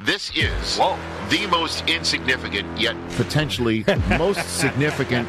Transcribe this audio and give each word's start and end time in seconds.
This 0.00 0.36
is 0.36 0.78
the 0.78 1.46
most 1.50 1.88
insignificant 1.88 2.78
yet 2.78 2.96
potentially 3.10 3.84
most 4.18 4.58
significant 4.58 5.28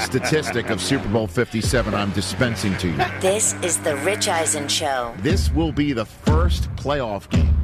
statistic 0.00 0.70
of 0.70 0.80
Super 0.80 1.08
Bowl 1.08 1.26
57 1.26 1.92
I'm 1.94 2.12
dispensing 2.12 2.76
to 2.78 2.88
you. 2.88 2.96
This 3.20 3.54
is 3.62 3.78
the 3.80 3.96
Rich 3.96 4.28
Eisen 4.28 4.68
Show. 4.68 5.14
This 5.18 5.50
will 5.50 5.72
be 5.72 5.92
the 5.92 6.04
first 6.04 6.70
playoff 6.76 7.28
game 7.30 7.56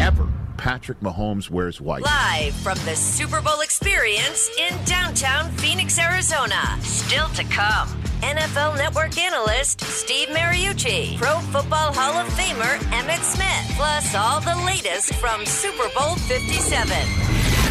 ever 0.00 0.28
Patrick 0.58 0.98
Mahomes 1.00 1.48
wears 1.48 1.80
white. 1.80 2.02
Live 2.02 2.52
from 2.56 2.76
the 2.84 2.94
Super 2.96 3.40
Bowl 3.40 3.60
experience 3.60 4.50
in 4.58 4.76
downtown 4.84 5.50
Phoenix, 5.52 5.98
Arizona. 5.98 6.76
Still 6.82 7.28
to 7.28 7.44
come. 7.44 7.88
NFL 8.20 8.76
Network 8.76 9.16
analyst 9.16 9.80
Steve 9.80 10.28
Mariucci, 10.28 11.16
Pro 11.16 11.38
Football 11.52 11.94
Hall 11.94 12.14
of 12.18 12.26
Famer 12.34 12.76
Emmitt 12.90 13.22
Smith, 13.22 13.76
plus 13.76 14.14
all 14.16 14.40
the 14.40 14.56
latest 14.66 15.14
from 15.14 15.46
Super 15.46 15.88
Bowl 15.96 16.16
57. 16.16 16.90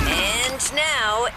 And 0.08 0.47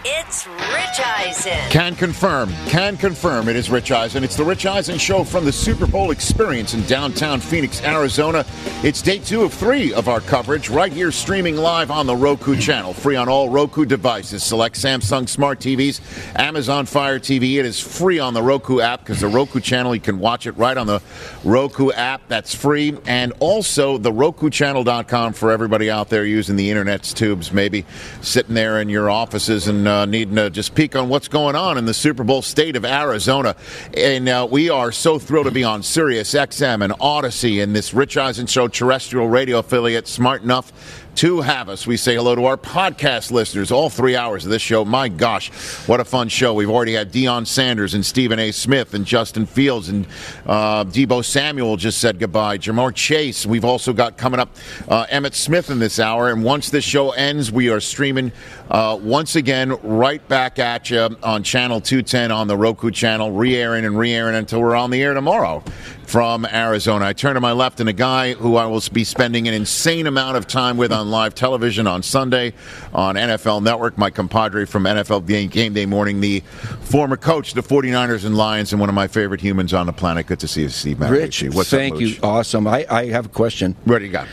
it's 0.05 0.47
Rich 0.47 0.99
Eisen. 1.03 1.69
Can 1.69 1.95
confirm, 1.95 2.49
can 2.67 2.97
confirm 2.97 3.49
it 3.49 3.55
is 3.55 3.69
Rich 3.69 3.91
Eisen. 3.91 4.23
It's 4.23 4.35
the 4.35 4.43
Rich 4.43 4.65
Eisen 4.65 4.97
Show 4.97 5.23
from 5.23 5.45
the 5.45 5.51
Super 5.51 5.87
Bowl 5.87 6.11
experience 6.11 6.73
in 6.73 6.83
downtown 6.85 7.39
Phoenix, 7.39 7.83
Arizona. 7.83 8.45
It's 8.83 9.01
day 9.01 9.19
two 9.19 9.43
of 9.43 9.53
three 9.53 9.93
of 9.93 10.07
our 10.07 10.19
coverage 10.19 10.69
right 10.69 10.91
here 10.91 11.11
streaming 11.11 11.57
live 11.57 11.91
on 11.91 12.07
the 12.07 12.15
Roku 12.15 12.55
channel, 12.55 12.93
free 12.93 13.15
on 13.15 13.29
all 13.29 13.49
Roku 13.49 13.85
devices. 13.85 14.43
Select 14.43 14.75
Samsung 14.75 15.27
Smart 15.27 15.59
TVs, 15.59 16.01
Amazon 16.39 16.85
Fire 16.85 17.19
TV. 17.19 17.55
It 17.55 17.65
is 17.65 17.79
free 17.79 18.19
on 18.19 18.33
the 18.33 18.41
Roku 18.41 18.79
app 18.79 19.01
because 19.01 19.21
the 19.21 19.27
Roku 19.27 19.59
channel, 19.59 19.93
you 19.93 20.01
can 20.01 20.19
watch 20.19 20.47
it 20.47 20.53
right 20.57 20.77
on 20.77 20.87
the 20.87 21.01
Roku 21.43 21.91
app. 21.91 22.21
That's 22.27 22.53
free. 22.53 22.97
And 23.05 23.33
also 23.39 23.97
the 23.97 24.11
RokuChannel.com 24.11 25.33
for 25.33 25.51
everybody 25.51 25.89
out 25.89 26.09
there 26.09 26.25
using 26.25 26.55
the 26.55 26.69
internet's 26.69 27.13
tubes, 27.13 27.51
maybe 27.51 27.85
sitting 28.21 28.55
there 28.55 28.79
in 28.81 28.89
your 28.89 29.09
offices 29.09 29.67
and 29.67 29.80
uh, 29.87 30.05
needing 30.05 30.35
to 30.35 30.49
just 30.49 30.75
peek 30.75 30.95
on 30.95 31.09
what's 31.09 31.27
going 31.27 31.55
on 31.55 31.77
in 31.77 31.85
the 31.85 31.93
Super 31.93 32.23
Bowl 32.23 32.41
state 32.41 32.75
of 32.75 32.85
Arizona. 32.85 33.55
And 33.95 34.27
uh, 34.27 34.47
we 34.49 34.69
are 34.69 34.91
so 34.91 35.19
thrilled 35.19 35.45
to 35.45 35.51
be 35.51 35.63
on 35.63 35.83
Sirius 35.83 36.33
XM 36.33 36.83
and 36.83 36.93
Audacy 36.93 37.61
and 37.61 37.75
this 37.75 37.93
Rich 37.93 38.17
Eisen 38.17 38.47
Show 38.47 38.67
terrestrial 38.67 39.27
radio 39.27 39.59
affiliate, 39.59 40.07
smart 40.07 40.41
enough 40.43 41.00
to 41.15 41.41
have 41.41 41.69
us. 41.69 41.85
We 41.85 41.97
say 41.97 42.15
hello 42.15 42.35
to 42.35 42.45
our 42.45 42.57
podcast 42.57 43.31
listeners, 43.31 43.71
all 43.71 43.89
three 43.89 44.15
hours 44.15 44.45
of 44.45 44.51
this 44.51 44.61
show. 44.61 44.85
My 44.85 45.09
gosh, 45.09 45.51
what 45.87 45.99
a 45.99 46.05
fun 46.05 46.29
show. 46.29 46.53
We've 46.53 46.69
already 46.69 46.93
had 46.93 47.11
Deion 47.11 47.45
Sanders 47.45 47.93
and 47.93 48.05
Stephen 48.05 48.39
A. 48.39 48.51
Smith 48.51 48.93
and 48.93 49.05
Justin 49.05 49.45
Fields 49.45 49.89
and 49.89 50.07
uh, 50.45 50.85
Deebo 50.85 51.23
Samuel 51.23 51.77
just 51.77 51.99
said 51.99 52.19
goodbye. 52.19 52.57
Ja'Marr 52.57 52.95
Chase. 52.95 53.45
We've 53.45 53.65
also 53.65 53.93
got 53.93 54.17
coming 54.17 54.39
up 54.39 54.55
uh, 54.87 55.05
Emmitt 55.07 55.33
Smith 55.33 55.69
in 55.69 55.79
this 55.79 55.99
hour. 55.99 56.29
And 56.29 56.43
once 56.43 56.69
this 56.69 56.85
show 56.85 57.11
ends, 57.11 57.51
we 57.51 57.69
are 57.69 57.79
streaming 57.79 58.31
uh, 58.69 58.97
once 59.01 59.35
again 59.35 59.71
right 59.83 60.25
back 60.27 60.59
at 60.59 60.89
you 60.89 61.09
on 61.23 61.43
Channel 61.43 61.81
210 61.81 62.31
on 62.31 62.47
the 62.47 62.57
Roku 62.57 62.91
channel, 62.91 63.31
re 63.31 63.55
airing 63.55 63.85
and 63.85 63.97
re 63.97 64.13
airing 64.13 64.35
until 64.35 64.61
we're 64.61 64.75
on 64.75 64.91
the 64.91 65.01
air 65.03 65.13
tomorrow 65.13 65.63
from 66.11 66.45
Arizona. 66.45 67.05
I 67.05 67.13
turn 67.13 67.35
to 67.35 67.39
my 67.39 67.53
left 67.53 67.79
and 67.79 67.87
a 67.87 67.93
guy 67.93 68.33
who 68.33 68.57
I 68.57 68.65
will 68.65 68.83
be 68.91 69.05
spending 69.05 69.47
an 69.47 69.53
insane 69.53 70.07
amount 70.07 70.35
of 70.35 70.45
time 70.45 70.75
with 70.75 70.91
on 70.91 71.09
live 71.09 71.33
television 71.33 71.87
on 71.87 72.03
Sunday 72.03 72.51
on 72.93 73.15
NFL 73.15 73.63
Network, 73.63 73.97
my 73.97 74.09
compadre 74.09 74.65
from 74.65 74.83
NFL 74.83 75.25
Game 75.49 75.73
Day 75.73 75.85
Morning, 75.85 76.19
the 76.19 76.41
former 76.81 77.15
coach 77.15 77.55
of 77.55 77.65
the 77.65 77.75
49ers 77.75 78.25
and 78.25 78.35
Lions, 78.35 78.73
and 78.73 78.81
one 78.81 78.89
of 78.89 78.95
my 78.95 79.07
favorite 79.07 79.39
humans 79.39 79.73
on 79.73 79.85
the 79.85 79.93
planet. 79.93 80.27
Good 80.27 80.41
to 80.41 80.49
see 80.49 80.63
you, 80.63 80.69
Steve 80.69 80.99
Rich, 80.99 81.43
Mariucci. 81.43 81.55
What's 81.55 81.69
thank 81.69 81.95
up, 81.95 82.01
you. 82.01 82.15
Awesome. 82.21 82.67
I, 82.67 82.85
I 82.89 83.05
have 83.05 83.27
a 83.27 83.29
question. 83.29 83.77
What 83.85 83.99
do 83.99 84.05
you 84.05 84.11
got? 84.11 84.27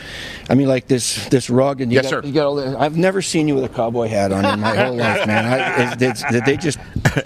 I 0.49 0.55
mean, 0.55 0.67
like 0.67 0.87
this 0.87 1.27
this 1.29 1.49
rug, 1.49 1.79
and 1.79 1.91
you 1.91 1.97
Yes, 1.97 2.05
got, 2.05 2.09
sir. 2.09 2.27
You 2.27 2.33
got 2.33 2.47
all 2.47 2.55
the, 2.55 2.77
I've 2.77 2.97
never 2.97 3.21
seen 3.21 3.47
you 3.47 3.55
with 3.55 3.63
a 3.63 3.69
cowboy 3.69 4.07
hat 4.07 4.31
on 4.31 4.43
in 4.43 4.59
my 4.59 4.75
whole 4.75 4.95
life, 4.95 5.27
man. 5.27 5.45
I, 5.45 5.91
is, 5.91 5.95
did, 5.95 6.15
did 6.31 6.45
they 6.45 6.57
just 6.57 6.79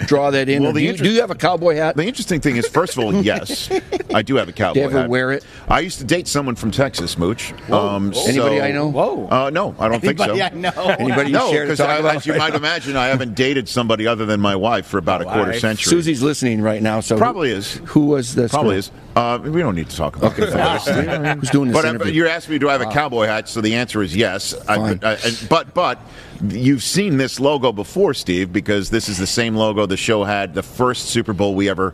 draw 0.05 0.29
that 0.31 0.49
in? 0.49 0.61
Well, 0.61 0.73
do, 0.73 0.81
you, 0.81 0.93
do 0.93 1.09
you 1.09 1.21
have 1.21 1.31
a 1.31 1.35
cowboy 1.35 1.75
hat? 1.75 1.95
The 1.95 2.05
interesting 2.05 2.41
thing 2.41 2.57
is, 2.57 2.67
first 2.67 2.97
of 2.97 3.03
all, 3.03 3.13
yes, 3.23 3.69
I 4.13 4.21
do 4.21 4.35
have 4.35 4.42
a 4.49 4.53
cowboy 4.53 4.73
Do 4.73 4.79
you 4.81 4.85
ever 4.85 4.99
hat. 5.01 5.09
wear 5.09 5.31
it? 5.31 5.43
I 5.67 5.79
used 5.81 5.99
to 5.99 6.03
date 6.05 6.27
someone 6.27 6.55
from 6.55 6.71
Texas, 6.71 7.17
Mooch. 7.17 7.51
Um, 7.71 8.13
Anybody 8.27 8.57
so- 8.57 8.63
I 8.63 8.71
know? 8.71 8.87
Whoa. 8.89 9.27
Uh, 9.29 9.49
no, 9.49 9.75
I 9.79 9.87
don't 9.89 9.99
think 10.01 10.17
so. 10.17 10.25
Anybody 10.33 10.41
I 10.43 10.49
know. 10.49 10.95
Anybody 10.99 11.29
you 11.31 11.37
no, 11.37 11.51
share 11.51 11.61
to 11.65 11.71
because 11.71 11.77
talk 11.79 11.99
about? 11.99 12.15
as 12.17 12.25
you 12.25 12.35
might 12.35 12.55
imagine, 12.55 12.95
I 12.95 13.07
haven't 13.07 13.35
dated 13.35 13.67
somebody 13.69 14.07
other 14.07 14.25
than 14.25 14.39
my 14.39 14.55
wife 14.55 14.85
for 14.85 14.97
about 14.97 15.21
a 15.21 15.25
quarter 15.25 15.51
wife. 15.51 15.59
century. 15.59 15.89
Susie's 15.89 16.21
listening 16.21 16.61
right 16.61 16.81
now, 16.81 16.99
so 16.99 17.17
Probably 17.17 17.49
who, 17.51 17.55
is. 17.57 17.73
Who 17.85 18.05
was 18.07 18.35
this? 18.35 18.51
Probably 18.51 18.71
girl? 18.71 18.79
is. 18.79 18.91
Uh, 19.15 19.39
we 19.43 19.61
don't 19.61 19.75
need 19.75 19.89
to 19.89 19.95
talk 19.95 20.15
about 20.15 20.33
it. 20.39 20.49
Who's 21.39 21.49
doing 21.51 21.67
this 21.69 21.77
But 21.77 21.85
uh, 21.85 21.89
interview? 21.89 22.13
you're 22.13 22.27
asking 22.27 22.53
me, 22.53 22.59
do 22.59 22.67
I 22.67 22.71
have 22.71 22.81
a 22.81 22.85
cowboy 22.91 23.27
hat? 23.27 23.47
So 23.47 23.61
the 23.61 23.75
answer 23.75 24.01
is 24.01 24.15
yes. 24.15 24.55
I, 24.67 24.75
Fine. 24.77 24.99
I- 25.03 25.13
I- 25.13 25.31
but 25.49 25.73
but 25.75 25.99
you've 26.49 26.81
seen 26.81 27.17
this 27.17 27.39
logo 27.39 27.71
before, 27.71 28.15
Steve, 28.15 28.51
because 28.51 28.89
this 28.89 29.07
is 29.09 29.19
the 29.19 29.27
same 29.27 29.55
logo 29.55 29.85
the 29.85 29.97
show 29.97 30.23
had 30.23 30.55
the 30.55 30.63
first 30.63 31.09
Super 31.09 31.31
Bowl 31.33 31.53
we 31.53 31.69
ever 31.69 31.93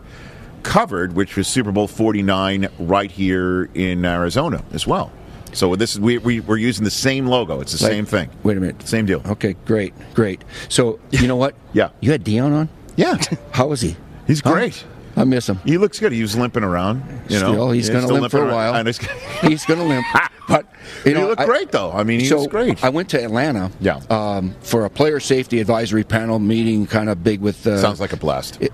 covered, 0.63 1.13
which 1.13 1.35
was 1.35 1.47
Super 1.47 1.71
Bowl 1.71 1.87
49 1.87 2.67
right 2.79 3.11
here 3.11 3.69
in 3.73 4.05
Arizona 4.05 4.63
as 4.73 4.85
well. 4.87 5.11
So 5.53 5.75
this 5.75 5.93
is 5.95 5.99
we, 5.99 6.19
we 6.19 6.41
we're 6.41 6.57
using 6.57 6.83
the 6.83 6.91
same 6.91 7.25
logo. 7.25 7.59
It's 7.61 7.77
the 7.77 7.83
Like- 7.83 7.91
same 7.93 8.05
thing. 8.05 8.29
Wait 8.43 8.55
a 8.57 8.59
minute. 8.59 8.87
Same 8.87 9.05
deal. 9.07 9.21
Okay, 9.25 9.55
great, 9.65 9.93
great. 10.13 10.43
So 10.69 10.99
you 11.11 11.27
know 11.27 11.35
what? 11.37 11.55
Yeah. 11.73 11.89
You 12.01 12.11
had 12.11 12.23
Deion 12.23 12.51
on. 12.53 12.69
Yeah, 12.95 13.17
How 13.51 13.67
was 13.67 13.81
he? 13.81 13.95
he's 14.27 14.41
great. 14.41 14.83
I 15.15 15.23
miss 15.23 15.47
him. 15.49 15.57
He 15.65 15.77
looks 15.77 15.99
good. 15.99 16.11
He 16.11 16.21
was 16.21 16.35
limping 16.37 16.63
around. 16.63 17.03
You 17.29 17.39
know, 17.39 17.51
Still, 17.51 17.71
he's 17.71 17.89
going 17.89 18.07
to 18.07 18.13
limp 18.13 18.31
for 18.31 18.47
a 18.47 18.51
while. 18.53 18.85
He's 18.85 19.65
going 19.65 19.79
to 19.79 19.85
limp. 19.85 20.05
But 20.47 20.65
you 21.05 21.15
He 21.15 21.21
looked 21.23 21.41
I- 21.41 21.45
great, 21.45 21.71
though. 21.71 21.91
I 21.91 22.03
mean, 22.03 22.19
he 22.21 22.25
so 22.27 22.37
was 22.37 22.47
great. 22.47 22.83
I 22.83 22.89
went 22.89 23.09
to 23.09 23.21
Atlanta. 23.23 23.69
Yeah. 23.81 23.99
Um, 24.09 24.55
for 24.61 24.85
a 24.85 24.89
player 24.89 25.19
safety 25.19 25.59
advisory 25.59 26.03
panel 26.03 26.39
meeting, 26.39 26.85
kind 26.87 27.09
of 27.09 27.23
big 27.23 27.41
with. 27.41 27.65
Uh, 27.67 27.79
Sounds 27.81 27.99
like 27.99 28.13
a 28.13 28.17
blast. 28.17 28.61
it- 28.61 28.71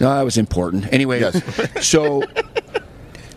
no, 0.00 0.14
that 0.14 0.22
was 0.22 0.36
important. 0.38 0.92
Anyway, 0.92 1.20
Yes. 1.20 1.40
so 1.86 2.22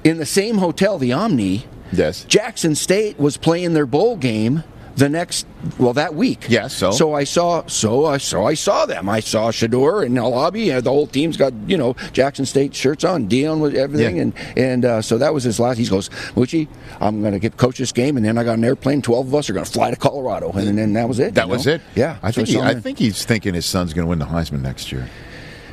in 0.03 0.17
the 0.17 0.25
same 0.25 0.57
hotel, 0.57 0.97
the 0.97 1.13
Omni, 1.13 1.65
Yes. 1.93 2.23
Jackson 2.23 2.73
State 2.75 3.19
was 3.19 3.35
playing 3.37 3.73
their 3.73 3.85
bowl 3.85 4.15
game 4.15 4.63
the 4.95 5.09
next 5.09 5.45
well 5.77 5.93
that 5.93 6.15
week. 6.15 6.45
Yes, 6.49 6.73
so? 6.73 6.91
so 6.91 7.13
I 7.13 7.23
saw 7.23 7.65
so 7.67 8.05
I 8.05 8.17
so 8.17 8.45
I 8.45 8.53
saw 8.53 8.85
them. 8.85 9.09
I 9.09 9.19
saw 9.19 9.51
Shedeur 9.51 10.05
in 10.05 10.13
the 10.13 10.23
lobby. 10.27 10.71
Uh, 10.71 10.79
the 10.81 10.89
whole 10.89 11.07
team's 11.07 11.35
got 11.37 11.53
you 11.65 11.77
know 11.77 11.95
Jackson 12.13 12.45
State 12.45 12.73
shirts 12.75 13.03
on, 13.03 13.27
Deion 13.27 13.59
with 13.61 13.73
everything, 13.75 14.17
Yeah. 14.17 14.21
and 14.23 14.33
and 14.57 14.85
uh, 14.85 15.01
so 15.01 15.17
that 15.17 15.33
was 15.33 15.43
his 15.43 15.59
last. 15.59 15.77
He 15.79 15.87
goes, 15.87 16.09
Mucci, 16.35 16.67
I'm 16.99 17.21
going 17.21 17.33
to 17.33 17.39
get 17.39 17.57
coach 17.57 17.77
this 17.77 17.91
game, 17.93 18.15
and 18.17 18.25
then 18.25 18.37
I 18.37 18.43
got 18.43 18.57
an 18.57 18.63
airplane. 18.63 19.01
Twelve 19.01 19.27
of 19.27 19.35
us 19.35 19.49
are 19.49 19.53
going 19.53 19.65
to 19.65 19.71
fly 19.71 19.89
to 19.91 19.97
Colorado, 19.97 20.51
and 20.51 20.77
then 20.77 20.93
that 20.93 21.07
was 21.07 21.19
it. 21.19 21.35
That 21.35 21.49
was 21.49 21.65
know? 21.65 21.73
it. 21.75 21.81
Yeah, 21.95 22.17
I 22.21 22.31
So 22.31 22.43
think. 22.45 22.49
he, 22.49 22.59
I 22.61 22.73
think 22.75 22.99
he's 22.99 23.25
thinking 23.25 23.53
his 23.53 23.65
son's 23.65 23.93
going 23.93 24.05
to 24.05 24.09
win 24.09 24.19
the 24.19 24.25
Heisman 24.25 24.61
next 24.61 24.91
year. 24.91 25.09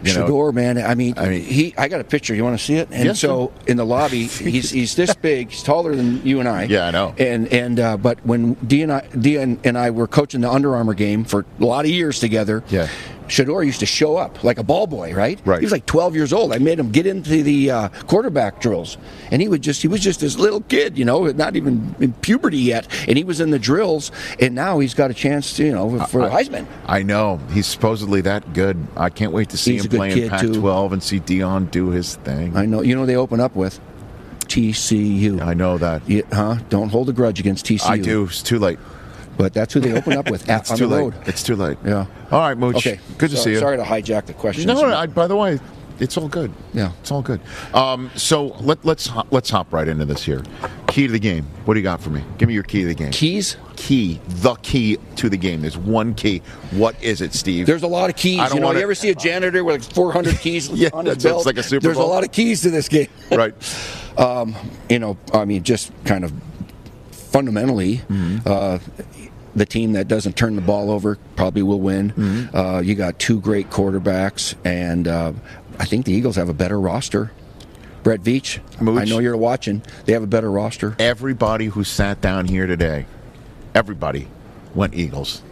You 0.03 0.15
know? 0.15 0.27
Shedeur, 0.27 0.53
man. 0.53 0.79
I 0.79 0.95
mean, 0.95 1.15
I 1.17 1.29
mean- 1.29 1.43
he. 1.45 1.75
I 1.77 1.89
got 1.89 2.01
a 2.01 2.05
picture. 2.05 2.35
You 2.35 2.45
want 2.45 2.59
to 2.59 2.65
see 2.65 2.75
it? 2.75 2.89
And 2.91 3.05
Yes, 3.07 3.21
so 3.21 3.53
in 3.67 3.77
the 3.77 3.85
lobby, 3.85 4.27
he's 4.27 4.71
he's 4.71 4.95
this 4.97 5.15
big. 5.15 5.51
He's 5.51 5.63
taller 5.63 5.95
than 5.95 6.25
you 6.27 6.41
and 6.41 6.49
I. 6.49 6.65
Yeah, 6.65 6.87
I 6.87 6.91
know. 6.91 7.15
And 7.19 7.49
and 7.53 7.81
uh, 7.81 7.97
but 7.97 8.25
when 8.25 8.55
D 8.55 8.83
and 8.83 8.93
I, 8.93 9.01
Dee 9.09 9.37
and, 9.37 9.59
and 9.65 9.77
I 9.77 9.91
were 9.91 10.07
coaching 10.07 10.41
the 10.41 10.51
Under 10.51 10.75
Armour 10.77 10.95
game 10.95 11.25
for 11.25 11.45
a 11.61 11.65
lot 11.65 11.85
of 11.85 11.91
years 11.91 12.21
together. 12.21 12.63
Yeah. 12.69 12.89
Shedeur 13.29 13.65
used 13.65 13.81
to 13.81 13.87
show 13.87 14.17
up 14.17 14.43
like 14.43 14.59
a 14.59 14.63
ball 14.63 14.87
boy, 14.87 15.15
right? 15.15 15.41
Right. 15.45 15.61
He 15.61 15.65
was 15.65 15.73
like 15.73 15.87
12 15.87 16.15
years 16.17 16.33
old. 16.33 16.53
I 16.53 16.59
made 16.59 16.79
him 16.79 16.91
get 16.91 17.07
into 17.07 17.43
the 17.43 17.71
uh, 17.71 17.89
quarterback 18.07 18.61
drills, 18.61 18.97
and 19.31 19.41
he 19.41 19.49
would 19.49 19.63
just 19.63 19.83
he 19.83 19.89
was 19.89 20.01
just 20.01 20.21
this 20.21 20.37
little 20.37 20.61
kid, 20.63 20.99
you 20.99 21.05
know, 21.05 21.27
not 21.33 21.57
even 21.57 21.95
in 22.01 22.13
puberty 22.15 22.59
yet, 22.59 22.87
and 23.07 23.17
he 23.17 23.25
was 23.25 23.41
in 23.41 23.51
the 23.51 23.59
drills, 23.59 24.11
and 24.41 24.55
now 24.55 24.79
he's 24.79 24.95
got 24.95 25.11
a 25.11 25.15
chance, 25.15 25.55
to, 25.57 25.65
you 25.65 25.73
know, 25.73 26.01
for 26.07 26.23
I- 26.23 26.43
Heisman. 26.43 26.67
I 26.87 27.03
know 27.03 27.39
he's 27.53 27.67
supposedly 27.67 28.21
that 28.23 28.53
good. 28.55 28.77
I 28.97 29.11
can't 29.11 29.33
wait 29.33 29.51
to 29.51 29.57
see 29.57 29.75
He's 29.75 29.85
him 29.85 29.91
play 29.91 30.09
in 30.11 30.15
kid, 30.15 30.31
too. 30.41 30.53
Pac-12 30.55 30.93
and 30.93 31.03
see 31.03 31.21
Deion 31.21 31.71
do 31.71 31.89
his 31.91 32.17
thing. 32.17 32.57
I 32.57 32.65
know. 32.67 32.81
You 32.83 32.95
know, 32.97 33.07
they 33.07 33.17
open 33.17 33.41
up 33.41 33.55
with 33.55 33.79
TCU. 34.49 35.41
I 35.43 35.55
know 35.55 35.79
that. 35.79 36.03
Yeah, 36.09 36.23
huh? 36.33 36.57
Don't 36.69 36.89
hold 36.89 37.09
a 37.09 37.13
grudge 37.13 37.39
against 37.41 37.67
TCU. 37.67 37.89
I 37.89 37.99
do. 37.99 38.25
It's 38.25 38.43
too 38.43 38.59
late. 38.59 38.79
But 39.39 39.55
that's 39.55 39.73
who 39.73 39.81
they 39.81 39.93
open 39.97 40.15
up 40.19 40.31
with 40.31 40.49
at, 40.51 40.63
It's 40.63 40.71
on 40.73 40.77
too 40.79 40.87
the 40.89 40.95
late. 40.97 41.01
road. 41.03 41.15
It's 41.27 41.43
too 41.43 41.57
late. 41.57 41.79
Yeah. 41.85 42.07
All 42.31 42.41
right, 42.41 42.59
Mooch. 42.59 42.77
Okay. 42.77 42.99
Good 43.17 43.31
to 43.31 43.37
see 43.37 43.53
you. 43.53 43.59
Sorry 43.61 43.77
to 43.79 43.83
hijack 43.85 44.27
the 44.27 44.35
question. 44.35 44.67
No, 44.67 44.75
no, 44.83 44.95
I, 44.95 45.07
by 45.07 45.27
the 45.29 45.37
way, 45.37 45.59
it's 46.01 46.17
all 46.17 46.29
good. 46.29 46.53
Yeah. 46.75 46.93
it's 47.01 47.11
all 47.11 47.23
good. 47.23 47.41
Um, 47.75 48.11
so 48.17 48.49
let, 48.61 48.85
let's 48.85 49.07
hop- 49.07 49.29
let's 49.33 49.49
hop 49.51 49.73
right 49.73 49.87
into 49.89 50.05
this 50.05 50.23
here. 50.25 50.43
Key 50.89 51.07
to 51.07 51.13
the 51.13 51.19
game. 51.19 51.45
What 51.65 51.75
do 51.75 51.81
you 51.81 51.85
got 51.85 52.01
for 52.01 52.11
me? 52.11 52.23
Give 52.39 52.49
me 52.49 52.55
your 52.55 52.63
key 52.65 52.83
to 52.83 52.89
the 52.89 52.95
game. 52.95 53.11
Keys? 53.13 53.57
Key. 53.77 54.21
The 54.29 54.55
key 54.57 54.99
to 55.17 55.29
the 55.29 55.37
game. 55.37 55.61
There's 55.63 55.77
one 55.79 56.15
key. 56.15 56.43
What 56.73 57.01
is 57.03 57.21
it, 57.21 57.33
Steve? 57.35 57.67
There's 57.67 57.83
a 57.85 57.89
lot 57.89 58.11
of 58.11 58.17
keys. 58.17 58.41
I 58.41 58.47
don't 58.49 58.57
You 58.57 58.61
know, 58.61 58.67
wanna- 58.69 58.79
you 58.81 58.85
ever 58.85 58.95
see 58.95 59.11
a 59.11 59.15
janitor 59.15 59.63
with 59.65 59.83
like 59.87 59.95
400 59.95 60.37
keys 60.41 60.69
Yeah, 60.71 60.89
on 60.93 61.07
his 61.07 61.23
belt? 61.23 61.39
it's 61.39 61.47
like 61.47 61.59
a 61.59 61.63
Super 61.63 61.83
There's 61.85 61.97
Bowl. 61.97 62.07
a 62.07 62.11
lot 62.13 62.25
of 62.25 62.33
keys 62.33 62.63
to 62.63 62.71
this 62.71 62.89
game. 62.89 63.09
right. 63.33 63.55
Um, 64.19 64.55
you 64.89 64.99
know, 64.99 65.17
I 65.33 65.45
mean, 65.45 65.63
just 65.63 65.93
kind 66.05 66.25
of 66.25 66.33
fundamentally, 67.11 67.99
Mm-hmm. 68.09 68.39
uh, 68.47 68.79
the 69.59 69.67
team 69.67 69.93
that 69.93 70.09
doesn't 70.09 70.37
turn 70.37 70.57
the 70.57 70.63
ball 70.63 70.91
over 70.91 71.17
probably 71.37 71.63
will 71.63 71.81
win. 71.81 72.13
Mm-hmm. 72.13 72.57
Uh, 72.57 72.81
you 72.81 72.95
got 72.95 73.19
two 73.19 73.41
great 73.41 73.71
quarterbacks, 73.71 74.55
and 74.65 75.07
uh, 75.07 75.33
I 75.79 75.85
think 75.85 76.07
the 76.07 76.13
Eagles 76.13 76.37
have 76.37 76.49
a 76.49 76.55
better 76.55 76.81
roster. 76.81 77.31
Brett 78.03 78.23
Veach, 78.23 78.61
Mooch. 78.81 79.01
I 79.01 79.05
know 79.05 79.19
you're 79.19 79.37
watching. 79.37 79.83
They 80.07 80.13
have 80.13 80.23
a 80.23 80.27
better 80.29 80.51
roster. 80.51 80.97
Everybody 80.99 81.67
who 81.67 81.85
sat 81.85 82.21
down 82.21 82.47
here 82.47 82.67
today, 82.67 83.07
everybody 83.75 84.29
went 84.75 84.95
Eagles. 84.95 85.43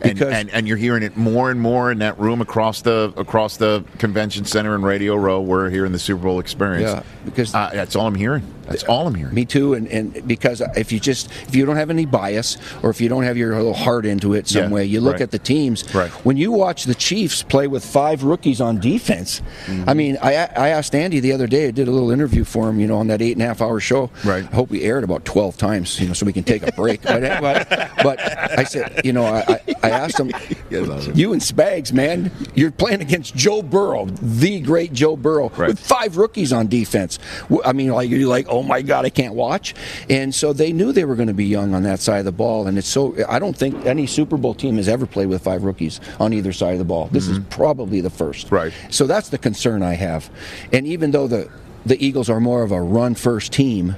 And, 0.00 0.20
and 0.20 0.50
and 0.50 0.68
you're 0.68 0.76
hearing 0.76 1.02
it 1.02 1.16
more 1.16 1.50
and 1.50 1.58
more 1.60 1.90
in 1.90 1.98
that 1.98 2.18
room 2.18 2.40
across 2.42 2.82
the 2.82 3.12
across 3.16 3.56
the 3.56 3.82
convention 3.98 4.44
center 4.44 4.74
and 4.74 4.84
Radio 4.84 5.16
Row. 5.16 5.40
We're 5.40 5.70
here 5.70 5.86
in 5.86 5.92
the 5.92 5.98
Super 5.98 6.22
Bowl 6.24 6.38
experience. 6.38 6.90
Yeah, 6.90 7.02
because- 7.24 7.54
uh, 7.54 7.70
that's 7.72 7.96
all 7.96 8.06
I'm 8.06 8.14
hearing. 8.14 8.42
That's 8.66 8.84
all 8.84 9.06
I'm 9.06 9.14
hearing. 9.14 9.34
Me 9.34 9.44
too, 9.44 9.74
and, 9.74 9.86
and 9.88 10.26
because 10.26 10.60
if 10.76 10.92
you 10.92 11.00
just 11.00 11.30
if 11.48 11.54
you 11.54 11.64
don't 11.66 11.76
have 11.76 11.90
any 11.90 12.04
bias 12.06 12.56
or 12.82 12.90
if 12.90 13.00
you 13.00 13.08
don't 13.08 13.22
have 13.24 13.36
your 13.36 13.54
little 13.56 13.74
heart 13.74 14.04
into 14.06 14.34
it 14.34 14.48
some 14.48 14.64
Yeah, 14.64 14.70
way, 14.70 14.84
you 14.84 15.00
look 15.00 15.14
right. 15.14 15.22
at 15.22 15.30
the 15.30 15.38
teams. 15.38 15.92
Right. 15.94 16.10
When 16.24 16.36
you 16.36 16.52
watch 16.52 16.84
the 16.84 16.94
Chiefs 16.94 17.42
play 17.42 17.66
with 17.66 17.84
five 17.84 18.22
rookies 18.24 18.60
on 18.60 18.80
defense, 18.80 19.40
Mm-hmm. 19.66 19.88
I 19.88 19.94
mean, 19.94 20.18
I 20.22 20.32
I 20.34 20.68
asked 20.70 20.94
Andy 20.94 21.20
the 21.20 21.32
other 21.32 21.46
day. 21.46 21.68
I 21.68 21.70
did 21.70 21.88
a 21.88 21.90
little 21.90 22.10
interview 22.10 22.44
for 22.44 22.68
him, 22.68 22.78
you 22.80 22.86
know, 22.86 22.96
on 22.98 23.06
that 23.08 23.20
eight 23.22 23.32
and 23.32 23.42
a 23.42 23.46
half 23.46 23.60
hour 23.60 23.80
show. 23.80 24.10
Right. 24.24 24.44
I 24.44 24.54
hope 24.54 24.70
we 24.70 24.82
aired 24.82 25.04
about 25.04 25.24
twelve 25.24 25.56
times, 25.56 25.98
you 26.00 26.06
know, 26.08 26.12
so 26.14 26.26
we 26.26 26.32
can 26.32 26.44
take 26.44 26.62
a 26.66 26.72
break. 26.72 27.02
but, 27.02 27.22
but 27.40 27.68
but 28.02 28.20
I 28.58 28.64
said, 28.64 29.00
you 29.04 29.12
know, 29.12 29.24
I 29.24 29.60
I, 29.82 29.90
asked 29.90 30.18
him, 30.20 30.30
Yeah, 30.70 30.80
love 30.80 31.08
it. 31.08 31.16
you 31.16 31.32
and 31.32 31.40
Spags, 31.42 31.92
man, 31.92 32.30
you're 32.54 32.70
playing 32.70 33.00
against 33.00 33.34
Joe 33.36 33.62
Burrow, 33.62 34.06
the 34.06 34.60
great 34.60 34.92
Joe 34.92 35.16
Burrow, 35.16 35.48
Right. 35.56 35.68
with 35.68 35.78
five 35.80 36.16
rookies 36.16 36.52
on 36.52 36.66
defense. 36.68 37.18
I 37.64 37.72
mean, 37.72 37.90
like 37.90 38.10
you're 38.10 38.28
like, 38.28 38.46
oh 38.56 38.62
my 38.62 38.82
god, 38.82 39.04
I 39.04 39.10
can't 39.10 39.34
watch. 39.34 39.74
And 40.08 40.34
so 40.34 40.52
they 40.52 40.72
knew 40.72 40.92
they 40.92 41.04
were 41.04 41.16
going 41.16 41.28
to 41.28 41.34
be 41.34 41.46
young 41.46 41.74
on 41.74 41.82
that 41.84 42.00
side 42.00 42.20
of 42.20 42.24
the 42.24 42.32
ball. 42.32 42.66
And 42.66 42.78
it's 42.78 42.88
so 42.88 43.14
I 43.28 43.38
don't 43.38 43.56
think 43.56 43.86
any 43.86 44.06
Super 44.06 44.36
Bowl 44.36 44.54
team 44.54 44.76
has 44.76 44.88
ever 44.88 45.06
played 45.06 45.28
with 45.28 45.42
five 45.42 45.64
rookies 45.64 46.00
on 46.18 46.32
either 46.32 46.52
side 46.52 46.72
of 46.72 46.78
the 46.78 46.84
ball. 46.84 47.08
This 47.12 47.28
is 47.28 47.38
probably 47.50 48.00
the 48.00 48.10
first. 48.10 48.46
Mm-hmm. 48.46 48.54
Right. 48.54 48.72
So 48.90 49.06
that's 49.06 49.28
the 49.28 49.38
concern 49.38 49.82
I 49.82 49.94
have. 49.94 50.30
And 50.72 50.86
even 50.86 51.10
though 51.10 51.26
the 51.26 51.50
the 51.86 52.04
Eagles 52.04 52.28
are 52.28 52.40
more 52.40 52.62
of 52.62 52.72
a 52.72 52.82
run 52.82 53.14
first 53.14 53.52
team. 53.52 53.96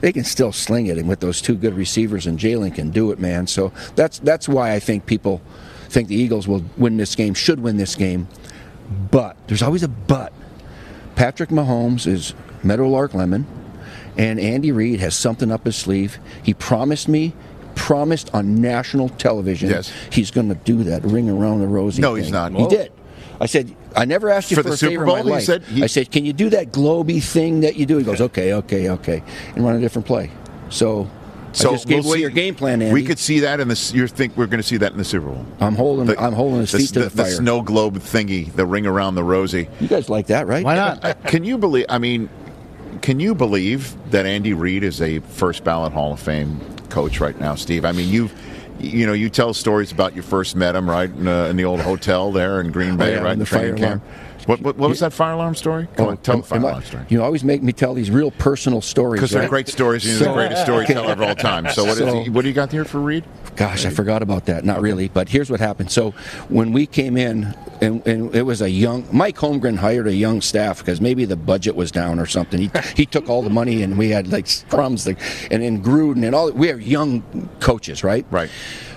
They 0.00 0.12
can 0.12 0.24
still 0.24 0.50
sling 0.50 0.86
it, 0.86 0.98
and 0.98 1.08
with 1.08 1.20
those 1.20 1.40
two 1.40 1.54
good 1.54 1.74
receivers, 1.74 2.26
and 2.26 2.38
Jalen 2.38 2.74
can 2.74 2.90
do 2.90 3.12
it, 3.12 3.18
man. 3.18 3.46
So 3.46 3.72
that's 3.94 4.18
that's 4.18 4.48
why 4.48 4.72
I 4.72 4.80
think 4.80 5.06
people 5.06 5.40
think 5.88 6.08
the 6.08 6.16
Eagles 6.16 6.48
will 6.48 6.64
win 6.76 6.96
this 6.96 7.14
game, 7.14 7.34
should 7.34 7.60
win 7.60 7.76
this 7.76 7.94
game. 7.94 8.26
But 9.10 9.36
there's 9.46 9.62
always 9.62 9.82
a 9.82 9.88
but. 9.88 10.32
Patrick 11.14 11.50
Mahomes 11.50 12.06
is 12.06 12.34
Meadowlark 12.64 13.14
Lemon, 13.14 13.46
and 14.16 14.38
Andy 14.40 14.72
Reid 14.72 15.00
has 15.00 15.14
something 15.16 15.50
up 15.50 15.64
his 15.64 15.76
sleeve. 15.76 16.18
He 16.42 16.54
promised 16.54 17.08
me, 17.08 17.32
promised 17.74 18.32
on 18.34 18.60
national 18.60 19.08
television, 19.10 19.70
Yes. 19.70 19.92
he's 20.10 20.30
going 20.30 20.48
to 20.48 20.54
do 20.54 20.82
that 20.84 21.02
ring 21.04 21.28
around 21.30 21.60
the 21.60 21.66
rosy. 21.68 22.02
No, 22.02 22.14
he's 22.14 22.30
not. 22.30 22.52
He 22.52 22.58
Whoa. 22.58 22.68
did. 22.70 22.92
I 23.40 23.46
said, 23.46 23.74
I 23.96 24.04
never 24.04 24.28
asked 24.28 24.50
you 24.50 24.56
For 24.56 24.62
for, 24.62 24.68
the 24.70 24.74
a 24.74 24.78
Super 24.78 24.90
favor 24.92 25.04
Bowl, 25.06 25.16
in 25.16 25.22
he 25.24 25.30
my 25.30 25.36
life. 25.36 25.44
said 25.44 25.62
he- 25.64 25.82
I 25.82 25.86
said, 25.86 26.10
can 26.10 26.24
you 26.26 26.32
do 26.34 26.50
that 26.50 26.72
globy 26.72 27.22
thing 27.22 27.60
that 27.60 27.76
you 27.76 27.86
do? 27.86 27.96
He 27.96 28.04
goes, 28.04 28.20
okay, 28.20 28.52
okay, 28.54 28.90
okay, 28.90 29.22
and 29.54 29.64
run 29.64 29.76
a 29.76 29.80
different 29.80 30.06
play. 30.06 30.30
So, 30.68 31.08
So 31.52 31.70
I 31.70 31.72
just 31.72 31.88
gave 31.88 32.04
we'll 32.04 32.08
away 32.12 32.18
see- 32.18 32.20
your 32.22 32.30
game 32.30 32.54
plan, 32.54 32.82
Andy. 32.82 32.92
We 32.92 33.02
could 33.02 33.18
see 33.18 33.40
that 33.40 33.58
in 33.58 33.68
the. 33.68 33.92
You 33.94 34.06
think 34.08 34.36
we're 34.36 34.46
going 34.46 34.60
to 34.62 34.66
see 34.68 34.76
that 34.76 34.92
in 34.92 34.98
the 34.98 35.04
Super 35.04 35.26
Bowl? 35.28 35.44
I'm 35.58 35.74
holding. 35.74 36.16
I'm 36.18 36.32
holding 36.34 36.60
his 36.60 36.70
feet 36.70 36.90
to 36.90 36.98
the, 37.00 37.04
the 37.08 37.22
fire. 37.24 37.30
snow 37.32 37.62
globe 37.62 37.96
thingy, 37.98 38.52
the 38.52 38.66
ring 38.66 38.86
around 38.86 39.14
the 39.14 39.24
rosy. 39.24 39.68
You 39.80 39.88
guys 39.88 40.08
like 40.10 40.26
that, 40.28 40.46
right? 40.46 40.64
Why 40.64 40.74
not? 40.74 41.24
Can 41.24 41.42
you 41.44 41.56
believe? 41.58 41.86
I 41.88 41.98
mean, 41.98 42.28
can 43.02 43.20
you 43.20 43.34
believe 43.34 43.94
that 44.10 44.26
Andy 44.26 44.52
Reid 44.52 44.84
is 44.84 45.00
a 45.00 45.20
first 45.20 45.64
ballot 45.64 45.92
Hall 45.92 46.12
of 46.12 46.20
Fame 46.20 46.60
coach 46.88 47.20
right 47.20 47.38
now, 47.38 47.54
Steve? 47.54 47.84
I 47.84 47.92
mean, 47.92 48.08
you. 48.08 48.30
You 48.82 49.06
know, 49.06 49.12
you 49.12 49.28
tell 49.28 49.52
stories 49.52 49.92
about 49.92 50.16
you 50.16 50.22
first 50.22 50.56
met 50.56 50.74
him, 50.74 50.88
right, 50.88 51.10
in, 51.10 51.28
uh, 51.28 51.44
in 51.48 51.56
the 51.56 51.66
old 51.66 51.80
hotel 51.80 52.32
there 52.32 52.62
in 52.62 52.72
Green 52.72 52.96
Bay, 52.96 53.12
Oh, 53.12 53.16
yeah, 53.16 53.22
right, 53.22 53.32
in 53.34 53.38
the 53.38 53.44
training 53.44 53.76
camp. 53.76 54.02
What, 54.46 54.60
what, 54.60 54.76
what 54.76 54.88
was 54.90 55.00
that 55.00 55.12
fire 55.12 55.32
alarm 55.34 55.54
story? 55.54 55.86
Come 55.96 56.08
on, 56.08 56.16
tell 56.18 56.34
am- 56.36 56.40
the 56.40 56.46
fire 56.46 56.58
am 56.58 56.64
I- 56.64 56.68
alarm 56.70 56.84
story. 56.84 57.04
You 57.08 57.22
always 57.22 57.44
make 57.44 57.62
me 57.62 57.72
tell 57.72 57.94
these 57.94 58.10
real 58.10 58.30
personal 58.30 58.80
stories. 58.80 59.20
Because 59.20 59.30
they're 59.32 59.42
right? 59.42 59.50
great 59.50 59.68
stories, 59.68 60.04
and 60.04 60.12
he's 60.12 60.20
the 60.26 60.32
greatest 60.32 60.62
storyteller 60.62 61.12
of 61.12 61.22
all 61.22 61.34
time. 61.50 61.68
So, 61.70 61.84
what, 61.84 61.92
is 61.92 61.98
So- 61.98 62.24
what 62.32 62.42
do 62.42 62.48
you 62.48 62.54
got 62.54 62.70
here 62.72 62.84
for 62.84 63.00
Reid? 63.00 63.24
Gosh, 63.56 63.84
I 63.84 63.90
forgot 63.90 64.22
about 64.22 64.46
that. 64.46 64.64
Not 64.64 64.80
really, 64.80 65.08
but 65.08 65.28
here's 65.28 65.50
what 65.50 65.60
happened. 65.60 65.90
So 65.90 66.12
when 66.48 66.72
we 66.72 66.86
came 66.86 67.16
in, 67.16 67.54
and, 67.82 68.06
and 68.06 68.34
it 68.34 68.42
was 68.42 68.62
a 68.62 68.70
young 68.70 69.06
Mike 69.12 69.36
Holmgren 69.36 69.76
hired 69.76 70.06
a 70.06 70.14
young 70.14 70.40
staff 70.40 70.78
because 70.78 71.00
maybe 71.00 71.24
the 71.26 71.36
budget 71.36 71.74
was 71.74 71.90
down 71.90 72.18
or 72.18 72.26
something. 72.26 72.60
He 72.60 72.70
he 72.96 73.06
took 73.06 73.28
all 73.28 73.42
the 73.42 73.50
money, 73.50 73.82
and 73.82 73.98
we 73.98 74.10
had 74.10 74.28
like 74.28 74.46
crumbs, 74.70 75.06
like, 75.06 75.18
and 75.50 75.62
then 75.62 75.82
Gruden 75.82 76.24
and 76.24 76.34
all. 76.34 76.50
We 76.52 76.70
are 76.70 76.78
young 76.78 77.22
coaches, 77.60 78.02
right? 78.02 78.24
Right. 78.30 78.50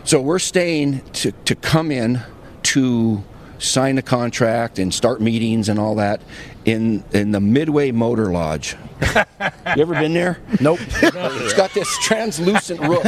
So 0.06 0.22
we're 0.22 0.40
staying 0.40 1.02
to 1.14 1.32
to 1.32 1.56
come 1.56 1.92
in 1.92 2.22
to 2.64 3.24
sign 3.64 3.96
the 3.96 4.02
contract 4.02 4.80
and 4.80 4.94
start 4.94 5.22
meetings 5.22 5.70
and 5.70 5.80
all 5.80 5.96
that 5.96 6.22
in 6.66 7.04
in 7.12 7.32
the 7.32 7.40
Midway 7.40 7.92
Motor 7.92 8.32
Lodge. 8.32 8.76
you 9.02 9.82
ever 9.82 9.94
been 9.96 10.14
there? 10.14 10.40
Nope. 10.62 10.80
It's 10.82 11.54
got 11.54 11.74
this 11.74 11.98
translucent 12.00 12.80
roof. 12.80 13.04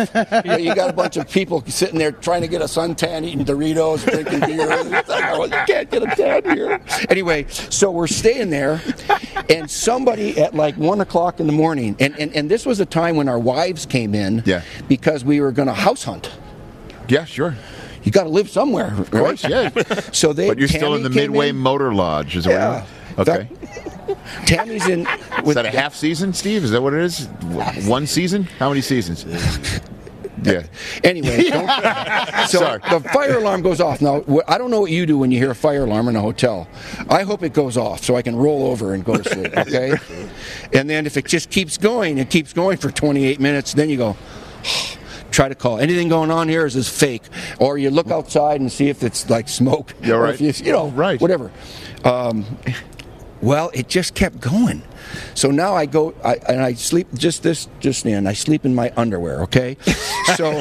You, 0.60 0.76
got 0.76 0.90
a 0.90 0.94
bunch 0.94 1.16
of 1.16 1.30
people 1.30 1.64
sitting 1.68 1.98
there 1.98 2.12
trying 2.12 2.42
to 2.42 2.48
get 2.48 2.62
a 2.62 2.66
suntan, 2.66 3.24
eating 3.24 3.46
Doritos, 3.46 4.04
drinking 4.10 4.42
beer. 4.42 4.68
Like, 5.08 5.26
oh, 5.30 5.46
you 5.46 5.50
can't 5.52 5.90
get 5.90 6.04
a 6.04 6.08
tan 6.08 6.56
here. 6.56 6.82
Anyway, 7.10 7.46
so 7.48 7.92
we're 7.92 8.08
staying 8.08 8.50
there, 8.50 8.82
and 9.50 9.72
somebody 9.72 10.38
at 10.42 10.54
like 10.54 10.76
one 10.76 11.00
o'clock 11.00 11.40
in 11.40 11.48
the 11.48 11.54
morning, 11.54 11.96
and, 12.00 12.18
and, 12.20 12.36
and 12.36 12.52
this 12.52 12.66
was 12.66 12.82
a 12.82 12.86
time 12.86 13.16
when 13.16 13.30
our 13.30 13.40
wives 13.40 13.86
came 13.86 14.14
in 14.14 14.44
Yeah. 14.46 14.64
because 14.90 15.24
we 15.24 15.40
were 15.40 15.54
going 15.54 15.68
to 15.70 15.74
house 15.74 16.04
hunt. 16.04 16.30
Yeah, 17.08 17.24
sure. 17.24 17.56
You 18.06 18.12
got 18.12 18.24
to 18.24 18.30
live 18.30 18.50
somewhere, 18.50 18.90
right? 18.92 19.00
Of 19.00 19.12
course, 19.12 19.44
yeah. 19.44 19.70
So 20.14 20.32
they, 20.32 20.48
But 20.48 20.58
you're 20.60 20.68
still 20.70 20.96
in 20.96 21.04
the 21.04 21.10
Midway 21.10 21.50
in. 21.50 21.58
Motor 21.58 21.94
Lodge, 21.94 22.38
is 22.38 22.46
that 22.46 22.52
Yeah. 22.52 22.86
what 23.16 23.28
you're 23.28 23.36
Okay. 23.36 23.50
Tammy's 24.46 24.88
in. 24.88 25.08
Is 25.46 25.56
that 25.56 25.66
a 25.66 25.72
half 25.72 25.94
season, 25.96 26.32
Steve? 26.34 26.64
Is 26.64 26.72
that 26.72 26.82
what 26.82 26.94
it 26.94 27.02
is? 27.02 27.28
One 27.88 28.06
season? 28.08 28.44
How 28.60 28.70
many 28.70 28.82
seasons? 28.82 29.26
Yeah. 30.44 30.64
Anyway, 31.04 31.44
so 31.46 32.60
Sorry. 32.60 32.80
the 32.92 33.00
fire 33.12 33.38
alarm 33.40 33.64
goes 33.64 33.82
off. 33.82 34.00
Now, 34.00 34.24
I 34.48 34.60
don't 34.60 34.70
know 34.70 34.82
what 34.82 34.92
you 34.92 35.08
do 35.08 35.18
when 35.18 35.32
you 35.32 35.40
hear 35.40 35.50
a 35.50 35.56
fire 35.56 35.86
alarm 35.86 36.08
in 36.08 36.16
a 36.16 36.22
hotel. 36.22 36.68
I 37.10 37.24
hope 37.24 37.42
it 37.42 37.54
goes 37.54 37.78
off 37.78 38.04
so 38.04 38.16
I 38.16 38.22
can 38.22 38.36
roll 38.36 38.68
over 38.68 38.94
and 38.94 39.04
go 39.04 39.18
to 39.18 39.24
sleep, 39.28 39.58
okay? 39.58 39.94
and 40.72 40.88
then 40.88 41.08
if 41.08 41.18
it 41.18 41.26
just 41.26 41.50
keeps 41.50 41.80
going, 41.80 42.20
it 42.20 42.30
keeps 42.30 42.54
going 42.54 42.78
for 42.78 42.92
28 42.92 43.40
minutes, 43.40 43.74
then 43.74 43.90
you 43.90 43.98
go, 43.98 44.18
try 45.36 45.50
to 45.50 45.56
call. 45.56 45.80
Anything 45.80 46.08
going 46.10 46.32
on 46.32 46.48
here 46.50 46.66
is 46.66 46.74
this 46.74 46.90
fake? 46.90 47.24
Or 47.60 47.78
you 47.78 47.90
look 47.92 48.10
outside 48.10 48.62
and 48.62 48.72
see 48.72 48.88
if 48.90 49.04
it's 49.04 49.30
like 49.30 49.50
smoke. 49.50 49.94
Yeah, 50.02 50.16
or 50.16 50.22
right. 50.24 50.42
if 50.42 50.60
you, 50.60 50.66
you 50.66 50.72
know, 50.72 50.88
Right. 50.90 51.20
whatever. 51.20 51.52
Um, 52.04 52.46
well, 53.42 53.70
it 53.74 53.90
just 53.90 54.16
kept 54.16 54.40
going. 54.40 54.82
So 55.36 55.52
now 55.52 55.76
I 55.76 55.86
go 55.86 56.16
I, 56.24 56.36
and 56.48 56.62
I 56.62 56.74
sleep 56.74 57.08
just 57.14 57.44
this 57.44 57.68
just 57.80 58.06
in. 58.06 58.26
I 58.28 58.34
sleep 58.34 58.66
in 58.66 58.74
my 58.74 58.92
underwear. 58.98 59.42
Okay, 59.44 59.78
so 60.36 60.52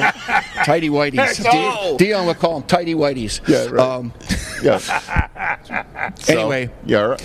tidy 0.65 0.89
whities. 0.89 1.43
No! 1.43 1.97
De- 1.97 2.05
Deion 2.05 2.27
would 2.27 2.37
call 2.37 2.59
them 2.59 2.67
tidy 2.67 2.93
whities. 2.93 3.41
Yeah, 3.47 3.65
right. 3.71 3.79
Um, 3.79 4.13
Yeah. 4.61 4.79
So, 6.19 6.33
Anyway. 6.39 6.69
yeah. 6.85 6.99
right. 7.01 7.21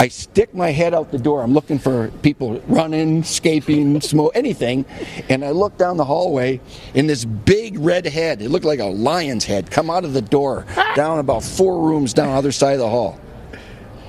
I 0.00 0.08
stick 0.08 0.54
my 0.54 0.70
head 0.70 0.94
out 0.94 1.10
the 1.10 1.18
door. 1.18 1.42
I'm 1.42 1.52
looking 1.52 1.78
for 1.78 2.08
people 2.22 2.60
running, 2.68 3.18
escaping, 3.18 4.00
smoke, 4.00 4.30
anything. 4.36 4.84
And 5.28 5.44
I 5.44 5.50
look 5.50 5.76
down 5.76 5.96
the 5.96 6.04
hallway, 6.04 6.60
and 6.94 7.10
this 7.10 7.24
big 7.24 7.78
red 7.80 8.06
head, 8.06 8.40
it 8.40 8.50
looked 8.50 8.64
like 8.64 8.78
a 8.78 8.84
lion's 8.84 9.44
head, 9.44 9.70
come 9.72 9.90
out 9.90 10.04
of 10.04 10.12
the 10.12 10.22
door, 10.22 10.66
down 10.94 11.18
about 11.18 11.42
four 11.42 11.80
rooms 11.88 12.14
down 12.14 12.28
the 12.28 12.34
other 12.34 12.52
side 12.52 12.74
of 12.74 12.78
the 12.80 12.88
hall. 12.88 13.18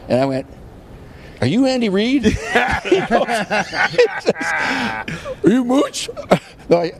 And 0.07 0.19
I 0.19 0.25
went, 0.25 0.45
Are 1.41 1.47
you 1.47 1.65
Andy 1.65 1.89
Reid? 1.89 2.23
He 2.25 2.99
goes, 3.01 3.27
Are 4.43 5.05
you 5.45 5.63
Mooch? 5.63 6.09
No, 6.69 6.77
I, 6.77 6.91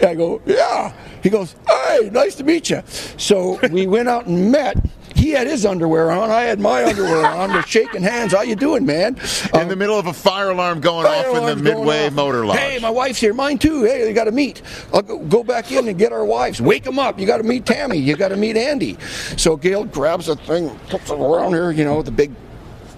I 0.00 0.14
go, 0.14 0.40
Yeah. 0.46 0.94
He 1.22 1.28
goes, 1.28 1.56
Hey, 1.68 2.08
nice 2.10 2.36
to 2.36 2.44
meet 2.44 2.70
you. 2.70 2.82
So 3.18 3.58
we 3.70 3.86
went 3.86 4.08
out 4.08 4.26
and 4.26 4.50
met. 4.50 4.78
He 5.20 5.32
had 5.32 5.46
his 5.46 5.66
underwear 5.66 6.10
on. 6.10 6.30
I 6.30 6.42
had 6.42 6.58
my 6.60 6.82
underwear 6.82 7.26
on. 7.26 7.52
We're 7.52 7.62
shaking 7.62 8.02
hands. 8.02 8.32
How 8.32 8.40
you 8.40 8.56
doing, 8.56 8.86
man? 8.86 9.18
In 9.52 9.68
the 9.68 9.76
middle 9.76 9.98
of 9.98 10.06
a 10.06 10.14
fire 10.14 10.48
alarm 10.48 10.80
going 10.80 11.04
Fire 11.04 11.30
off 11.30 11.36
in 11.36 11.44
the 11.44 11.56
Midway. 11.56 12.08
Motor 12.08 12.46
Lodge. 12.46 12.58
Hey, 12.58 12.78
my 12.78 12.88
wife's 12.88 13.20
here. 13.20 13.34
Mine 13.34 13.58
too. 13.58 13.84
Hey, 13.84 14.04
they 14.04 14.14
got 14.14 14.24
to 14.24 14.32
meet. 14.32 14.62
I'll 14.94 15.02
go, 15.02 15.18
go 15.18 15.44
back 15.44 15.70
in 15.72 15.86
and 15.88 15.98
get 15.98 16.12
our 16.12 16.24
wives. 16.24 16.62
Wake 16.62 16.84
them 16.84 16.98
up. 16.98 17.18
You 17.20 17.26
got 17.26 17.36
to 17.36 17.42
meet 17.42 17.66
Tammy. 17.66 17.98
You 17.98 18.16
got 18.16 18.28
to 18.28 18.36
meet 18.36 18.56
Andy. 18.56 18.96
So 19.36 19.56
Gail 19.56 19.84
grabs 19.84 20.28
a 20.28 20.36
thing, 20.36 20.70
puts 20.88 21.10
it 21.10 21.20
around 21.20 21.52
her. 21.52 21.70
You 21.70 21.84
know, 21.84 22.00
the 22.00 22.10
big 22.10 22.32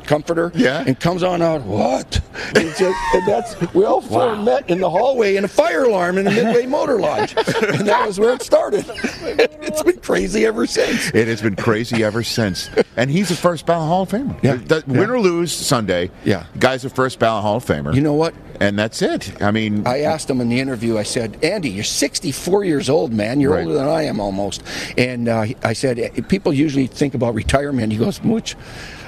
comforter. 0.05 0.51
Yeah. 0.55 0.85
And 0.87 0.99
comes 0.99 1.23
on 1.23 1.43
out. 1.43 1.63
What? 1.63 2.21
And, 2.57 2.69
just, 2.77 2.99
and 3.15 3.27
that's 3.29 3.75
we 3.75 3.85
all 3.85 4.01
four 4.01 4.37
met 4.37 4.69
in 4.71 4.81
the 4.81 4.91
hallway 4.91 5.37
in 5.37 5.45
a 5.45 5.49
fire 5.49 5.85
alarm 5.85 6.19
in 6.19 6.25
the 6.25 6.31
Midway 6.31 6.67
Motor 6.67 6.99
Lodge, 6.99 7.35
and 7.37 7.87
that 7.89 8.07
was 8.07 8.19
where 8.19 8.35
it 8.35 8.43
started. 8.43 8.85
it's 8.89 9.83
been 9.83 9.99
crazy 10.01 10.45
ever 10.47 10.67
since. 10.67 11.09
It 11.15 11.29
has 11.29 11.43
been 11.43 11.57
crazy 11.57 12.03
ever 12.05 12.23
since. 12.23 12.71
And 12.97 13.11
he's 13.11 13.31
a 13.31 13.37
first 13.37 13.67
ballot 13.67 13.89
Hall 13.89 14.03
of 14.03 14.11
Famer. 14.11 14.39
Yeah. 14.43 14.57
The- 14.57 14.83
win 14.87 15.11
or 15.11 15.21
lose 15.21 15.53
Sunday. 15.53 16.11
Yeah. 16.25 16.47
Guy's 16.59 16.85
a 16.85 16.91
first 16.91 17.19
ballot 17.19 17.43
Hall 17.43 17.57
of 17.57 17.65
Famer. 17.65 17.95
You 17.95 18.01
know 18.03 18.15
what? 18.15 18.35
And 18.61 18.79
that's 18.79 19.03
it. 19.03 19.43
I 19.43 19.51
mean, 19.51 19.87
I 19.87 20.01
asked 20.01 20.31
him 20.31 20.41
in 20.41 20.49
the 20.49 20.61
interview. 20.61 20.97
I 20.97 21.03
said, 21.03 21.37
"Andy, 21.43 21.71
you're 21.71 21.83
64 21.83 22.65
years 22.65 22.89
old, 22.89 23.13
man. 23.13 23.41
You're 23.41 23.53
Right. 23.55 23.65
older 23.67 23.75
than 23.79 23.89
I 23.89 24.03
am 24.05 24.21
almost." 24.21 24.63
And 24.97 25.29
uh, 25.29 25.47
I 25.65 25.73
said, 25.73 25.99
"Eh, 25.99 26.11
"People 26.29 26.53
usually 26.53 26.87
think 26.87 27.15
about 27.15 27.35
retirement." 27.35 27.91
He 27.93 27.99
goes, 27.99 28.23
"Mooch, 28.23 28.55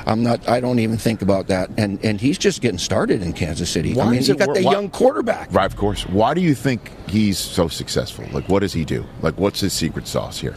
I'm 0.06 0.22
not. 0.22 0.46
I 0.48 0.60
don't 0.60 0.78
even 0.78 0.96
think 0.98 1.22
about 1.22 1.46
that." 1.48 1.70
And 1.76 1.98
and 2.04 2.20
he's 2.20 2.38
just 2.38 2.60
getting 2.60 2.78
started 2.78 3.22
in 3.22 3.32
Kansas 3.32 3.70
City. 3.70 3.94
Why 3.94 4.04
I 4.04 4.10
mean, 4.10 4.22
he 4.22 4.30
it 4.32 4.38
got 4.38 4.48
wor- 4.48 4.54
the 4.56 4.62
why- 4.64 4.72
young 4.72 4.90
quarterback. 4.90 5.52
right, 5.52 5.66
of 5.66 5.76
course. 5.76 6.06
Why 6.08 6.34
do 6.34 6.40
you 6.40 6.54
think 6.54 6.90
he's 7.08 7.38
so 7.38 7.68
successful? 7.68 8.24
Like, 8.32 8.48
what 8.48 8.60
does 8.60 8.72
he 8.72 8.84
do? 8.84 9.04
Like, 9.22 9.38
what's 9.38 9.60
his 9.60 9.72
secret 9.72 10.06
sauce 10.06 10.38
here? 10.38 10.54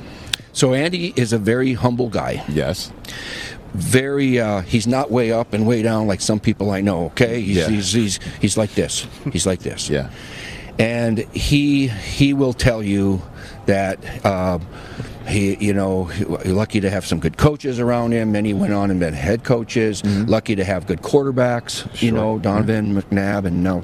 So 0.53 0.73
Andy 0.73 1.13
is 1.15 1.33
a 1.33 1.37
very 1.37 1.73
humble 1.73 2.09
guy. 2.09 2.43
Yes. 2.49 2.91
Very. 3.73 4.39
Uh, 4.39 4.61
he's 4.61 4.87
not 4.87 5.11
way 5.11 5.31
up 5.31 5.53
and 5.53 5.67
way 5.67 5.81
down 5.83 6.07
like 6.07 6.21
some 6.21 6.39
people 6.39 6.71
I 6.71 6.81
know. 6.81 7.05
Okay. 7.07 7.41
He's 7.41 7.57
Yeah. 7.57 7.67
he's, 7.69 7.91
he's 7.93 8.19
he's 8.41 8.57
like 8.57 8.73
this. 8.75 9.05
He's 9.31 9.45
like 9.45 9.59
this. 9.59 9.89
Yeah. 9.97 10.09
and 10.79 11.19
he 11.33 11.87
he 11.87 12.33
will 12.33 12.53
tell 12.53 12.81
you 12.83 13.21
that 13.65 13.99
uh, 14.25 14.59
he 15.27 15.55
you 15.55 15.73
know 15.73 16.05
he- 16.05 16.25
lucky 16.25 16.79
to 16.79 16.89
have 16.89 17.05
some 17.05 17.19
good 17.19 17.37
coaches 17.37 17.79
around 17.79 18.11
him. 18.13 18.31
Many 18.31 18.53
went 18.53 18.73
on 18.73 18.91
and 18.91 18.99
been 18.99 19.13
head 19.13 19.43
coaches. 19.43 20.03
Lucky 20.05 20.55
to 20.55 20.63
have 20.63 20.87
good 20.87 21.01
quarterbacks. 21.01 22.01
You 22.01 22.11
know 22.11 22.39
Donovan 22.39 22.95
McNabb 22.99 23.45
and 23.45 23.63
now 23.63 23.83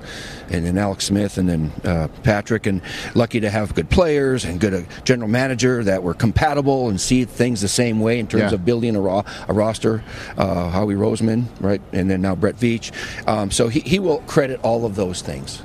and 0.49 0.65
then 0.65 0.77
Alex 0.77 1.05
Smith 1.05 1.37
and 1.37 1.49
then 1.49 1.71
uh, 1.83 2.07
Patrick 2.23 2.65
and 2.65 2.81
lucky 3.15 3.39
to 3.39 3.49
have 3.49 3.73
good 3.75 3.89
players 3.89 4.45
and 4.45 4.59
good 4.59 4.73
uh, 4.73 4.81
general 5.03 5.29
manager 5.29 5.83
that 5.83 6.03
were 6.03 6.13
compatible 6.13 6.89
and 6.89 6.99
see 7.01 7.25
things 7.25 7.61
the 7.61 7.67
same 7.67 7.99
way 7.99 8.19
in 8.19 8.27
terms 8.27 8.51
Yeah. 8.51 8.55
of 8.55 8.65
building 8.65 8.95
a, 8.95 9.01
ro- 9.01 9.23
a 9.47 9.53
roster. 9.53 10.03
Uh, 10.37 10.69
Howie 10.69 10.95
Roseman, 10.95 11.45
right, 11.59 11.81
and 11.91 12.09
then 12.09 12.21
now 12.21 12.35
Brett 12.35 12.57
Veach. 12.57 12.91
Um, 13.27 13.51
so 13.51 13.67
he, 13.67 13.79
he 13.81 13.99
will 13.99 14.19
credit 14.27 14.59
all 14.63 14.85
of 14.85 14.95
those 14.95 15.21
things 15.21 15.61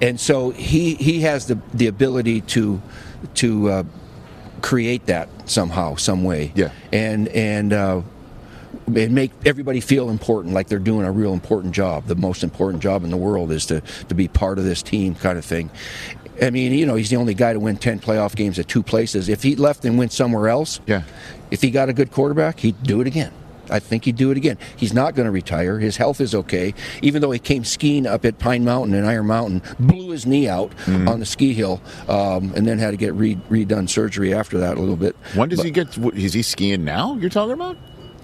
and 0.00 0.18
so 0.18 0.50
he 0.50 0.94
he 0.96 1.20
has 1.20 1.46
the 1.46 1.56
the 1.74 1.86
ability 1.86 2.40
to 2.40 2.82
to 3.34 3.70
uh, 3.70 3.82
create 4.62 5.06
that 5.06 5.28
somehow, 5.44 5.96
some 5.96 6.24
way. 6.24 6.52
Yeah. 6.54 6.70
And 6.92 7.28
and 7.28 7.72
uh, 7.72 8.02
and 8.86 9.14
make 9.14 9.30
everybody 9.44 9.80
feel 9.80 10.08
important, 10.10 10.54
like 10.54 10.68
they're 10.68 10.78
doing 10.78 11.06
a 11.06 11.12
real 11.12 11.32
important 11.32 11.74
job. 11.74 12.06
The 12.06 12.14
most 12.16 12.42
important 12.42 12.82
job 12.82 13.04
in 13.04 13.10
the 13.10 13.16
world 13.16 13.52
is 13.52 13.66
to 13.66 13.80
to 14.08 14.14
be 14.14 14.28
part 14.28 14.58
of 14.58 14.64
this 14.64 14.82
team, 14.82 15.14
kind 15.14 15.38
of 15.38 15.44
thing. 15.44 15.70
I 16.40 16.50
mean, 16.50 16.72
you 16.72 16.86
know, 16.86 16.94
he's 16.94 17.10
the 17.10 17.16
only 17.16 17.34
guy 17.34 17.52
to 17.52 17.60
win 17.60 17.76
ten 17.76 18.00
playoff 18.00 18.34
games 18.34 18.58
at 18.58 18.66
two 18.68 18.82
places. 18.82 19.28
If 19.28 19.42
he 19.42 19.54
left 19.54 19.84
and 19.84 19.98
went 19.98 20.12
somewhere 20.12 20.48
else, 20.48 20.80
Yeah. 20.86 21.02
if 21.50 21.60
he 21.60 21.70
got 21.70 21.88
a 21.88 21.92
good 21.92 22.10
quarterback, 22.10 22.60
he'd 22.60 22.82
do 22.82 23.00
it 23.00 23.06
again. 23.06 23.32
I 23.72 23.78
think 23.80 24.04
he'd 24.04 24.16
do 24.16 24.30
it 24.30 24.36
again. 24.36 24.58
He's 24.76 24.92
not 24.92 25.14
going 25.14 25.24
to 25.26 25.32
retire. 25.32 25.78
His 25.78 25.96
health 25.96 26.20
is 26.20 26.34
okay. 26.34 26.74
Even 27.02 27.22
though 27.22 27.30
he 27.30 27.38
came 27.38 27.64
skiing 27.64 28.06
up 28.06 28.24
at 28.24 28.38
Pine 28.38 28.64
Mountain 28.64 28.94
and 28.94 29.06
Iron 29.06 29.26
Mountain, 29.26 29.62
blew 29.80 30.10
his 30.10 30.26
knee 30.26 30.48
out 30.48 30.70
Mm-hmm. 30.82 31.08
on 31.08 31.20
the 31.20 31.26
ski 31.26 31.52
hill, 31.54 31.80
um, 32.08 32.52
and 32.54 32.66
then 32.66 32.78
had 32.78 32.90
to 32.90 32.96
get 32.96 33.14
re- 33.14 33.36
redone 33.50 33.88
surgery 33.88 34.34
after 34.34 34.58
that 34.58 34.76
a 34.76 34.80
little 34.80 34.96
bit. 34.96 35.16
When 35.34 35.48
does 35.48 35.58
But 35.60 35.64
he 35.66 35.70
get? 35.70 35.96
Is 36.14 36.32
he 36.34 36.42
skiing 36.42 36.84
now? 36.84 37.16
You're 37.16 37.30
talking 37.30 37.54
about? 37.54 37.76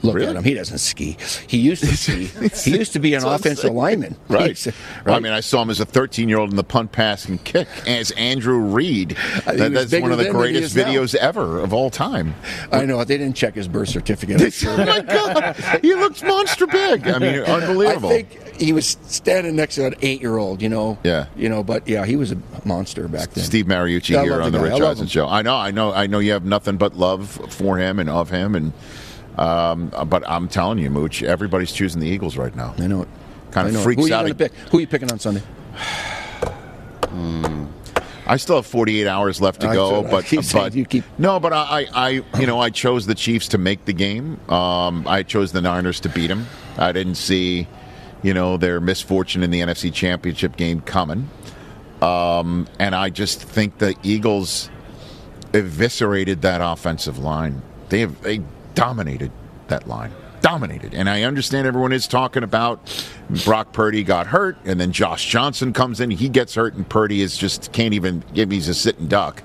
Look 0.03 0.15
Really? 0.15 0.29
at 0.29 0.37
him. 0.37 0.45
He 0.45 0.55
doesn't 0.55 0.79
ski. 0.79 1.17
He 1.49 1.59
used 1.59 1.83
to 1.83 1.97
ski. 1.97 2.27
he 2.71 2.77
used 2.79 2.93
to 2.93 2.99
be 3.01 3.15
an 3.15 3.21
That's 3.21 3.25
what 3.25 3.31
I'm 3.33 3.41
offensive 3.41 3.73
lineman. 3.73 4.17
Right. 4.29 4.57
He's- 4.57 4.75
Well, 5.05 5.15
I 5.17 5.21
mean, 5.21 5.33
I 5.33 5.41
saw 5.41 5.63
him 5.63 5.71
as 5.71 5.81
a 5.81 5.85
13 5.85 6.29
year 6.29 6.39
old 6.39 6.51
in 6.51 6.57
the 6.57 6.65
punt, 6.65 6.93
pass, 6.93 7.25
and 7.29 7.43
kick 7.43 7.67
as 7.87 8.11
Andrew 8.13 8.59
Reid. 8.59 9.17
Uh, 9.47 9.53
that- 9.55 9.73
that's 9.73 9.93
one 9.93 10.13
of 10.13 10.19
the 10.19 10.25
then 10.25 10.33
than 10.33 10.43
he 10.45 10.53
greatest 10.53 10.65
is 10.65 10.77
now. 10.77 10.85
videos 10.85 11.15
ever 11.17 11.59
of 11.61 11.73
all 11.73 11.91
time. 11.91 12.35
I 12.71 12.85
know 12.85 13.03
they 13.05 13.19
didn't 13.19 13.35
check 13.37 13.55
his 13.55 13.67
birth 13.67 13.89
certificate. 13.89 14.53
Sure. 14.53 14.71
oh 14.79 14.85
my 14.85 15.01
God, 15.01 15.57
he 15.83 15.95
looks 15.95 16.23
monster 16.23 16.67
big. 16.67 17.07
I 17.09 17.19
mean, 17.19 17.41
unbelievable. 17.41 18.09
I 18.11 18.23
think 18.23 18.57
he 18.61 18.73
was 18.73 18.97
standing 19.07 19.57
next 19.57 19.77
to 19.77 19.87
an 19.87 19.95
eight-year-old. 20.03 20.63
You 20.63 20.69
know. 20.69 20.99
Yeah. 21.03 21.27
You 21.37 21.49
know, 21.49 21.63
but 21.65 21.89
yeah, 21.89 22.05
he 22.07 22.17
was 22.17 22.33
a 22.33 22.39
monster 22.65 23.09
back 23.09 23.31
then. 23.31 23.45
Steve 23.45 23.67
Mariucci 23.67 24.17
I 24.17 24.23
here 24.23 24.41
on 24.41 24.53
the 24.53 24.59
the. 24.59 24.65
Rich 24.65 24.81
Eisen 24.81 25.07
show. 25.09 25.27
I 25.29 25.43
know, 25.43 25.57
I 25.57 25.71
know, 25.71 25.93
I 25.93 26.07
know. 26.07 26.19
You 26.21 26.33
have 26.33 26.45
nothing 26.45 26.77
but 26.77 26.97
love 26.97 27.29
for 27.51 27.79
him 27.79 27.99
and 27.99 28.09
of 28.09 28.31
him, 28.31 28.55
and 28.55 28.73
um, 29.39 29.93
but 30.07 30.29
I'm 30.29 30.49
telling 30.49 30.79
you, 30.79 30.91
Mooch, 30.91 31.23
everybody's 31.23 31.73
choosing 31.73 32.01
the 32.01 32.09
Eagles 32.09 32.37
right 32.37 32.55
now. 32.55 32.75
I 32.79 32.87
know 32.87 33.03
it. 33.03 33.09
Kind 33.51 33.69
of 33.69 33.75
know 33.75 33.81
it. 33.81 33.83
freaks 33.85 34.01
Who 34.01 34.07
are 34.13 34.25
you 34.27 34.31
out. 34.31 34.39
pick? 34.39 34.53
Who 34.53 34.79
are 34.79 34.81
you 34.81 34.87
picking 34.87 35.11
on 35.11 35.19
Sunday? 35.19 35.43
I 38.29 38.37
still 38.37 38.57
have 38.57 38.67
48 38.67 39.07
hours 39.07 39.41
left 39.41 39.63
to 39.63 39.69
I 39.69 39.75
go, 39.75 40.03
but 40.03 40.31
but 40.53 40.75
you 40.75 40.85
keep- 40.85 41.05
no, 41.19 41.41
but 41.41 41.55
I, 41.55 41.87
I, 41.95 42.09
you 42.39 42.47
know, 42.47 42.61
I 42.61 42.69
chose 42.69 43.07
the 43.07 43.15
Chiefs 43.15 43.49
to 43.49 43.59
make 43.59 43.87
the 43.87 43.95
game. 43.95 44.39
Um, 44.51 45.09
I 45.09 45.23
chose 45.23 45.53
the 45.53 45.63
Niners 45.63 45.99
to 46.01 46.11
beat 46.11 46.27
them. 46.27 46.47
I 46.77 46.93
didn't 46.93 47.15
see, 47.15 47.67
you 48.23 48.35
know, 48.35 48.59
their 48.59 48.81
misfortune 48.81 49.43
in 49.43 49.51
the 49.51 49.61
NFC 49.63 49.93
Championship 49.93 50.59
game 50.59 50.83
coming, 50.83 51.31
um, 52.03 52.69
and 52.79 52.95
I 52.95 53.09
just 53.09 53.43
think 53.43 53.79
the 53.79 53.97
Eagles 54.03 54.69
eviscerated 55.55 56.43
that 56.43 56.61
offensive 56.61 57.19
line. 57.19 57.63
They 57.89 58.01
have 58.01 58.21
they 58.21 58.43
dominated 58.79 59.31
that 59.69 59.87
line. 59.89 60.13
Dominated. 60.41 60.95
And 60.95 61.11
I 61.11 61.23
understand 61.25 61.67
everyone 61.67 61.93
is 61.93 62.07
talking 62.07 62.43
about 62.45 62.79
Brock 63.45 63.73
Purdy 63.73 64.05
got 64.05 64.29
hurt 64.29 64.57
and 64.65 64.79
then 64.81 64.93
Josh 64.93 65.27
Johnson 65.29 65.73
comes 65.73 66.01
in, 66.01 66.11
he 66.11 66.29
gets 66.29 66.55
hurt 66.55 66.75
and 66.75 66.89
Purdy 66.89 67.23
is 67.23 67.37
just 67.37 67.73
can't 67.73 67.93
even 67.93 68.23
give 68.35 68.51
he's 68.51 68.69
a 68.69 68.75
sitting 68.75 69.09
duck 69.09 69.43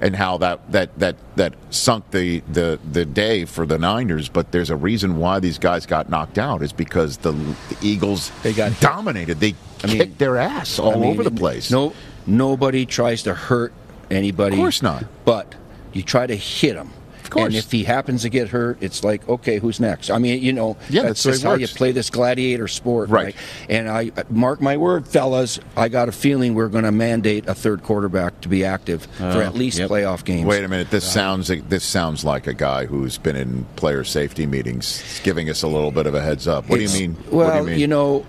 and 0.00 0.14
how 0.14 0.38
that 0.38 0.70
that 0.70 0.96
that 0.98 1.16
that 1.36 1.54
sunk 1.70 2.10
the 2.12 2.40
the 2.52 2.78
the 2.92 3.04
day 3.04 3.44
for 3.44 3.66
the 3.66 3.78
Niners, 3.78 4.28
but 4.28 4.52
there's 4.52 4.70
a 4.70 4.76
reason 4.76 5.16
why 5.16 5.40
these 5.40 5.58
guys 5.58 5.84
got 5.86 6.08
knocked 6.10 6.38
out 6.38 6.62
is 6.62 6.72
because 6.72 7.16
the, 7.18 7.32
the 7.32 7.76
Eagles 7.82 8.30
They 8.42 8.52
got- 8.52 8.78
dominated. 8.80 9.40
They 9.40 9.54
mean- 9.86 9.96
kicked 9.98 10.18
their 10.18 10.36
ass 10.36 10.78
all 10.78 10.92
I 10.92 10.96
mean, 10.96 11.10
over 11.10 11.24
the 11.24 11.30
place. 11.30 11.70
No, 11.72 11.92
nobody 12.26 12.86
tries 12.86 13.22
to 13.24 13.34
hurt 13.34 13.72
anybody. 14.10 14.54
Of 14.54 14.60
course 14.60 14.82
not. 14.82 15.04
But 15.24 15.54
you 15.92 16.02
try 16.02 16.26
to 16.26 16.36
hit 16.36 16.76
him. 16.76 16.90
Of 17.26 17.30
course. 17.30 17.46
And 17.46 17.56
if 17.56 17.72
he 17.72 17.82
happens 17.82 18.22
to 18.22 18.28
get 18.28 18.48
hurt, 18.48 18.78
it's 18.80 19.02
like, 19.02 19.28
okay, 19.28 19.58
who's 19.58 19.80
next? 19.80 20.10
I 20.10 20.18
mean, 20.18 20.40
you 20.40 20.52
know, 20.52 20.76
Yeah, 20.88 21.02
that's 21.02 21.24
that's 21.24 21.38
just 21.38 21.44
it 21.44 21.48
how 21.48 21.54
you 21.54 21.66
play 21.66 21.90
this 21.90 22.08
gladiator 22.08 22.68
sport, 22.68 23.08
Right. 23.08 23.24
right? 23.24 23.36
And 23.68 23.88
I 23.88 24.12
mark 24.30 24.60
my 24.60 24.76
word, 24.76 25.08
fellas, 25.08 25.58
I 25.76 25.88
got 25.88 26.08
a 26.08 26.12
feeling 26.12 26.54
we're 26.54 26.68
going 26.68 26.84
to 26.84 26.92
mandate 26.92 27.48
a 27.48 27.54
third 27.54 27.82
quarterback 27.82 28.40
to 28.42 28.48
be 28.48 28.64
active 28.64 29.08
for 29.16 29.42
at 29.42 29.54
oh, 29.54 29.56
least 29.56 29.78
yep. 29.80 29.90
playoff 29.90 30.24
games. 30.24 30.46
Wait 30.46 30.62
a 30.62 30.68
minute. 30.68 30.90
This 30.90 31.04
uh, 31.08 31.10
sounds 31.10 31.50
like, 31.50 31.68
this 31.68 31.84
sounds 31.84 32.24
like 32.24 32.46
a 32.46 32.54
guy 32.54 32.86
who's 32.86 33.18
been 33.18 33.34
in 33.34 33.64
player 33.74 34.04
safety 34.04 34.46
meetings, 34.46 35.20
giving 35.24 35.50
us 35.50 35.64
a 35.64 35.68
little 35.68 35.90
bit 35.90 36.06
of 36.06 36.14
a 36.14 36.22
heads 36.22 36.46
up. 36.46 36.68
What 36.68 36.76
do 36.76 36.84
you 36.84 36.90
mean? 36.90 37.16
Well, 37.32 37.64
what 37.64 37.66
do 37.66 37.74
you 37.74 37.88
know, 37.88 38.24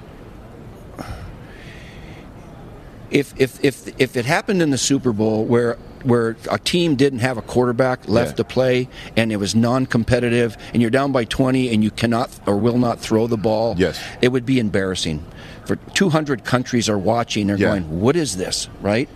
if 3.11 3.33
if 3.39 3.63
if 3.63 3.87
if 4.01 4.17
it 4.17 4.25
happened 4.25 4.61
in 4.61 4.69
the 4.69 4.77
Super 4.77 5.13
Bowl 5.13 5.45
where 5.45 5.77
where 6.07 6.37
a 6.49 6.57
team 6.57 6.95
didn't 6.95 7.19
have 7.19 7.37
a 7.37 7.41
quarterback 7.41 8.07
left 8.07 8.31
Yeah. 8.31 8.35
to 8.37 8.43
play 8.45 8.87
and 9.17 9.31
it 9.31 9.37
was 9.37 9.53
non-competitive 9.55 10.55
and 10.73 10.81
you're 10.81 10.91
down 10.91 11.11
by 11.11 11.25
20 11.25 11.73
and 11.73 11.83
you 11.83 11.91
cannot 11.91 12.29
or 12.45 12.55
will 12.57 12.77
not 12.77 12.99
throw 12.99 13.27
the 13.27 13.37
ball, 13.37 13.75
Yes. 13.77 13.99
it 14.21 14.29
would 14.31 14.45
be 14.45 14.57
embarrassing. 14.59 15.23
For 15.65 15.75
200 15.93 16.45
countries 16.45 16.87
are 16.87 16.97
watching, 16.97 17.47
they're 17.47 17.57
Yeah. 17.57 17.69
going, 17.69 17.99
"What 18.01 18.15
is 18.15 18.37
this?" 18.37 18.69
Right? 18.81 19.09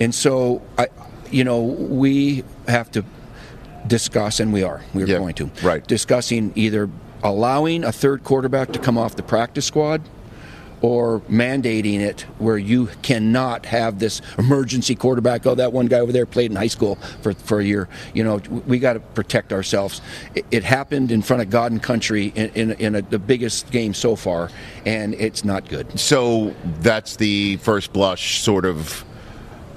And 0.00 0.14
so 0.14 0.62
I, 0.78 0.86
you 1.32 1.42
know, 1.42 1.60
we 1.62 2.44
have 2.68 2.90
to 2.92 3.02
discuss, 3.88 4.38
and 4.40 4.52
we 4.52 4.62
are. 4.62 4.80
We 4.94 5.02
are 5.02 5.06
Yeah, 5.06 5.18
going 5.18 5.34
to 5.34 5.50
right. 5.62 5.86
discussing 5.86 6.52
either 6.54 6.88
allowing 7.24 7.82
a 7.82 7.90
third 7.92 8.22
quarterback 8.22 8.70
to 8.72 8.78
come 8.78 8.96
off 8.98 9.16
the 9.16 9.22
practice 9.22 9.64
squad 9.64 10.00
or 10.82 11.20
mandating 11.22 12.00
it 12.00 12.22
where 12.38 12.58
you 12.58 12.88
cannot 13.02 13.66
have 13.66 13.98
this 13.98 14.20
emergency 14.38 14.94
quarterback. 14.94 15.46
Oh, 15.46 15.54
that 15.54 15.72
one 15.72 15.86
guy 15.86 16.00
over 16.00 16.12
there 16.12 16.26
played 16.26 16.50
in 16.50 16.56
high 16.56 16.66
school 16.66 16.96
for, 17.22 17.32
for 17.32 17.60
a 17.60 17.64
year. 17.64 17.88
You 18.14 18.24
know, 18.24 18.36
we 18.66 18.78
got 18.78 18.94
to 18.94 19.00
protect 19.00 19.52
ourselves. 19.52 20.00
It, 20.34 20.44
it, 20.50 20.64
happened 20.64 21.12
in 21.12 21.22
front 21.22 21.42
of 21.42 21.50
God 21.50 21.70
and 21.72 21.82
country 21.82 22.32
in, 22.34 22.50
in, 22.50 22.72
in 22.72 22.94
a, 22.96 23.02
the 23.02 23.18
biggest 23.18 23.70
game 23.70 23.94
so 23.94 24.16
far, 24.16 24.50
and 24.84 25.14
it's 25.14 25.44
not 25.44 25.68
good. 25.68 25.98
So 25.98 26.54
that's 26.80 27.16
the 27.16 27.56
first 27.58 27.92
blush 27.92 28.42
sort 28.42 28.64
of 28.64 29.04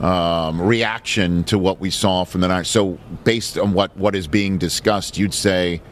um, 0.01 0.61
reaction 0.61 1.43
to 1.45 1.59
what 1.59 1.79
we 1.79 1.91
saw 1.91 2.23
from 2.23 2.41
the 2.41 2.47
night. 2.47 2.65
So 2.65 2.97
based 3.23 3.57
on 3.57 3.73
what, 3.73 3.95
what 3.95 4.15
is 4.15 4.27
being 4.27 4.57
discussed, 4.57 5.17
you'd 5.17 5.33
say– 5.33 5.81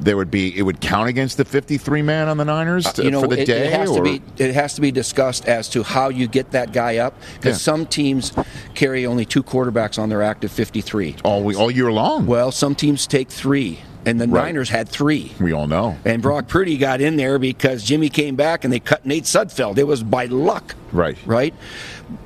there 0.00 0.16
would 0.16 0.30
be 0.30 0.56
it 0.56 0.62
would 0.62 0.80
count 0.80 1.08
against 1.08 1.36
the 1.36 1.44
53 1.44 2.02
man 2.02 2.28
on 2.28 2.36
the 2.36 2.44
Niners 2.44 2.92
to, 2.94 3.04
you 3.04 3.10
know, 3.10 3.20
for 3.22 3.28
the 3.28 3.40
it, 3.42 3.46
day. 3.46 3.66
It 3.68 3.72
has 3.72 3.90
or? 3.90 3.96
to 3.96 4.02
be 4.02 4.22
it 4.38 4.54
has 4.54 4.74
to 4.74 4.80
be 4.80 4.90
discussed 4.90 5.46
as 5.48 5.68
to 5.70 5.82
how 5.82 6.08
you 6.08 6.26
get 6.28 6.50
that 6.52 6.72
guy 6.72 6.98
up 6.98 7.14
because 7.34 7.56
Yeah. 7.56 7.72
some 7.72 7.86
teams 7.86 8.32
carry 8.74 9.06
only 9.06 9.24
two 9.24 9.42
quarterbacks 9.42 9.98
on 9.98 10.08
their 10.08 10.22
active 10.22 10.52
53 10.52 11.16
all 11.24 11.42
we, 11.42 11.54
all 11.54 11.70
year 11.70 11.90
long. 11.92 12.26
Well, 12.26 12.52
some 12.52 12.74
teams 12.74 13.06
take 13.06 13.28
three, 13.30 13.80
and 14.04 14.20
the 14.20 14.28
Right. 14.28 14.46
Niners 14.46 14.68
had 14.70 14.88
three. 14.88 15.32
We 15.40 15.52
all 15.52 15.66
know. 15.66 15.96
And 16.04 16.22
Brock 16.22 16.48
Purdy 16.48 16.76
got 16.76 17.00
in 17.00 17.16
there 17.16 17.38
because 17.38 17.82
Jimmy 17.82 18.08
came 18.08 18.36
back 18.36 18.64
and 18.64 18.72
they 18.72 18.80
cut 18.80 19.04
Nate 19.06 19.24
Sudfeld. 19.24 19.78
It 19.78 19.84
was 19.86 20.02
by 20.02 20.26
luck, 20.26 20.74
Right. 20.92 21.16
right? 21.26 21.54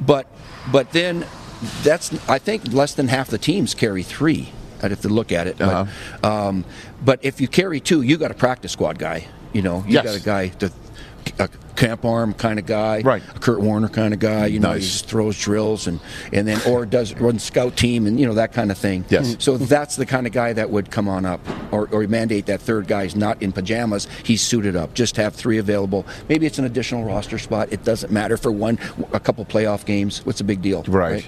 But 0.01 0.27
but 0.73 0.93
then 0.93 1.25
that's 1.83 2.11
I 2.29 2.39
think 2.39 2.73
less 2.73 2.95
than 2.95 3.09
half 3.09 3.29
the 3.29 3.39
teams 3.39 3.75
carry 3.75 4.03
three. 4.03 4.53
I'd 4.83 4.91
have 4.93 5.03
to 5.03 5.11
look 5.11 5.31
at 5.31 5.47
it. 5.47 5.59
But, 5.59 5.69
Uh-huh. 5.69 6.27
um, 6.49 6.65
but 7.05 7.19
if 7.23 7.41
you 7.41 7.49
carry 7.49 7.81
two, 7.81 8.03
you 8.03 8.17
got 8.17 8.31
a 8.31 8.35
practice 8.35 8.73
squad 8.73 8.99
guy. 8.99 9.27
You 9.53 9.63
know, 9.63 9.85
you 9.87 9.95
Yes. 9.95 10.05
got 10.05 10.17
a 10.17 10.21
guy 10.21 10.49
to 10.59 10.73
a 11.39 11.49
camp 11.77 12.05
arm 12.05 12.33
kind 12.35 12.59
of 12.59 12.67
guy, 12.67 13.01
Right. 13.03 13.23
A 13.35 13.39
Kurt 13.39 13.61
Warner 13.61 13.89
kind 13.89 14.13
of 14.15 14.21
guy. 14.21 14.47
You 14.47 14.59
know, 14.59 14.73
he 14.73 14.81
just 14.81 15.07
throws 15.07 15.39
drills 15.39 15.87
and 15.87 15.99
and 16.33 16.47
then 16.47 16.61
or 16.67 16.87
does 16.87 17.15
run 17.15 17.39
scout 17.39 17.77
team 17.77 18.07
and 18.07 18.19
you 18.21 18.27
know 18.27 18.35
that 18.35 18.53
kind 18.53 18.71
of 18.71 18.79
thing. 18.79 19.05
Yes. 19.09 19.29
Mm-hmm. 19.29 19.41
So 19.41 19.57
that's 19.57 19.97
the 19.97 20.07
kind 20.07 20.27
of 20.27 20.33
guy 20.33 20.53
that 20.53 20.71
would 20.71 20.91
come 20.91 21.09
on 21.09 21.25
up, 21.25 21.41
or, 21.73 21.89
or 21.93 22.07
mandate 22.07 22.47
that 22.47 22.61
third 22.61 22.87
guy's 22.87 23.17
not 23.17 23.41
in 23.43 23.53
pajamas. 23.53 24.07
He's 24.25 24.41
suited 24.43 24.77
up. 24.77 24.95
Just 24.95 25.17
have 25.17 25.35
three 25.35 25.59
available. 25.59 26.07
Maybe 26.29 26.47
it's 26.47 26.59
an 26.59 26.65
additional 26.65 27.05
roster 27.05 27.39
spot. 27.39 27.69
It 27.73 27.83
doesn't 27.85 28.13
matter 28.13 28.37
for 28.37 28.53
one, 28.53 28.79
a 29.13 29.21
couple 29.21 29.45
playoff 29.45 29.85
games. 29.85 30.25
What's 30.25 30.39
the 30.39 30.45
big 30.45 30.63
deal? 30.63 30.83
Right. 30.87 31.27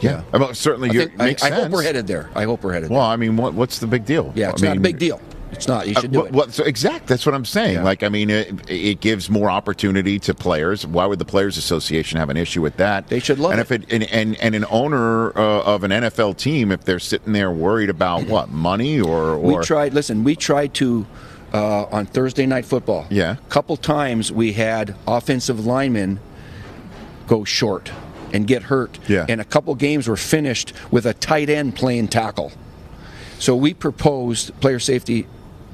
Yeah. 0.00 0.22
Well, 0.32 0.54
certainly 0.54 0.90
I, 0.90 0.92
think, 0.92 1.12
I, 1.20 1.24
makes 1.26 1.42
I 1.42 1.48
sense. 1.50 1.62
hope 1.64 1.72
we're 1.72 1.82
headed 1.82 2.06
there. 2.06 2.30
I 2.34 2.44
hope 2.44 2.62
we're 2.62 2.72
headed. 2.72 2.90
Well, 2.90 3.00
I 3.00 3.16
mean, 3.16 3.36
what, 3.36 3.54
what's 3.54 3.78
the 3.78 3.86
big 3.86 4.04
deal? 4.04 4.32
Yeah, 4.34 4.50
it's 4.50 4.62
I 4.62 4.68
not 4.68 4.76
a 4.76 4.80
big 4.80 4.98
deal. 4.98 5.20
It's 5.50 5.66
not. 5.66 5.88
You 5.88 5.94
Uh, 5.96 6.00
should 6.02 6.12
do 6.12 6.18
what, 6.20 6.26
it. 6.28 6.32
what- 6.34 6.52
so 6.52 6.62
exact. 6.64 7.06
That's 7.06 7.24
what 7.24 7.34
I'm 7.34 7.46
saying. 7.46 7.76
Yeah. 7.76 7.82
Like, 7.82 8.02
I 8.02 8.08
mean, 8.10 8.28
it, 8.28 8.70
it 8.70 9.00
gives 9.00 9.30
more 9.30 9.50
opportunity 9.50 10.18
to 10.20 10.34
players. 10.34 10.86
Why 10.86 11.06
would 11.06 11.18
the 11.18 11.24
Players 11.24 11.56
Association 11.56 12.18
have 12.18 12.28
an 12.28 12.36
issue 12.36 12.60
with 12.60 12.76
that? 12.76 13.08
They 13.08 13.18
should 13.18 13.38
love 13.38 13.52
and 13.52 13.60
it. 13.60 13.62
if 13.62 13.72
it 13.72 13.92
and, 13.92 14.02
and, 14.04 14.36
and 14.42 14.54
an 14.54 14.66
owner 14.70 15.30
uh, 15.36 15.62
of 15.62 15.84
an 15.84 15.90
NFL 15.90 16.36
team, 16.36 16.70
if 16.70 16.84
they're 16.84 16.98
sitting 16.98 17.32
there 17.32 17.50
worried 17.50 17.88
about 17.88 18.26
what 18.26 18.50
money 18.52 19.00
or, 19.00 19.30
or 19.30 19.38
we 19.38 19.64
tried. 19.64 19.94
Listen, 19.94 20.22
we 20.22 20.36
tried 20.36 20.74
to 20.74 21.06
uh, 21.54 21.84
on 21.84 22.04
Thursday 22.04 22.44
night 22.44 22.66
football. 22.66 23.06
Yeah. 23.08 23.32
a 23.44 23.48
couple 23.50 23.76
times 23.78 24.30
we 24.30 24.52
had 24.52 24.94
offensive 25.06 25.64
linemen 25.64 26.20
go 27.26 27.42
short 27.44 27.90
and 28.32 28.46
get 28.46 28.62
hurt. 28.64 28.98
Yeah. 29.08 29.26
and 29.28 29.40
a 29.40 29.44
couple 29.44 29.74
games 29.74 30.08
were 30.08 30.16
finished 30.16 30.72
with 30.90 31.06
a 31.06 31.14
tight 31.14 31.48
end 31.50 31.74
playing 31.76 32.08
tackle. 32.08 32.52
So 33.38 33.54
we 33.54 33.74
proposed 33.74 34.58
player 34.60 34.80
safety 34.80 35.26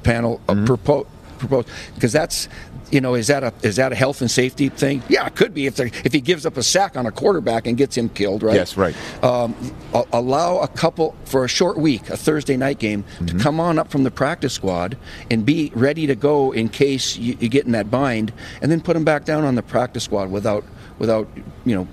panel 0.03 0.39
uh, 0.47 0.53
Mm-hmm. 0.53 0.65
propo- 0.65 1.07
proposed 1.39 1.67
because 1.95 2.13
that's 2.13 2.47
you 2.91 3.01
know 3.01 3.15
is 3.15 3.27
that 3.27 3.43
a 3.43 3.51
is 3.63 3.75
that 3.77 3.91
a 3.91 3.95
health 3.95 4.21
and 4.21 4.29
safety 4.29 4.69
thing? 4.69 5.01
Yeah, 5.09 5.25
it 5.25 5.35
could 5.35 5.53
be 5.53 5.65
if 5.65 5.79
if 5.79 6.13
he 6.13 6.21
gives 6.21 6.45
up 6.45 6.55
a 6.57 6.63
sack 6.63 6.95
on 6.95 7.07
a 7.07 7.11
quarterback 7.11 7.65
and 7.67 7.75
gets 7.75 7.97
him 7.97 8.07
killed, 8.09 8.43
right? 8.43 8.55
Yes, 8.55 8.77
right. 8.77 8.95
um, 9.23 9.55
allow 10.13 10.59
a 10.59 10.67
couple 10.67 11.15
for 11.25 11.43
a 11.43 11.47
short 11.47 11.77
week, 11.77 12.09
a 12.11 12.15
Thursday 12.17 12.55
night 12.55 12.77
game, 12.79 13.03
Mm-hmm. 13.03 13.25
to 13.37 13.43
come 13.43 13.59
on 13.59 13.79
up 13.79 13.89
from 13.89 14.03
the 14.03 14.11
practice 14.11 14.53
squad 14.53 14.95
and 15.31 15.43
be 15.45 15.71
ready 15.75 16.05
to 16.07 16.15
go 16.15 16.51
in 16.51 16.69
case 16.69 17.17
you, 17.17 17.35
you 17.39 17.49
get 17.49 17.65
in 17.65 17.71
that 17.71 17.89
bind, 17.89 18.31
and 18.61 18.71
then 18.71 18.79
put 18.79 18.93
them 18.93 19.03
back 19.03 19.25
down 19.25 19.43
on 19.43 19.55
the 19.55 19.63
practice 19.63 20.03
squad 20.03 20.29
without 20.29 20.63
without 20.99 21.27
you 21.65 21.75
know 21.75 21.87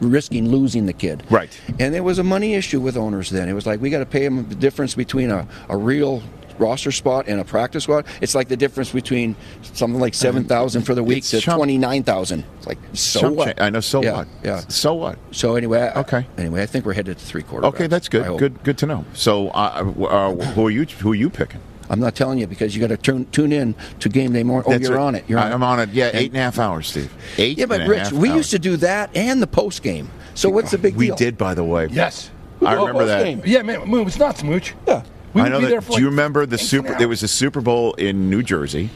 risking 0.00 0.48
losing 0.50 0.86
the 0.86 0.92
kid. 0.92 1.22
Right. 1.30 1.58
And 1.78 1.94
there 1.94 2.02
was 2.02 2.18
a 2.18 2.24
money 2.24 2.54
issue 2.54 2.80
with 2.80 2.96
owners 2.96 3.30
then. 3.30 3.48
It 3.48 3.52
was 3.52 3.66
like 3.66 3.80
we 3.80 3.90
got 3.90 4.00
to 4.00 4.06
pay 4.06 4.24
them 4.24 4.48
the 4.48 4.54
difference 4.54 4.94
between 4.94 5.30
a, 5.30 5.46
a 5.68 5.76
real 5.76 6.22
roster 6.58 6.92
spot 6.92 7.26
and 7.26 7.40
a 7.40 7.44
practice 7.44 7.84
squad. 7.84 8.06
It's 8.20 8.34
like 8.34 8.48
the 8.48 8.56
difference 8.56 8.92
between 8.92 9.34
something 9.62 9.98
like 9.98 10.14
seven 10.14 10.44
thousand 10.44 10.82
for 10.82 10.94
the 10.94 11.02
week 11.02 11.18
It's 11.18 11.30
to 11.30 11.40
twenty 11.40 11.78
nine 11.78 12.02
thousand. 12.02 12.44
It's 12.58 12.66
like 12.66 12.78
so 12.92 13.20
Chump 13.20 13.36
what? 13.36 13.60
I 13.60 13.70
know. 13.70 13.80
So 13.80 14.02
Yeah, 14.02 14.12
what? 14.18 14.28
Yeah. 14.44 14.60
So 14.68 14.94
what? 14.94 15.18
So 15.32 15.56
anyway, 15.56 15.80
I, 15.80 16.00
Okay. 16.00 16.26
Anyway, 16.38 16.62
I 16.62 16.66
think 16.66 16.84
we're 16.84 16.92
headed 16.92 17.18
to 17.18 17.24
three 17.24 17.42
quarterbacks. 17.42 17.64
Okay, 17.64 17.86
that's 17.86 18.08
good. 18.08 18.38
Good. 18.38 18.62
Good 18.62 18.78
to 18.78 18.86
know. 18.86 19.04
So, 19.14 19.48
uh, 19.48 19.92
uh, 20.08 20.34
who 20.34 20.66
are 20.66 20.70
you? 20.70 20.84
Who 20.84 21.12
are 21.12 21.16
you 21.16 21.30
picking? 21.30 21.60
I'm 21.90 22.00
not 22.00 22.14
telling 22.14 22.38
you 22.38 22.46
because 22.46 22.74
you 22.74 22.80
got 22.80 22.86
to 22.88 22.96
tune 22.96 23.26
tune 23.32 23.52
in 23.52 23.74
to 23.98 24.08
game 24.08 24.32
day 24.32 24.42
morning. 24.44 24.64
Oh, 24.68 24.72
That's 24.72 24.88
you're 24.88 24.96
right. 24.96 25.02
on 25.02 25.14
it. 25.16 25.24
You're 25.28 25.38
on 25.40 25.52
I'm 25.52 25.62
it. 25.62 25.66
on 25.66 25.80
it. 25.80 25.88
Yeah, 25.90 26.06
And- 26.06 26.16
eight 26.16 26.30
and 26.30 26.36
a 26.36 26.40
half 26.40 26.58
hours, 26.58 26.86
Steve. 26.88 27.12
Eight. 27.36 27.58
Yeah, 27.58 27.66
but 27.66 27.80
and 27.80 27.88
a 27.88 27.90
Rich, 27.90 28.00
half 28.04 28.12
we 28.12 28.28
hours. 28.30 28.36
used 28.38 28.50
to 28.52 28.58
do 28.58 28.76
that 28.78 29.10
and 29.16 29.42
the 29.42 29.46
post 29.46 29.82
game. 29.82 30.08
So 30.34 30.48
what's 30.48 30.70
the 30.70 30.78
big 30.78 30.94
We 30.96 31.06
deal? 31.06 31.16
did, 31.16 31.36
by 31.36 31.52
the 31.54 31.64
way. 31.64 31.88
Yes. 31.90 32.30
I 32.64 32.74
remember 32.74 33.04
that. 33.06 33.24
game. 33.24 33.42
Yeah, 33.44 33.62
man, 33.62 33.82
it 33.82 34.04
was 34.04 34.18
nuts, 34.18 34.42
Mooch. 34.44 34.74
Yeah. 34.86 35.02
We 35.34 35.40
I 35.40 35.44
would 35.44 35.50
know 35.52 35.58
be 35.58 35.64
that. 35.66 35.70
there 35.70 35.80
for 35.80 35.96
do 35.96 36.00
you 36.02 36.08
remember 36.08 36.46
the 36.46 36.58
super? 36.58 36.88
hours. 36.90 36.98
There 36.98 37.08
was 37.08 37.22
a 37.22 37.28
Super 37.28 37.60
Bowl 37.60 37.94
in 37.94 38.30
New 38.30 38.42
Jersey. 38.42 38.90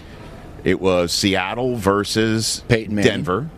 It 0.64 0.80
was 0.80 1.12
Seattle 1.12 1.76
versus 1.76 2.62
Peyton 2.68 2.96
Denver. 2.96 3.48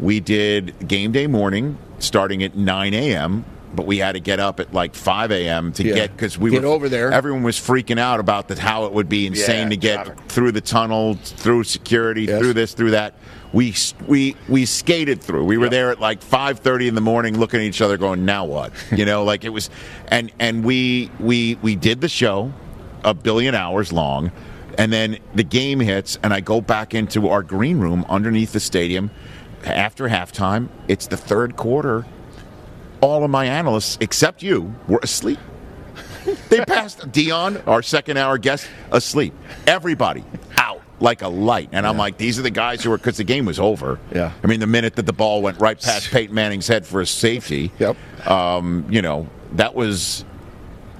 We 0.00 0.20
did 0.20 0.88
game 0.88 1.12
day 1.12 1.26
morning 1.26 1.78
starting 1.98 2.42
at 2.42 2.56
9 2.56 2.94
a.m. 2.94 3.44
But 3.74 3.86
we 3.86 3.98
had 3.98 4.12
to 4.12 4.20
get 4.20 4.40
up 4.40 4.60
at 4.60 4.72
like 4.72 4.94
5 4.94 5.32
a.m. 5.32 5.72
to 5.72 5.84
Yeah. 5.86 5.94
get 5.94 6.12
because 6.12 6.38
we 6.38 6.50
Get 6.50 6.62
were 6.62 6.68
over 6.68 6.88
there. 6.88 7.12
Everyone 7.12 7.42
was 7.42 7.56
freaking 7.58 7.98
out 7.98 8.20
about 8.20 8.48
the, 8.48 8.60
how 8.60 8.84
it 8.86 8.92
would 8.92 9.08
be 9.08 9.26
insane 9.26 9.64
Yeah, 9.64 9.68
to 9.70 9.76
get 9.76 10.28
through 10.30 10.52
the 10.52 10.60
tunnel, 10.60 11.14
through 11.14 11.64
security, 11.64 12.22
Yes. 12.22 12.38
through 12.40 12.52
this, 12.52 12.74
through 12.74 12.92
that. 12.92 13.14
We 13.52 13.74
we 14.06 14.36
we 14.48 14.64
skated 14.66 15.20
through. 15.22 15.44
We 15.44 15.58
were 15.58 15.68
there 15.68 15.90
at 15.90 16.00
like 16.00 16.20
5:30 16.22 16.88
in 16.88 16.94
the 16.94 17.00
morning, 17.00 17.38
looking 17.38 17.60
at 17.60 17.66
each 17.66 17.80
other, 17.80 17.96
going, 17.96 18.24
"Now 18.24 18.44
what?" 18.44 18.72
You 18.96 19.04
know, 19.04 19.22
like 19.24 19.44
it 19.44 19.50
was, 19.50 19.70
and 20.08 20.32
and 20.40 20.64
we 20.64 21.10
we 21.20 21.56
we 21.62 21.76
did 21.76 22.00
the 22.00 22.08
show 22.08 22.52
a 23.04 23.14
billion 23.14 23.54
hours 23.54 23.92
long. 23.92 24.32
And 24.76 24.92
then 24.92 25.18
the 25.36 25.44
game 25.44 25.78
hits, 25.78 26.18
and 26.24 26.34
I 26.34 26.40
go 26.40 26.60
back 26.60 26.94
into 26.94 27.28
our 27.28 27.44
green 27.44 27.78
room 27.78 28.04
underneath 28.08 28.52
the 28.52 28.58
stadium 28.58 29.12
after 29.64 30.08
halftime. 30.08 30.66
It's 30.88 31.06
the 31.06 31.16
third 31.16 31.54
quarter. 31.56 32.04
All 33.04 33.22
of 33.22 33.30
my 33.30 33.44
analysts, 33.44 33.98
except 34.00 34.42
you, 34.42 34.74
were 34.88 34.98
asleep. 35.02 35.38
They 36.48 36.64
passed 36.64 37.00
Deion, 37.12 37.66
our 37.68 37.82
second 37.82 38.16
hour 38.16 38.38
guest, 38.38 38.66
asleep. 38.90 39.34
Everybody 39.66 40.24
out 40.56 40.80
like 41.00 41.20
a 41.20 41.28
light. 41.28 41.68
And 41.72 41.86
I'm 41.86 41.98
like, 41.98 42.16
these 42.16 42.38
are 42.38 42.42
the 42.42 42.48
guys 42.50 42.82
who 42.82 42.88
were, 42.88 42.96
because 42.96 43.18
the 43.18 43.24
game 43.24 43.44
was 43.44 43.60
over. 43.60 44.00
Yeah. 44.14 44.32
I 44.42 44.46
mean, 44.46 44.58
the 44.60 44.66
minute 44.66 44.96
that 44.96 45.04
the 45.04 45.12
ball 45.12 45.42
went 45.42 45.60
right 45.60 45.78
past 45.78 46.10
Peyton 46.12 46.34
Manning's 46.34 46.66
head 46.66 46.86
for 46.86 47.02
a 47.02 47.06
safety, 47.06 47.70
Yep. 47.78 47.96
um, 48.26 48.86
you 48.88 49.02
know, 49.02 49.28
that 49.52 49.74
was, 49.74 50.24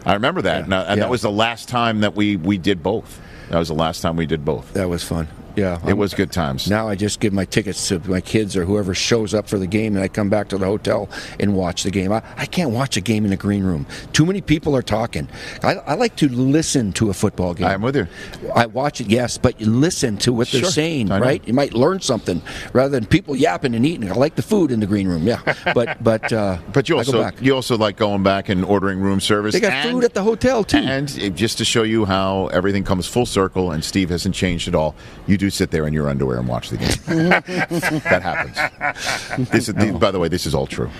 I 0.04 0.12
remember 0.12 0.42
that. 0.42 0.64
And, 0.64 0.74
uh, 0.74 0.84
and 0.86 0.98
Yeah. 0.98 1.04
that 1.04 1.10
was 1.10 1.22
the 1.22 1.30
last 1.32 1.70
time 1.70 2.00
that 2.02 2.14
we, 2.14 2.36
we 2.36 2.58
did 2.58 2.82
both. 2.82 3.18
That 3.48 3.58
was 3.58 3.68
the 3.68 3.74
last 3.74 4.02
time 4.02 4.16
we 4.16 4.26
did 4.26 4.44
both. 4.44 4.74
That 4.74 4.90
was 4.90 5.02
fun. 5.02 5.26
Yeah, 5.56 5.78
It 5.86 5.96
was 5.96 6.14
good 6.14 6.32
times. 6.32 6.68
Now 6.68 6.88
I 6.88 6.94
just 6.94 7.20
give 7.20 7.32
my 7.32 7.44
tickets 7.44 7.88
to 7.88 7.98
my 8.08 8.20
kids 8.20 8.56
or 8.56 8.64
whoever 8.64 8.94
shows 8.94 9.34
up 9.34 9.48
for 9.48 9.58
the 9.58 9.66
game, 9.66 9.94
and 9.94 10.02
I 10.04 10.08
come 10.08 10.28
back 10.28 10.48
to 10.48 10.58
the 10.58 10.66
hotel 10.66 11.08
and 11.38 11.54
watch 11.54 11.82
the 11.84 11.90
game. 11.90 12.12
I, 12.12 12.22
I 12.36 12.46
can't 12.46 12.70
watch 12.70 12.96
a 12.96 13.00
game 13.00 13.24
in 13.24 13.30
the 13.30 13.36
green 13.36 13.62
room. 13.64 13.86
Too 14.12 14.26
many 14.26 14.40
people 14.40 14.74
are 14.76 14.82
talking. 14.82 15.28
I, 15.62 15.74
I 15.74 15.94
like 15.94 16.16
to 16.16 16.28
listen 16.28 16.92
to 16.94 17.10
a 17.10 17.14
football 17.14 17.54
game. 17.54 17.66
I'm 17.66 17.82
with 17.82 17.96
you. 17.96 18.06
I 18.54 18.66
watch 18.66 19.00
it, 19.00 19.08
yes, 19.08 19.38
but 19.38 19.60
you 19.60 19.66
listen 19.70 20.16
to 20.18 20.32
what 20.32 20.48
they're 20.48 20.64
saying, 20.64 21.08
right? 21.08 21.46
You 21.46 21.54
might 21.54 21.74
learn 21.74 22.00
something 22.00 22.42
rather 22.72 22.90
than 22.90 23.06
people 23.06 23.36
yapping 23.36 23.74
and 23.74 23.86
eating. 23.86 24.10
I 24.10 24.14
like 24.14 24.34
the 24.36 24.42
food 24.42 24.70
in 24.70 24.80
the 24.80 24.86
green 24.86 25.08
room, 25.08 25.26
yeah. 25.26 25.40
But 25.74 26.02
but 26.02 26.32
uh, 26.32 26.58
But 26.72 26.88
you 26.88 26.96
also 26.98 27.30
you 27.40 27.54
also 27.54 27.76
like 27.76 27.96
going 27.96 28.22
back 28.22 28.48
and 28.48 28.64
ordering 28.64 29.00
room 29.00 29.20
service. 29.20 29.54
They 29.54 29.60
got 29.60 29.72
and- 29.72 29.90
food 29.90 30.04
at 30.04 30.14
the 30.14 30.22
hotel 30.22 30.64
too. 30.64 30.78
And 30.78 31.08
just 31.36 31.58
to 31.58 31.64
show 31.64 31.82
you 31.82 32.04
how 32.04 32.46
everything 32.48 32.84
comes 32.84 33.06
full 33.06 33.26
circle 33.26 33.72
and 33.72 33.84
Steve 33.84 34.10
hasn't 34.10 34.34
changed 34.34 34.68
at 34.68 34.74
all, 34.74 34.94
you 35.26 35.36
do 35.36 35.43
sit 35.50 35.70
there 35.70 35.86
in 35.86 35.92
your 35.92 36.08
underwear 36.08 36.38
and 36.38 36.48
watch 36.48 36.70
the 36.70 36.76
game. 36.76 37.28
that 38.04 38.22
happens. 38.22 39.50
This 39.50 39.68
is, 39.68 39.74
By 39.74 40.10
the 40.10 40.18
way, 40.18 40.28
this 40.28 40.46
is 40.46 40.54
all 40.54 40.66
true. 40.66 40.90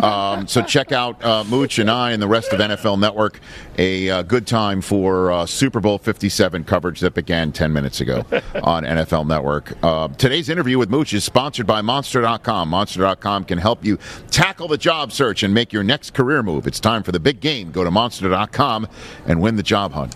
Um, 0.00 0.46
so 0.46 0.62
check 0.62 0.92
out 0.92 1.22
uh, 1.24 1.44
Mooch 1.44 1.78
and 1.78 1.90
I 1.90 2.12
and 2.12 2.22
the 2.22 2.28
rest 2.28 2.52
of 2.52 2.60
NFL 2.60 2.98
Network. 2.98 3.40
A 3.78 4.10
uh, 4.10 4.22
good 4.22 4.46
time 4.46 4.80
for 4.80 5.32
uh, 5.32 5.46
Super 5.46 5.80
Bowl 5.80 5.98
57 5.98 6.64
coverage 6.64 7.00
that 7.00 7.14
began 7.14 7.52
10 7.52 7.72
minutes 7.72 8.00
ago 8.00 8.24
on 8.62 8.84
NFL 8.84 9.26
Network. 9.26 9.72
Uh, 9.82 10.08
today's 10.08 10.48
interview 10.48 10.78
with 10.78 10.90
Mooch 10.90 11.12
is 11.12 11.24
sponsored 11.24 11.66
by 11.66 11.80
Monster.com. 11.80 12.68
Monster.com 12.68 13.44
can 13.44 13.58
help 13.58 13.84
you 13.84 13.98
tackle 14.30 14.68
the 14.68 14.78
job 14.78 15.12
search 15.12 15.42
and 15.42 15.54
make 15.54 15.72
your 15.72 15.82
next 15.82 16.14
career 16.14 16.42
move. 16.42 16.66
It's 16.66 16.80
time 16.80 17.02
for 17.02 17.12
the 17.12 17.20
big 17.20 17.40
game. 17.40 17.70
Go 17.70 17.84
to 17.84 17.90
Monster.com 17.90 18.88
and 19.26 19.40
win 19.40 19.56
the 19.56 19.62
job 19.62 19.92
hunt. 19.92 20.14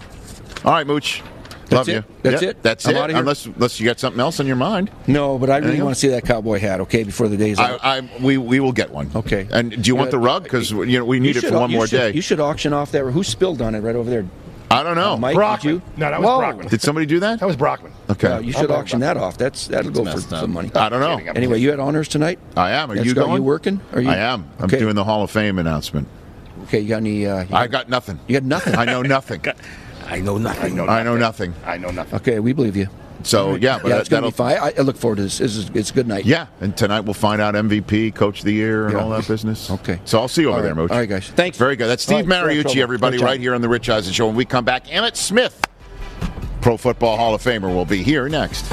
All 0.65 0.73
right, 0.73 0.87
Mooch. 0.87 1.23
Love 1.75 1.89
it. 1.89 1.93
you. 1.95 2.05
That's 2.23 2.43
Yeah, 2.43 2.49
it. 2.51 2.63
That's 2.63 2.87
I'm 2.87 2.97
it. 2.97 3.11
Unless 3.17 3.47
unless 3.47 3.81
you 3.81 3.87
got 3.87 3.99
something 3.99 4.21
else 4.21 4.39
on 4.41 4.47
your 4.47 4.57
mind. 4.57 4.91
No, 5.07 5.39
but 5.39 5.51
I 5.51 5.57
really 5.57 5.69
Anything 5.71 5.85
want 5.85 5.93
else? 5.93 6.01
to 6.01 6.07
see 6.07 6.11
that 6.11 6.25
cowboy 6.25 6.59
hat. 6.61 6.81
Okay, 6.83 7.03
before 7.03 7.29
the 7.29 7.37
day's 7.37 7.59
out. 7.59 7.81
I, 7.85 7.99
I 7.99 8.11
we 8.23 8.39
we 8.39 8.61
will 8.61 8.73
get 8.73 8.91
one. 8.91 9.11
Okay. 9.15 9.49
And 9.51 9.71
do 9.71 9.89
you 9.89 9.97
want 9.97 10.11
the 10.11 10.19
rug? 10.19 10.45
Because 10.45 10.71
you 10.71 10.87
know 10.99 11.05
we 11.05 11.19
need 11.21 11.35
You 11.35 11.43
it 11.43 11.51
for 11.51 11.59
one 11.59 11.73
more 11.73 11.87
should- 11.87 11.97
day. 11.97 12.13
You 12.13 12.21
should 12.23 12.41
auction 12.41 12.73
off 12.73 12.93
that. 12.93 13.03
Who 13.05 13.23
spilled 13.25 13.61
on 13.63 13.75
it 13.75 13.81
right 13.81 13.97
over 13.97 14.09
there? 14.09 14.27
I 14.69 14.83
don't 14.83 14.97
know. 14.97 15.13
Uh, 15.13 15.17
Mike, 15.19 15.37
Brockman. 15.37 15.75
did 15.77 15.83
you? 15.85 15.91
No, 15.97 16.11
that 16.11 16.21
was 16.21 16.27
Whoa. 16.29 16.39
Brockman. 16.39 16.67
Did 16.69 16.83
somebody 16.83 17.07
do 17.07 17.21
that? 17.21 17.39
That 17.39 17.47
was 17.47 17.55
Brockman. 17.55 17.93
Okay. 18.11 18.27
Uh, 18.27 18.41
you 18.41 18.51
should 18.53 18.69
I'll 18.71 18.79
auction 18.79 18.99
that 18.99 19.17
off. 19.17 19.39
That's 19.39 19.69
that'll 19.69 19.93
go 19.93 20.05
for 20.05 20.11
up. 20.11 20.19
some 20.19 20.53
money. 20.53 20.73
I 20.75 20.89
don't 20.89 20.99
know. 21.01 21.33
Anyway, 21.35 21.61
you 21.61 21.71
had 21.71 21.79
honors 21.79 22.09
tonight. 22.09 22.41
I 22.57 22.73
am. 22.73 22.91
Are 22.91 22.95
That's 22.97 23.07
you 23.07 23.15
got 23.15 23.27
going? 23.27 23.37
You 23.37 23.43
working? 23.45 23.81
Are 23.93 24.01
you? 24.01 24.11
I 24.11 24.17
am. 24.17 24.51
I'm 24.59 24.69
doing 24.69 24.97
the 24.97 25.05
Hall 25.05 25.23
of 25.23 25.31
Fame 25.31 25.59
announcement. 25.61 26.09
Okay, 26.65 26.81
you 26.81 26.89
got 26.89 26.97
any? 26.97 27.27
Uh, 27.27 27.45
I 27.53 27.69
got 27.69 27.89
nothing. 27.89 28.19
You 28.27 28.41
got 28.41 28.43
nothing. 28.47 28.75
I 28.75 28.85
know 28.87 29.03
nothing. 29.03 29.41
I 30.07 30.21
know 30.21 30.39
nothing. 30.39 30.79
I 30.81 31.03
know 31.03 31.17
nothing. 31.17 31.55
I 31.65 31.77
know 31.79 31.91
nothing. 31.91 32.15
Okay, 32.17 32.39
we 32.39 32.53
believe 32.53 32.77
you. 32.77 32.89
So 33.23 33.57
yeah, 33.57 33.79
but 33.83 33.89
yeah, 33.89 33.99
it's 33.99 34.09
gonna 34.09 34.29
be 34.29 34.33
fine. 34.33 34.57
I, 34.57 34.73
I 34.79 34.83
look 34.83 34.97
forward 34.97 35.17
to 35.17 35.23
this. 35.23 35.39
This 35.39 35.57
is 35.57 35.69
it's 35.71 35.91
a 35.91 35.95
good 35.95 36.07
night. 36.07 36.25
Yeah, 36.27 36.47
and 36.61 36.77
tonight 36.77 37.01
we'll 37.01 37.15
find 37.15 37.41
out 37.43 37.55
MVP, 37.55 38.15
Coach 38.15 38.41
of 38.41 38.45
the 38.45 38.53
Year, 38.53 38.85
and 38.87 38.95
Yeah. 38.95 39.01
all 39.03 39.11
that 39.11 39.27
business. 39.27 39.69
Okay. 39.71 40.01
So 40.05 40.21
I'll 40.21 40.29
see 40.29 40.43
you 40.43 40.49
over 40.49 40.59
All 40.59 40.63
there, 40.63 40.75
right. 40.75 40.83
Mooch. 40.83 40.91
All 40.93 40.99
right, 40.99 41.09
guys. 41.09 41.29
Thanks. 41.29 41.59
Very 41.59 41.75
good. 41.77 41.89
That's 41.89 42.05
Steve 42.05 42.19
All 42.19 42.23
right, 42.25 42.29
sorry, 42.41 42.55
Mariucci, 42.63 42.77
everybody, 42.83 43.19
right 43.19 43.41
here 43.41 43.55
on 43.55 43.63
the 43.63 43.69
Rich 43.69 43.89
Eisen 43.89 44.13
Show. 44.13 44.27
When 44.27 44.37
we 44.37 44.45
come 44.45 44.65
back, 44.65 44.87
Emmitt 44.87 45.17
Smith, 45.17 45.61
Pro 46.61 46.77
Football 46.77 47.17
Hall 47.17 47.35
of 47.35 47.43
Famer, 47.43 47.75
will 47.75 47.85
be 47.85 48.03
here 48.03 48.29
next. 48.29 48.65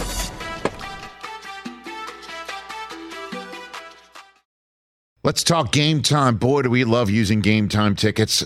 Let's 5.23 5.43
talk 5.43 5.71
game 5.71 6.01
time. 6.01 6.35
Boy, 6.35 6.63
do 6.63 6.69
we 6.69 6.83
love 6.83 7.09
using 7.09 7.39
game 7.39 7.69
time 7.69 7.95
tickets 7.95 8.45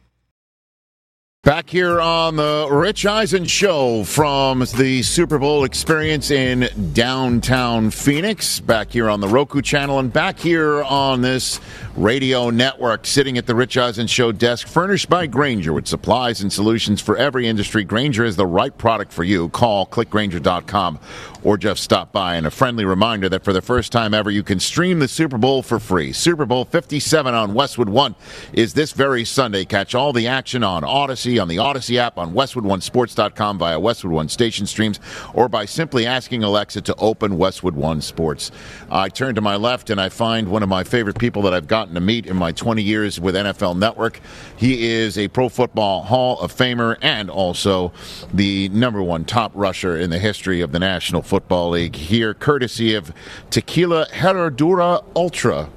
Back 1.43 1.71
here 1.71 1.99
on 1.99 2.35
the 2.35 2.67
Rich 2.69 3.03
Eisen 3.07 3.45
Show 3.45 4.03
from 4.03 4.59
the 4.77 5.01
Super 5.01 5.39
Bowl 5.39 5.63
experience 5.63 6.29
in 6.29 6.69
downtown 6.93 7.89
Phoenix. 7.89 8.59
Back 8.59 8.91
here 8.91 9.09
on 9.09 9.21
the 9.21 9.27
Roku 9.27 9.63
channel 9.63 9.97
and 9.97 10.13
back 10.13 10.37
here 10.37 10.83
on 10.83 11.21
this 11.21 11.59
radio 11.95 12.51
network, 12.51 13.07
sitting 13.07 13.39
at 13.39 13.47
the 13.47 13.55
Rich 13.55 13.75
Eisen 13.75 14.05
Show 14.05 14.31
desk, 14.31 14.67
furnished 14.67 15.09
by 15.09 15.25
Grainger 15.25 15.73
with 15.73 15.87
supplies 15.87 16.41
and 16.41 16.53
solutions 16.53 17.01
for 17.01 17.17
every 17.17 17.47
industry. 17.47 17.83
Grainger 17.83 18.23
is 18.23 18.35
the 18.35 18.45
right 18.45 18.77
product 18.77 19.11
for 19.11 19.23
you. 19.23 19.49
Call 19.49 19.87
clickgrainger.com 19.87 20.99
or 21.43 21.57
just 21.57 21.83
stop 21.83 22.11
by. 22.11 22.35
And 22.35 22.45
a 22.45 22.51
friendly 22.51 22.85
reminder 22.85 23.29
that 23.29 23.43
for 23.43 23.53
the 23.53 23.61
first 23.61 23.91
time 23.91 24.13
ever, 24.13 24.29
you 24.29 24.43
can 24.43 24.59
stream 24.59 24.99
the 24.99 25.07
Super 25.07 25.37
Bowl 25.37 25.63
for 25.63 25.79
free. 25.79 26.13
Super 26.13 26.45
Bowl 26.45 26.65
57 26.65 27.33
on 27.33 27.53
Westwood 27.53 27.89
One 27.89 28.15
is 28.53 28.73
this 28.73 28.91
very 28.91 29.25
Sunday. 29.25 29.65
Catch 29.65 29.95
all 29.95 30.13
the 30.13 30.27
action 30.27 30.63
on 30.63 30.83
Audacy, 30.83 31.30
on 31.39 31.47
the 31.47 31.57
Audacy 31.57 31.97
app, 31.97 32.17
on 32.17 32.33
WestwoodOneSports.com 32.33 33.57
via 33.57 33.79
Westwood 33.79 34.13
One 34.13 34.29
station 34.29 34.65
streams, 34.65 34.99
or 35.33 35.49
by 35.49 35.65
simply 35.65 36.05
asking 36.05 36.43
Alexa 36.43 36.81
to 36.81 36.95
open 36.95 37.37
Westwood 37.37 37.75
One 37.75 38.01
Sports. 38.01 38.51
I 38.89 39.09
turn 39.09 39.35
to 39.35 39.41
my 39.41 39.55
left 39.55 39.89
and 39.89 39.99
I 39.99 40.09
find 40.09 40.49
one 40.49 40.63
of 40.63 40.69
my 40.69 40.83
favorite 40.83 41.19
people 41.19 41.41
that 41.43 41.53
I've 41.53 41.67
gotten 41.67 41.93
to 41.95 42.01
meet 42.01 42.25
in 42.25 42.35
my 42.35 42.51
20 42.51 42.81
years 42.81 43.19
with 43.19 43.35
NFL 43.35 43.77
Network. 43.77 44.19
He 44.57 44.89
is 44.89 45.17
a 45.17 45.27
Pro 45.27 45.49
Football 45.49 46.03
Hall 46.03 46.39
of 46.39 46.53
Famer 46.53 46.97
and 47.01 47.29
also 47.29 47.91
the 48.33 48.69
number 48.69 49.01
one 49.01 49.25
top 49.25 49.51
rusher 49.55 49.97
in 49.97 50.09
the 50.09 50.19
history 50.19 50.61
of 50.61 50.71
the 50.71 50.79
National 50.79 51.21
Football 51.21 51.71
League. 51.71 51.95
Here, 51.95 52.33
courtesy 52.33 52.93
of 52.95 53.13
Tequila 53.49 54.07
Herradura 54.07 55.03
Ultra. 55.15 55.69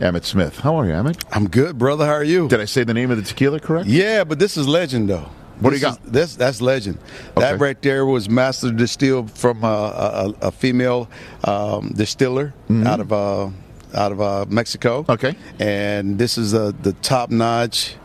Emmitt 0.00 0.24
Smith. 0.24 0.60
How 0.60 0.76
are 0.76 0.86
you, 0.86 0.92
Emmitt? 0.92 1.22
I'm 1.32 1.48
good, 1.48 1.76
brother. 1.78 2.06
How 2.06 2.12
are 2.12 2.24
you? 2.24 2.48
Did 2.48 2.60
I 2.60 2.66
say 2.66 2.84
the 2.84 2.94
name 2.94 3.10
of 3.10 3.16
the 3.16 3.22
tequila 3.24 3.58
correct? 3.60 3.88
Yeah, 3.88 4.24
but 4.24 4.38
this 4.38 4.56
is 4.56 4.68
legend, 4.68 5.08
though. 5.10 5.28
What 5.60 5.70
do 5.70 5.76
you 5.76 5.82
got? 5.82 5.98
is- 6.04 6.10
this 6.12 6.36
that's 6.36 6.60
legend. 6.60 6.98
Okay. 7.36 7.40
That 7.40 7.58
right 7.58 7.80
there 7.82 8.06
was 8.06 8.30
master 8.30 8.70
distilled 8.70 9.30
from 9.32 9.64
a, 9.64 9.66
a, 9.66 10.34
a 10.48 10.50
female 10.52 11.10
um, 11.42 11.92
distiller 11.96 12.54
out 12.86 13.00
of 13.00 13.12
uh, 13.12 13.50
out 13.92 14.12
of 14.12 14.20
uh, 14.20 14.44
Mexico. 14.48 15.02
Mm-hmm. 15.02 15.10
Okay. 15.12 15.36
and 15.58 16.16
this 16.16 16.38
is 16.38 16.54
uh, 16.54 16.70
the 16.82 16.92
top 16.92 17.30
notch, 17.30 17.96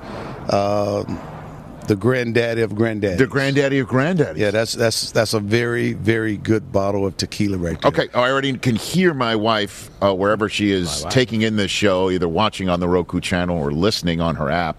uh, 0.49 1.03
the 1.87 1.95
granddaddy 1.95 2.61
of 2.61 2.75
granddaddy. 2.75 3.17
The 3.17 3.27
granddaddy 3.27 3.79
of 3.79 3.87
granddaddy. 3.87 4.39
Yeah, 4.39 4.51
that's 4.51 4.73
that's 4.73 5.11
that's 5.11 5.33
a 5.33 5.39
very 5.39 5.93
very 5.93 6.37
good 6.37 6.71
bottle 6.71 7.05
of 7.05 7.17
tequila 7.17 7.57
right 7.57 7.79
there. 7.81 7.89
Okay, 7.89 8.09
I 8.13 8.29
already 8.29 8.57
can 8.57 8.75
hear 8.75 9.13
my 9.13 9.35
wife 9.35 9.89
uh, 10.01 10.13
wherever 10.13 10.49
she 10.49 10.71
is 10.71 11.05
taking 11.09 11.41
in 11.41 11.55
this 11.55 11.71
show, 11.71 12.09
either 12.09 12.27
watching 12.27 12.69
on 12.69 12.79
the 12.79 12.87
Roku 12.87 13.19
channel 13.19 13.57
or 13.57 13.71
listening 13.71 14.21
on 14.21 14.35
her 14.35 14.49
app. 14.49 14.77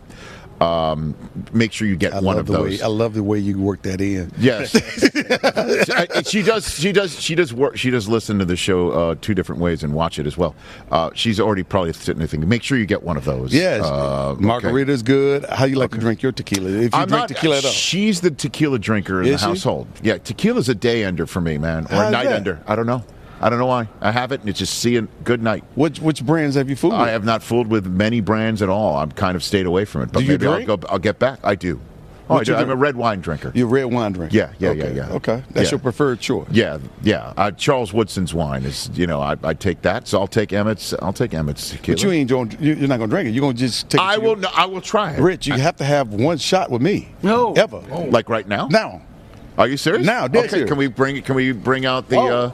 Um, 0.60 1.14
make 1.52 1.72
sure 1.72 1.86
you 1.88 1.96
get 1.96 2.14
I 2.14 2.20
one 2.20 2.38
of 2.38 2.46
those. 2.46 2.78
way 2.78 2.82
I 2.82 2.86
love 2.86 3.14
the 3.14 3.22
way 3.22 3.38
you 3.38 3.58
work 3.58 3.82
that 3.82 4.00
in. 4.00 4.30
Yes, 4.38 4.74
I- 5.90 6.22
she 6.22 6.42
does. 6.42 6.72
She 6.78 6.92
does. 6.92 7.20
She 7.20 7.34
does 7.34 7.52
work. 7.52 7.76
She 7.76 7.90
does 7.90 8.08
listen 8.08 8.38
to 8.38 8.44
the 8.44 8.56
show 8.56 8.90
uh, 8.90 9.14
two 9.20 9.34
different 9.34 9.60
ways 9.60 9.82
and 9.82 9.92
watch 9.94 10.18
it 10.18 10.26
as 10.26 10.36
well. 10.36 10.54
Uh, 10.90 11.10
she's 11.14 11.40
already 11.40 11.62
probably 11.64 11.92
sitting 11.92 12.18
there 12.18 12.28
thinking, 12.28 12.48
make 12.48 12.62
sure 12.62 12.78
you 12.78 12.86
get 12.86 13.02
one 13.02 13.16
of 13.16 13.24
those. 13.24 13.52
Yes, 13.52 13.84
Uh, 13.84 14.30
okay. 14.30 14.44
margarita's 14.44 15.02
good. 15.02 15.44
How 15.46 15.64
you 15.64 15.76
like 15.76 15.90
to 15.90 15.98
drink 15.98 16.22
your 16.22 16.32
tequila? 16.32 16.70
If 16.70 16.82
you 16.82 16.88
I'm 16.94 17.08
drink 17.08 17.10
not, 17.10 17.28
tequila 17.28 17.58
at 17.58 17.64
all. 17.64 17.70
She's 17.70 18.20
the 18.20 18.30
tequila 18.30 18.78
drinker 18.78 19.20
in 19.22 19.28
Is 19.28 19.32
the 19.34 19.38
she? 19.38 19.44
household. 19.46 19.86
Yeah, 20.02 20.18
tequila's 20.18 20.68
a 20.68 20.74
day 20.74 21.04
ender 21.04 21.26
for 21.26 21.40
me, 21.40 21.58
man, 21.58 21.84
or 21.86 21.94
a 21.94 21.96
How's 21.96 22.12
night 22.12 22.24
that? 22.24 22.36
ender. 22.36 22.60
I 22.66 22.76
don't 22.76 22.86
know. 22.86 23.02
I 23.44 23.50
don't 23.50 23.58
know 23.58 23.66
why. 23.66 23.88
I 24.00 24.10
have 24.10 24.32
it, 24.32 24.40
and 24.40 24.48
it's 24.48 24.58
just 24.58 24.78
seeing 24.78 25.06
good 25.22 25.42
night. 25.42 25.64
Which 25.74 26.00
which 26.00 26.24
brands 26.24 26.56
have 26.56 26.70
you 26.70 26.76
fooled? 26.76 26.94
I 26.94 27.10
have 27.10 27.24
not 27.26 27.42
fooled 27.42 27.66
with 27.68 27.86
many 27.86 28.20
brands 28.20 28.62
at 28.62 28.70
all. 28.70 28.96
I'm 28.96 29.12
kind 29.12 29.36
of 29.36 29.44
stayed 29.44 29.66
away 29.66 29.84
from 29.84 30.00
it. 30.00 30.12
But 30.12 30.20
Do 30.20 30.24
you 30.24 30.30
maybe 30.32 30.46
drink? 30.46 30.70
I'll 30.70 30.78
go. 30.78 30.88
I'll 30.88 30.98
get 30.98 31.18
back. 31.18 31.40
I 31.44 31.54
do. 31.54 31.78
Oh, 32.30 32.38
I 32.38 32.42
do. 32.44 32.54
I'm 32.54 32.70
a 32.70 32.74
red 32.74 32.96
wine 32.96 33.20
drinker. 33.20 33.52
You're 33.54 33.66
a 33.68 33.70
red 33.70 33.84
wine 33.92 34.12
drinker. 34.12 34.34
Yeah, 34.34 34.50
yeah, 34.58 34.70
okay. 34.70 34.94
yeah, 34.94 35.08
yeah. 35.08 35.12
Okay, 35.16 35.42
that's 35.50 35.66
Yeah. 35.66 35.72
your 35.72 35.80
preferred 35.80 36.20
choice. 36.20 36.48
Yeah, 36.50 36.78
yeah. 37.02 37.34
Uh, 37.36 37.50
Charles 37.50 37.92
Woodson's 37.92 38.32
wine 38.32 38.64
is, 38.64 38.88
you 38.94 39.06
know, 39.06 39.20
I, 39.20 39.36
I 39.44 39.52
take 39.52 39.82
that. 39.82 40.08
So 40.08 40.20
I'll 40.20 40.26
take 40.26 40.50
Emmitt's. 40.54 40.94
I'll 41.02 41.12
take 41.12 41.34
Emmitt's 41.34 41.68
tequila. 41.68 41.96
But 41.96 42.02
you 42.02 42.12
ain't 42.12 42.30
going. 42.30 42.56
you- 42.58 42.76
You're 42.76 42.88
not 42.88 42.96
going 42.96 43.10
to 43.10 43.14
drink 43.14 43.28
it. 43.28 43.32
You're 43.32 43.42
going 43.42 43.56
to 43.56 43.60
just 43.60 43.90
take. 43.90 44.00
it 44.00 44.04
I 44.04 44.16
will. 44.16 44.28
your- 44.28 44.36
No, 44.38 44.48
I 44.54 44.64
will 44.64 44.80
try 44.80 45.12
it. 45.12 45.20
Rich, 45.20 45.46
you 45.46 45.52
have 45.58 45.76
to 45.76 45.84
have 45.84 46.14
one 46.14 46.38
shot 46.38 46.70
with 46.70 46.80
me. 46.80 47.10
No. 47.22 47.52
ever. 47.52 47.80
Like 48.08 48.30
right 48.30 48.48
now. 48.48 48.68
Now, 48.68 49.02
Are 49.58 49.68
you 49.68 49.76
serious? 49.76 50.06
Now, 50.06 50.24
okay. 50.24 50.48
serious. 50.48 50.68
Can 50.70 50.78
we 50.78 50.86
bring? 50.86 51.20
Can 51.20 51.34
we 51.34 51.52
bring 51.52 51.84
out 51.84 52.08
the? 52.08 52.16
Oh. 52.16 52.26
Uh, 52.46 52.52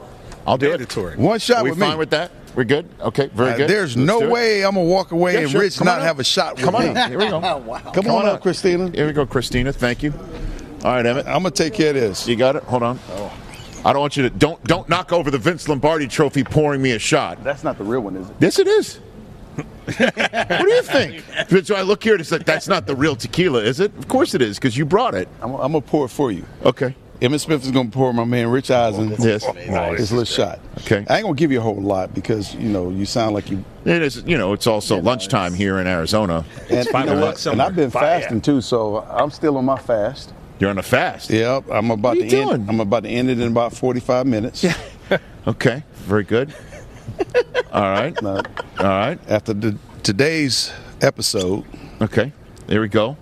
I'll 0.50 0.58
do 0.58 0.68
Mandatory. 0.70 1.16
one 1.16 1.36
it. 1.36 1.42
shot 1.42 1.58
Are 1.58 1.64
we 1.64 1.70
with 1.70 1.78
fine 1.78 1.90
me. 1.92 1.96
with 1.96 2.10
that? 2.10 2.32
We're 2.56 2.64
good. 2.64 2.88
Okay. 3.00 3.28
Very 3.32 3.52
Uh, 3.52 3.56
good. 3.58 3.70
There's 3.70 3.96
Let's 3.96 4.20
no 4.20 4.28
way 4.28 4.64
I'm 4.64 4.74
gonna 4.74 4.86
walk 4.86 5.12
away 5.12 5.34
Yeah, 5.34 5.40
and 5.40 5.50
sure. 5.50 5.60
Rich 5.60 5.78
Come 5.78 5.86
not 5.86 6.00
on 6.00 6.04
have 6.06 6.18
a 6.18 6.24
shot 6.24 6.56
with 6.56 6.64
Come 6.64 6.74
on 6.74 6.92
me. 6.94 7.00
up. 7.00 7.08
Here 7.08 7.18
we 7.18 7.28
go. 7.28 7.40
Come, 7.94 8.06
on, 8.08 8.26
up, 8.26 8.42
Christina. 8.42 8.90
Here 8.90 9.06
we 9.06 9.12
go, 9.12 9.24
Christina. 9.24 9.72
Thank 9.72 10.02
you. 10.02 10.12
All 10.84 10.92
right, 10.92 11.04
Emmitt. 11.06 11.26
I'm 11.26 11.42
gonna 11.44 11.52
take 11.52 11.74
care 11.74 11.90
of 11.90 11.94
this. 11.94 12.26
You 12.26 12.34
got 12.34 12.56
it. 12.56 12.64
Hold 12.64 12.82
on. 12.82 12.98
I 13.84 13.92
don't 13.92 14.00
want 14.00 14.16
you 14.16 14.24
to 14.24 14.30
don't 14.30 14.62
don't 14.64 14.88
knock 14.88 15.12
over 15.12 15.30
the 15.30 15.38
Vince 15.38 15.68
Lombardi 15.68 16.08
Trophy 16.08 16.42
pouring 16.42 16.82
me 16.82 16.90
a 16.92 16.98
shot. 16.98 17.42
That's 17.44 17.62
not 17.62 17.78
the 17.78 17.84
real 17.84 18.00
one, 18.00 18.16
is 18.16 18.28
it? 18.28 18.36
Yes, 18.40 18.58
it 18.58 18.66
is. 18.66 18.98
what 19.54 20.62
do 20.62 20.70
you 20.72 20.82
think? 20.82 21.22
So 21.66 21.76
I 21.76 21.82
look 21.82 22.02
here 22.02 22.14
and 22.14 22.20
it's 22.20 22.32
like 22.32 22.44
that's 22.44 22.66
not 22.68 22.86
the 22.86 22.96
real 22.96 23.14
tequila, 23.14 23.62
is 23.62 23.78
it? 23.80 23.96
Of 23.96 24.08
course 24.08 24.34
it 24.34 24.42
is 24.42 24.58
because 24.58 24.76
you 24.76 24.84
brought 24.84 25.14
it. 25.14 25.28
I'm, 25.40 25.52
I'm 25.54 25.72
gonna 25.72 25.80
pour 25.80 26.06
it 26.06 26.08
for 26.10 26.32
you. 26.32 26.44
Okay. 26.64 26.94
Emmitt 27.20 27.40
Smith 27.40 27.64
is 27.64 27.70
gonna 27.70 27.90
pour 27.90 28.12
my 28.14 28.24
man 28.24 28.48
Rich 28.48 28.70
Eisen 28.70 29.10
Yes. 29.18 29.44
his 29.98 30.10
little 30.10 30.24
shot. 30.24 30.58
Okay. 30.78 31.04
I 31.08 31.16
ain't 31.18 31.24
gonna 31.24 31.34
give 31.34 31.52
you 31.52 31.58
a 31.58 31.62
whole 31.62 31.80
lot 31.80 32.14
because 32.14 32.54
you 32.54 32.68
know 32.68 32.88
you 32.90 33.04
sound 33.04 33.34
like 33.34 33.50
you. 33.50 33.62
It 33.84 34.00
is. 34.02 34.22
You 34.26 34.38
know, 34.38 34.52
it's 34.54 34.66
also 34.66 35.00
lunchtime 35.00 35.52
here 35.54 35.78
in 35.78 35.86
Arizona. 35.86 36.44
And, 36.70 36.86
you 36.86 36.92
five 36.92 37.06
know 37.06 37.12
and 37.52 37.60
I've 37.62 37.76
been 37.76 37.90
somewhere. 37.90 38.20
fasting 38.20 38.40
too, 38.40 38.60
so 38.62 38.98
I'm 39.10 39.30
still 39.30 39.56
on 39.58 39.64
my 39.66 39.78
fast. 39.78 40.32
You're 40.58 40.70
on 40.70 40.78
a 40.78 40.82
fast. 40.82 41.30
Yep, 41.30 41.64
I'm 41.70 41.90
about 41.90 42.16
What 42.16 42.28
to 42.28 42.36
you 42.36 42.40
end. 42.42 42.48
doing? 42.50 42.68
I'm 42.68 42.80
about 42.80 43.02
to 43.04 43.08
end 43.08 43.30
it 43.30 43.40
in 43.40 43.48
about 43.48 43.72
45 43.74 44.26
minutes. 44.26 44.62
Yeah. 44.64 44.76
Okay. 45.46 45.82
Very 45.94 46.22
good. 46.24 46.54
All 47.72 47.82
right. 47.82 48.14
All 48.24 48.42
right. 48.78 49.18
After 49.28 49.54
the, 49.54 49.76
today's 50.02 50.70
episode, 51.00 51.64
Okay. 52.02 52.32
There 52.66 52.80
we 52.82 52.88
go. 52.88 53.16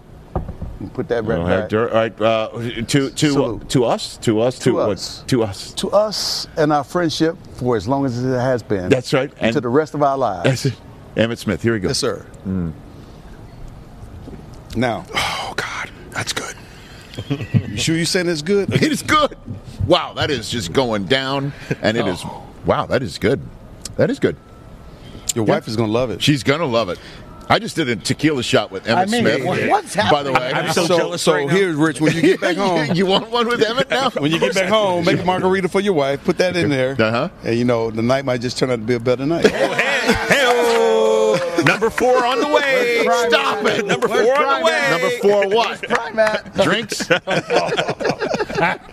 Put 0.94 1.08
that 1.08 1.24
right 1.24 1.38
All 1.38 1.44
right. 1.44 1.68
back. 1.68 1.72
All 1.72 1.86
right. 1.86 2.20
Uh, 2.20 2.48
to 2.86 3.10
to 3.10 3.30
Salute. 3.30 3.68
to 3.70 3.84
us. 3.84 4.16
To 4.18 4.40
us. 4.40 4.58
To, 4.60 4.64
To 4.64 4.74
what? 4.74 4.90
us. 4.90 5.24
To 5.26 5.42
us. 5.42 5.72
To 5.74 5.90
us 5.90 6.46
and 6.56 6.72
our 6.72 6.84
friendship 6.84 7.36
for 7.54 7.76
as 7.76 7.88
long 7.88 8.06
as 8.06 8.22
it 8.22 8.28
has 8.28 8.62
been. 8.62 8.88
That's 8.88 9.12
right. 9.12 9.32
And 9.40 9.52
to 9.54 9.60
the 9.60 9.68
rest 9.68 9.94
of 9.94 10.02
our 10.02 10.16
lives. 10.16 10.44
That's 10.44 10.66
it. 10.66 10.74
Emmitt 11.16 11.38
Smith. 11.38 11.62
Here 11.62 11.72
we 11.72 11.80
go. 11.80 11.88
Yes, 11.88 11.98
sir. 11.98 12.24
Mm. 12.46 12.72
Now, 14.76 15.04
Oh 15.14 15.52
God, 15.56 15.90
that's 16.10 16.32
good. 16.32 16.54
you 17.68 17.76
sure 17.76 17.96
you 17.96 18.04
saying 18.04 18.28
it's 18.28 18.42
good? 18.42 18.72
It 18.72 18.82
is 18.92 19.02
good. 19.02 19.36
Wow, 19.86 20.12
that 20.14 20.30
is 20.30 20.48
just 20.50 20.72
going 20.72 21.06
down, 21.06 21.52
and 21.82 21.96
it 21.96 22.06
is. 22.06 22.22
Wow, 22.64 22.86
that 22.86 23.02
is 23.02 23.18
good. 23.18 23.40
That 23.96 24.10
is 24.10 24.20
good. 24.20 24.36
Your 25.34 25.44
wife 25.44 25.66
is 25.66 25.74
gonna 25.74 25.90
love 25.90 26.10
it. 26.10 26.22
She's 26.22 26.42
gonna 26.44 26.66
love 26.66 26.88
it. 26.90 26.98
I 27.50 27.58
just 27.58 27.76
did 27.76 27.88
a 27.88 27.96
tequila 27.96 28.42
shot 28.42 28.70
with 28.70 28.84
Emmitt 28.84 28.96
I 28.96 29.04
mean, 29.06 29.22
Smith. 29.22 29.44
what- 29.44 29.68
what's 29.68 29.96
By 29.96 30.22
the 30.22 30.32
way, 30.32 30.52
I'm 30.52 30.72
so 30.72 30.84
so 30.86 30.96
jealous 30.98 31.22
so 31.22 31.32
right 31.32 31.46
now. 31.46 31.54
here's 31.54 31.76
Rich. 31.76 32.00
When 32.00 32.12
you 32.14 32.20
get 32.20 32.40
back 32.40 32.56
home, 32.58 32.94
you 32.94 33.06
want 33.06 33.30
one 33.30 33.46
with 33.48 33.60
Emmitt 33.60 33.88
now? 33.90 34.10
when 34.20 34.30
you 34.30 34.38
get 34.38 34.54
back 34.54 34.68
home, 34.68 35.04
make 35.04 35.18
a 35.20 35.24
margarita 35.32 35.68
for 35.68 35.80
your 35.80 35.94
wife. 35.94 36.22
Put 36.24 36.38
that 36.38 36.56
in 36.56 36.68
there. 36.70 36.92
Uh-huh. 36.98 37.28
And 37.44 37.58
you 37.58 37.64
know 37.64 37.90
the 37.90 38.02
night 38.02 38.24
might 38.24 38.40
just 38.42 38.58
turn 38.58 38.70
out 38.70 38.76
to 38.76 38.82
be 38.82 38.94
a 38.94 39.00
better 39.00 39.24
night. 39.26 39.46
Hey-o! 39.48 41.38
Number 41.64 41.90
four 41.90 42.24
on 42.24 42.40
the 42.40 42.48
way. 42.48 43.02
Stop 43.28 43.64
it. 43.66 43.84
Number 43.86 44.08
four 44.08 44.36
on 44.36 44.60
the 44.60 44.64
way. 44.66 44.88
Number 44.90 45.10
four, 45.18 45.48
what? 45.56 45.80
Primat. 45.82 46.62
Drinks. 46.64 47.06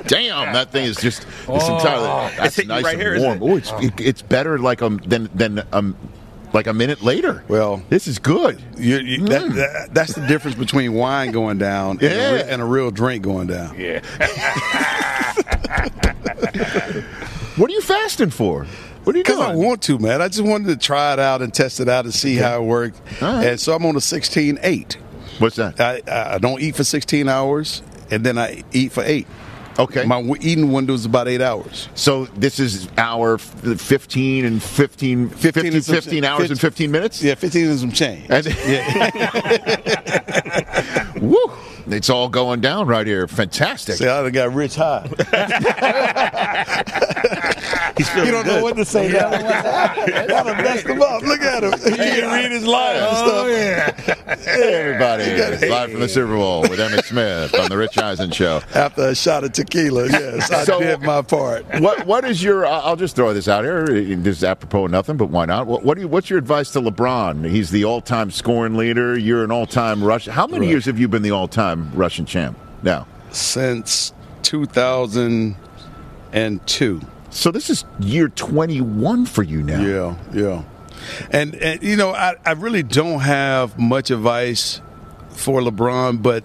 Damn, 0.08 0.54
that 0.54 0.70
thing 0.72 0.86
is 0.86 0.98
just 0.98 1.24
it's 1.48 1.68
entirely. 1.68 2.36
That's 2.38 2.56
hitting 2.56 2.70
you 2.70 2.76
nice 2.76 2.84
right 2.84 2.94
and 2.94 3.02
here, 3.02 3.16
isn't 3.16 3.40
warm. 3.40 3.54
Oh, 3.54 3.58
it's 3.58 3.72
it, 3.84 3.94
it's 4.00 4.22
better 4.22 4.60
like 4.60 4.82
um 4.82 4.98
than 5.06 5.30
than 5.34 5.64
um 5.74 5.96
like 6.56 6.68
a 6.68 6.74
minute 6.74 7.04
later. 7.04 7.44
Well, 7.48 7.84
this 7.90 8.08
is 8.08 8.18
good. 8.18 8.60
You, 8.78 8.98
you, 8.98 9.26
that, 9.26 9.42
mm. 9.44 9.56
that, 9.56 9.94
that's 9.94 10.16
the 10.16 10.26
difference 10.26 10.58
between 10.58 10.94
wine 10.94 11.32
going 11.32 11.58
down 11.58 12.00
and, 12.02 12.04
a, 12.04 12.52
and 12.52 12.62
a 12.62 12.66
real 12.66 12.90
drink 12.90 13.24
going 13.24 13.48
down. 13.48 13.80
Yeah. 13.80 14.02
What 17.56 17.70
are 17.70 17.74
you 17.74 17.82
fasting 17.82 18.32
for? 18.32 18.66
What 19.06 19.16
are 19.16 19.18
you 19.18 19.24
Because 19.24 19.38
doing? 19.38 19.52
I 19.52 19.56
want 19.56 19.82
to, 19.84 19.98
man. 19.98 20.22
I 20.22 20.28
just 20.28 20.44
wanted 20.44 20.68
to 20.68 20.76
try 20.76 21.14
it 21.14 21.20
out 21.20 21.42
and 21.42 21.54
test 21.54 21.80
it 21.80 21.88
out 21.88 22.04
and 22.04 22.14
see 22.14 22.36
how 22.36 22.62
it 22.62 22.66
worked. 22.66 23.00
All 23.22 23.34
right. 23.34 23.48
And 23.48 23.60
so 23.60 23.74
I'm 23.74 23.86
on 23.86 23.96
a 23.96 24.02
16 24.02 24.60
8. 24.62 24.98
What's 25.40 25.56
that? 25.56 25.80
I, 25.80 26.02
I 26.36 26.38
don't 26.38 26.62
eat 26.62 26.76
for 26.76 26.84
16 26.84 27.30
hours, 27.30 27.82
and 28.12 28.26
then 28.26 28.38
I 28.38 28.64
eat 28.74 28.92
for 28.92 29.04
eight. 29.06 29.26
Okay. 29.78 30.06
My 30.06 30.22
w- 30.22 30.38
eating 30.42 30.72
window 30.72 30.94
is 30.94 31.04
about 31.06 31.28
eight 31.28 31.42
hours. 31.42 31.90
So 31.96 32.26
this 32.28 32.60
is 32.60 32.88
hour 32.98 33.38
15 33.38 34.46
and 34.46 34.64
15, 34.64 35.28
15, 35.30 35.52
15 35.52 35.74
and 35.74 35.84
some 35.84 35.96
15 35.96 36.24
ch- 36.24 36.26
hours 36.26 36.50
and 36.52 36.60
15 36.60 36.72
15 36.76 36.92
minutes? 36.92 37.22
Yeah, 37.22 37.36
15 37.36 37.68
and 37.68 37.80
some 37.80 37.92
change. 37.92 38.26
And- 38.30 38.46
Woo! 41.22 41.38
It's 41.88 42.10
all 42.10 42.30
going 42.30 42.62
down 42.62 42.88
right 42.88 43.06
here. 43.06 43.28
Fantastic. 43.28 43.98
See, 43.98 44.08
I 44.08 44.24
done 44.24 44.32
got 44.32 44.52
rich 44.54 44.74
high. 44.76 45.08
He's 47.98 48.10
feeling 48.10 48.26
you 48.28 48.32
don't 48.34 48.44
good. 48.44 48.56
know 48.58 48.64
what 48.64 48.76
to 48.78 48.84
say 48.86 49.08
now. 49.10 49.30
Y'all 49.32 50.44
done 50.46 50.58
messed 50.64 50.88
him 50.88 51.00
up. 51.02 51.22
Look 51.22 51.42
at 51.42 51.64
him. 51.64 51.74
He 51.92 51.96
can 51.96 52.32
read 52.32 52.52
his 52.52 52.66
lines 52.66 52.98
and 53.00 53.08
oh, 53.08 53.48
stuff. 53.48 54.40
Hey, 54.40 54.74
everybody. 54.80 55.68
Live 55.70 55.92
from 55.92 56.00
the 56.00 56.10
Super 56.10 56.36
Bowl 56.36 56.64
with 56.64 56.80
Emmitt 56.80 57.04
Smith 57.06 57.54
on 57.58 57.70
The 57.70 57.78
Rich 57.78 57.98
Eisen 58.00 58.32
Show. 58.32 58.62
After 58.74 59.10
a 59.10 59.16
shot 59.16 59.44
of 59.44 59.54
tequila, 59.66 60.08
yes, 60.10 60.52
I 60.52 60.64
So- 60.64 60.80
did 60.80 61.02
my 61.02 61.22
part. 61.22 61.66
What 61.82 62.06
What 62.06 62.26
is 62.26 62.42
your, 62.44 62.66
I'll 62.66 62.96
just 62.96 63.16
throw 63.16 63.34
this 63.34 63.48
out 63.48 63.64
here. 63.64 63.86
This 63.86 64.38
is 64.38 64.44
apropos 64.44 64.86
of 64.86 64.92
nothing, 64.92 65.18
but 65.18 65.30
why 65.30 65.46
not? 65.46 65.68
What, 65.68 65.84
what 65.84 65.96
do 65.96 66.02
you, 66.02 66.08
What's 66.08 66.30
your 66.30 66.40
advice 66.40 66.72
to 66.72 66.82
LeBron? 66.82 67.48
He's 67.50 67.72
the 67.72 67.86
all 67.86 68.02
time 68.02 68.32
scoring 68.32 68.76
leader. 68.76 69.18
You're 69.18 69.44
an 69.44 69.52
all 69.52 69.66
time 69.68 70.04
rusher. 70.04 70.32
How 70.32 70.48
many 70.48 70.66
Right. 70.66 70.72
years 70.72 70.86
have 70.86 71.00
you 71.00 71.08
been 71.08 71.22
the 71.24 71.32
all 71.32 71.48
time 71.48 71.92
rusher 71.94 72.24
champ 72.24 72.58
now? 72.84 73.08
Since 73.32 74.14
2002. 74.44 77.02
So 77.30 77.52
this 77.52 77.70
is 77.70 77.84
year 78.00 78.30
21 78.30 79.26
for 79.26 79.44
you 79.44 79.62
now. 79.62 79.82
Yeah, 79.82 80.16
yeah. 80.34 80.64
And, 81.32 81.56
and 81.56 81.84
you 81.84 81.98
know, 81.98 82.12
I, 82.12 82.36
I 82.46 82.54
really 82.54 82.84
don't 82.84 83.20
have 83.20 83.78
much 83.78 84.10
advice 84.12 84.82
for 85.32 85.60
LeBron, 85.62 86.22
but 86.22 86.44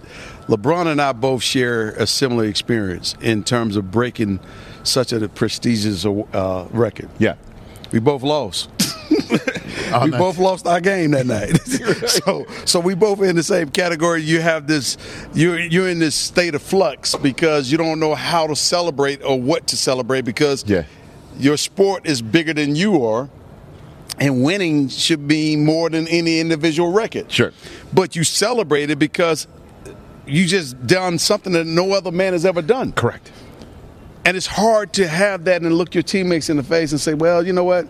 LeBron 0.51 0.87
and 0.87 1.01
I 1.01 1.13
both 1.13 1.41
share 1.41 1.91
a 1.91 2.05
similar 2.05 2.43
experience 2.43 3.15
in 3.21 3.41
terms 3.43 3.77
of 3.77 3.89
breaking 3.89 4.41
such 4.83 5.13
a 5.13 5.29
prestigious 5.29 6.05
uh, 6.05 6.67
record. 6.71 7.09
Yeah. 7.19 7.35
We 7.93 7.99
both 7.99 8.21
lost. 8.21 8.69
we 10.03 10.11
both 10.11 10.37
lost 10.37 10.67
our 10.67 10.81
game 10.81 11.11
that 11.11 11.25
night. 11.25 11.57
so 12.09 12.45
so 12.65 12.81
we 12.81 12.95
both 12.95 13.21
in 13.21 13.37
the 13.37 13.43
same 13.43 13.69
category. 13.69 14.21
You 14.23 14.41
have 14.41 14.67
this 14.67 14.97
you're 15.33 15.57
you're 15.57 15.87
in 15.87 15.99
this 15.99 16.15
state 16.15 16.53
of 16.53 16.61
flux 16.61 17.15
because 17.15 17.71
you 17.71 17.77
don't 17.77 17.99
know 18.01 18.13
how 18.13 18.47
to 18.47 18.55
celebrate 18.55 19.23
or 19.23 19.39
what 19.39 19.67
to 19.67 19.77
celebrate 19.77 20.21
because 20.25 20.65
Yeah. 20.67 20.83
your 21.39 21.55
sport 21.55 22.05
is 22.05 22.21
bigger 22.21 22.53
than 22.53 22.75
you 22.75 23.05
are. 23.05 23.29
And 24.19 24.43
winning 24.43 24.89
should 24.89 25.27
be 25.27 25.55
more 25.55 25.89
than 25.89 26.07
any 26.09 26.39
individual 26.41 26.91
record. 26.91 27.31
Sure. 27.31 27.53
But 27.93 28.15
you 28.15 28.23
celebrate 28.25 28.89
it 28.89 28.99
because 28.99 29.47
you 30.31 30.45
just 30.47 30.87
done 30.87 31.19
something 31.19 31.53
that 31.53 31.67
no 31.67 31.91
other 31.93 32.11
man 32.11 32.33
has 32.33 32.45
ever 32.45 32.61
done. 32.61 32.93
Correct. 32.93 33.31
And 34.23 34.37
it's 34.37 34.47
hard 34.47 34.93
to 34.93 35.07
have 35.07 35.45
that 35.45 35.61
and 35.61 35.73
look 35.73 35.93
your 35.93 36.03
teammates 36.03 36.49
in 36.49 36.57
the 36.57 36.63
face 36.63 36.91
and 36.91 37.01
say, 37.01 37.13
"Well, 37.13 37.45
you 37.45 37.53
know 37.53 37.63
what? 37.63 37.87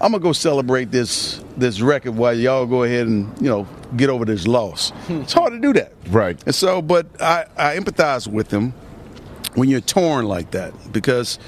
I'm 0.00 0.12
gonna 0.12 0.20
go 0.20 0.32
celebrate 0.32 0.90
this 0.90 1.42
this 1.56 1.80
record 1.80 2.16
while 2.16 2.32
y'all 2.34 2.66
go 2.66 2.84
ahead 2.84 3.06
and 3.06 3.30
you 3.40 3.48
know 3.48 3.66
get 3.96 4.08
over 4.08 4.24
this 4.24 4.46
loss." 4.46 4.90
Hmm. 5.08 5.22
It's 5.22 5.32
hard 5.32 5.52
to 5.52 5.58
do 5.58 5.72
that, 5.74 5.92
Right. 6.08 6.40
And 6.46 6.54
so, 6.54 6.80
but 6.80 7.06
I, 7.20 7.46
I 7.56 7.76
empathize 7.76 8.26
with 8.28 8.48
them 8.48 8.72
when 9.54 9.68
you're 9.68 9.80
torn 9.80 10.26
like 10.26 10.52
that 10.52 10.72
because 10.92 11.38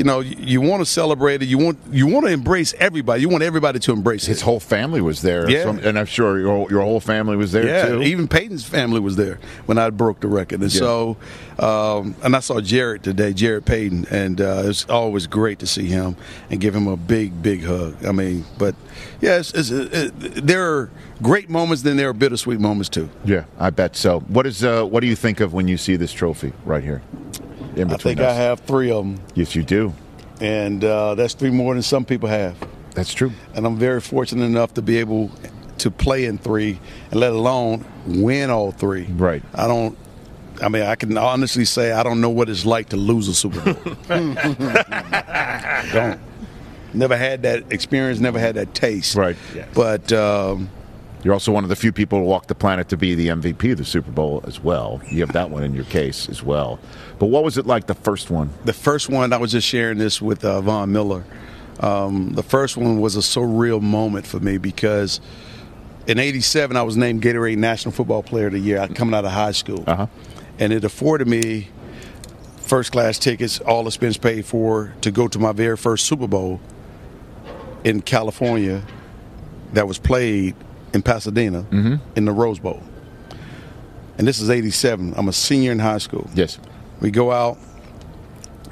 you 0.00 0.04
know 0.04 0.20
you, 0.20 0.34
you 0.38 0.60
want 0.62 0.80
to 0.80 0.86
celebrate 0.86 1.42
it. 1.42 1.48
You 1.48 1.58
want 1.58 1.78
you 1.90 2.06
want 2.06 2.24
to 2.24 2.32
embrace 2.32 2.72
everybody. 2.78 3.20
You 3.20 3.28
want 3.28 3.42
everybody 3.42 3.78
to 3.80 3.92
embrace 3.92 4.24
His 4.24 4.40
it. 4.40 4.44
whole 4.44 4.58
family 4.58 5.02
was 5.02 5.20
there. 5.20 5.48
Yeah. 5.50 5.64
So- 5.64 5.70
and 5.88 5.98
I'm 5.98 6.06
sure 6.06 6.38
your, 6.40 6.70
your 6.70 6.80
whole 6.80 7.00
family 7.00 7.36
was 7.36 7.52
there 7.52 7.66
Yeah, 7.66 7.86
too. 7.90 8.02
even 8.02 8.26
Payton's 8.26 8.64
family 8.64 8.98
was 9.00 9.16
there 9.16 9.38
when 9.66 9.76
I 9.76 9.90
broke 9.90 10.20
the 10.20 10.28
record, 10.28 10.62
and 10.62 10.72
Yeah. 10.72 10.78
so, 10.78 11.16
um, 11.58 12.14
and 12.22 12.34
I 12.34 12.40
saw 12.40 12.62
Jarrett 12.62 13.02
today, 13.02 13.34
Jarrett 13.34 13.66
Payton, 13.66 14.06
and 14.10 14.40
uh, 14.40 14.62
it's 14.64 14.86
always 14.88 15.26
great 15.26 15.58
to 15.58 15.66
see 15.66 15.86
him 15.86 16.16
and 16.50 16.60
give 16.60 16.74
him 16.74 16.86
a 16.88 16.96
big, 16.96 17.42
big 17.42 17.62
hug. 17.64 18.02
I 18.06 18.12
mean, 18.12 18.46
but 18.58 18.74
yeah, 19.20 19.38
it's, 19.38 19.52
it's, 19.52 19.70
it, 19.70 20.12
there 20.46 20.64
are 20.64 20.90
great 21.22 21.50
moments, 21.50 21.82
then 21.82 21.98
there 21.98 22.08
are 22.08 22.14
bittersweet 22.14 22.58
moments 22.58 22.88
too. 22.88 23.10
yeah, 23.26 23.44
I 23.58 23.68
bet 23.68 23.96
so. 23.96 24.20
What 24.20 24.46
is 24.46 24.64
uh, 24.64 24.84
what 24.84 25.00
do 25.00 25.06
you 25.08 25.16
think 25.16 25.40
of 25.40 25.52
when 25.52 25.68
you 25.68 25.76
see 25.76 25.96
this 25.96 26.12
trophy 26.12 26.52
right 26.64 26.82
here? 26.82 27.02
In 27.76 27.90
I 27.92 27.96
think 27.96 28.20
us? 28.20 28.32
I 28.32 28.34
have 28.34 28.60
three 28.60 28.90
of 28.90 29.04
them. 29.04 29.20
Yes, 29.34 29.54
you 29.54 29.62
do. 29.62 29.92
and 30.40 30.82
uh, 30.84 31.14
that's 31.14 31.34
three 31.34 31.50
more 31.50 31.74
than 31.74 31.82
some 31.82 32.04
people 32.04 32.28
have. 32.28 32.56
That's 32.94 33.12
true. 33.14 33.32
And 33.54 33.66
I'm 33.66 33.76
very 33.76 34.00
fortunate 34.00 34.44
enough 34.44 34.74
to 34.74 34.82
be 34.82 34.98
able 34.98 35.30
to 35.78 35.90
play 35.90 36.24
in 36.24 36.38
three, 36.38 36.78
and 37.10 37.20
let 37.20 37.32
alone 37.32 37.84
win 38.06 38.50
all 38.50 38.72
three. 38.72 39.04
Right. 39.04 39.42
I 39.54 39.66
don't. 39.66 39.96
I 40.62 40.68
mean, 40.68 40.82
I 40.82 40.94
can 40.94 41.16
honestly 41.16 41.64
say 41.64 41.92
I 41.92 42.02
don't 42.02 42.20
know 42.20 42.28
what 42.28 42.50
it's 42.50 42.66
like 42.66 42.90
to 42.90 42.96
lose 42.96 43.28
a 43.28 43.34
Super 43.34 43.60
Bowl. 43.74 43.94
don't. 45.92 46.20
Never 46.92 47.16
had 47.16 47.42
that 47.44 47.72
experience. 47.72 48.18
Never 48.18 48.38
had 48.40 48.56
that 48.56 48.74
taste. 48.74 49.14
Right. 49.14 49.36
But 49.74 50.12
um, 50.12 50.68
You're 51.22 51.34
also 51.34 51.52
one 51.52 51.64
of 51.64 51.68
the 51.70 51.76
few 51.76 51.92
people 51.92 52.18
to 52.18 52.24
walk 52.24 52.46
the 52.46 52.54
planet 52.54 52.88
to 52.88 52.96
be 52.96 53.14
the 53.14 53.28
MVP 53.28 53.72
of 53.72 53.78
the 53.78 53.84
Super 53.84 54.10
Bowl 54.10 54.42
as 54.46 54.58
well. 54.60 55.02
You 55.10 55.20
have 55.20 55.32
that 55.34 55.50
one 55.50 55.62
in 55.62 55.74
your 55.74 55.84
case 55.84 56.28
as 56.30 56.42
well. 56.42 56.78
But 57.18 57.26
what 57.26 57.44
was 57.44 57.58
it 57.58 57.66
like 57.66 57.86
the 57.86 57.94
first 57.94 58.30
one? 58.30 58.50
the 58.64 58.72
first 58.72 59.08
one, 59.10 59.32
I 59.32 59.36
was 59.36 59.52
just 59.52 59.66
sharing 59.68 59.98
this 59.98 60.22
with 60.22 60.44
uh, 60.44 60.60
Von 60.62 60.92
Miller. 60.92 61.24
Um, 61.80 62.32
the 62.34 62.42
first 62.42 62.76
one 62.76 63.00
was 63.00 63.16
a 63.16 63.20
surreal 63.20 63.80
moment 63.82 64.26
for 64.26 64.40
me 64.40 64.56
because 64.58 65.20
in 66.06 66.18
'87 66.18 66.76
I 66.76 66.82
was 66.82 66.96
named 66.96 67.22
Gatorade 67.22 67.58
National 67.58 67.92
Football 67.92 68.22
Player 68.22 68.46
of 68.46 68.52
the 68.54 68.58
Year. 68.58 68.86
Coming 68.94 69.14
out 69.14 69.24
of 69.26 69.32
high 69.32 69.52
school, 69.52 69.84
Uh-huh. 69.86 70.06
and 70.58 70.72
it 70.72 70.84
afforded 70.84 71.28
me 71.28 71.68
first 72.56 72.92
class 72.92 73.18
tickets, 73.18 73.60
all 73.60 73.86
expense 73.86 74.16
paid 74.16 74.44
for, 74.46 74.94
to 75.02 75.10
go 75.10 75.26
to 75.28 75.38
my 75.38 75.52
very 75.52 75.76
first 75.76 76.06
Super 76.06 76.26
Bowl 76.28 76.60
in 77.84 78.00
California 78.00 78.82
that 79.72 79.86
was 79.88 79.98
played 79.98 80.54
in 80.92 81.02
Pasadena 81.02 81.62
mm-hmm. 81.62 81.96
in 82.16 82.24
the 82.24 82.32
Rose 82.32 82.58
Bowl. 82.58 82.82
And 84.18 84.26
this 84.26 84.40
is 84.40 84.50
'87. 84.50 85.14
I'm 85.16 85.28
a 85.28 85.32
senior 85.32 85.72
in 85.72 85.78
high 85.78 85.98
school. 85.98 86.28
Yes. 86.34 86.58
We 87.00 87.10
go 87.10 87.32
out, 87.32 87.58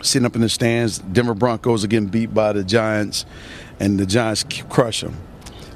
sitting 0.02 0.26
up 0.26 0.34
in 0.34 0.42
the 0.42 0.48
stands. 0.48 0.98
Denver 0.98 1.34
Broncos 1.34 1.84
are 1.84 1.88
getting 1.88 2.08
beat 2.08 2.34
by 2.34 2.52
the 2.52 2.64
Giants, 2.64 3.24
and 3.80 3.98
the 3.98 4.06
Giants 4.06 4.44
crush 4.68 5.00
them. 5.00 5.16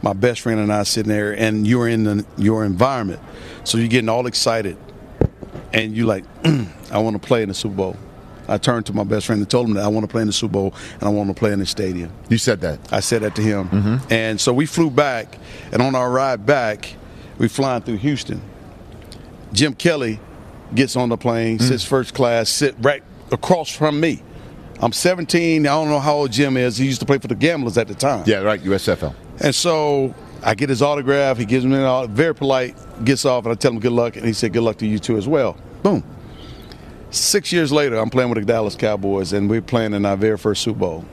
My 0.02 0.12
best 0.12 0.40
friend 0.40 0.60
and 0.60 0.72
I 0.72 0.82
sitting 0.82 1.10
there, 1.10 1.32
and 1.32 1.66
you're 1.66 1.88
in 1.88 2.04
the, 2.04 2.26
your 2.36 2.64
environment, 2.64 3.20
so 3.64 3.78
you're 3.78 3.88
getting 3.88 4.08
all 4.08 4.26
excited, 4.26 4.76
and 5.72 5.96
you're 5.96 6.06
like, 6.06 6.24
I 6.90 6.98
want 6.98 7.20
to 7.20 7.26
play 7.26 7.42
in 7.42 7.48
the 7.48 7.54
Super 7.54 7.76
Bowl. 7.76 7.96
I 8.52 8.58
turned 8.58 8.86
to 8.86 8.92
my 8.92 9.04
best 9.04 9.26
friend 9.26 9.40
and 9.40 9.50
told 9.50 9.68
him 9.68 9.74
that 9.74 9.84
I 9.84 9.88
want 9.88 10.04
to 10.04 10.08
play 10.08 10.20
in 10.20 10.26
the 10.26 10.32
Super 10.32 10.52
Bowl 10.52 10.74
and 10.94 11.04
I 11.04 11.08
want 11.08 11.28
to 11.28 11.34
play 11.34 11.52
in 11.52 11.58
the 11.58 11.66
stadium. 11.66 12.12
You 12.28 12.38
said 12.38 12.60
that. 12.60 12.92
I 12.92 13.00
said 13.00 13.22
that 13.22 13.34
to 13.36 13.42
him, 13.42 13.68
mm-hmm. 13.68 14.12
and 14.12 14.40
so 14.40 14.52
we 14.52 14.66
flew 14.66 14.90
back, 14.90 15.38
and 15.72 15.80
on 15.80 15.94
our 15.94 16.10
ride 16.10 16.44
back, 16.44 16.94
we 17.38 17.48
flying 17.48 17.82
through 17.82 17.96
Houston. 17.98 18.42
Jim 19.52 19.74
Kelly 19.74 20.20
gets 20.74 20.96
on 20.96 21.08
the 21.08 21.16
plane, 21.16 21.58
mm. 21.58 21.62
sits 21.62 21.84
first 21.84 22.14
class, 22.14 22.48
sit 22.48 22.74
right 22.80 23.02
across 23.30 23.74
from 23.74 24.00
me. 24.00 24.22
I'm 24.80 24.92
17. 24.92 25.64
I 25.64 25.70
don't 25.70 25.88
know 25.88 26.00
how 26.00 26.14
old 26.14 26.32
Jim 26.32 26.56
is. 26.56 26.76
He 26.76 26.86
used 26.86 27.00
to 27.00 27.06
play 27.06 27.18
for 27.18 27.28
the 27.28 27.36
Gamblers 27.36 27.78
at 27.78 27.86
the 27.86 27.94
time. 27.94 28.24
Yeah, 28.26 28.38
right. 28.38 28.60
USFL. 28.60 29.14
And 29.40 29.54
so 29.54 30.12
I 30.42 30.54
get 30.54 30.68
his 30.68 30.82
autograph. 30.82 31.38
He 31.38 31.44
gives 31.44 31.64
me 31.64 31.76
an 31.76 31.82
autograph. 31.82 32.16
Very 32.16 32.34
polite. 32.34 33.04
Gets 33.04 33.24
off, 33.24 33.44
and 33.44 33.52
I 33.52 33.54
tell 33.54 33.72
him 33.72 33.78
good 33.78 33.92
luck. 33.92 34.16
And 34.16 34.26
he 34.26 34.32
said, 34.32 34.52
"Good 34.52 34.62
luck 34.62 34.78
to 34.78 34.86
you 34.86 34.98
too 34.98 35.16
as 35.16 35.28
well." 35.28 35.56
Boom. 35.82 36.02
Six 37.12 37.52
years 37.52 37.70
later, 37.70 37.96
I'm 37.96 38.08
playing 38.08 38.30
with 38.30 38.38
the 38.38 38.44
Dallas 38.46 38.74
Cowboys, 38.74 39.34
and 39.34 39.48
we're 39.50 39.60
playing 39.60 39.92
in 39.92 40.06
our 40.06 40.16
very 40.16 40.38
first 40.38 40.62
Super 40.62 40.78
Bowl. 40.78 41.04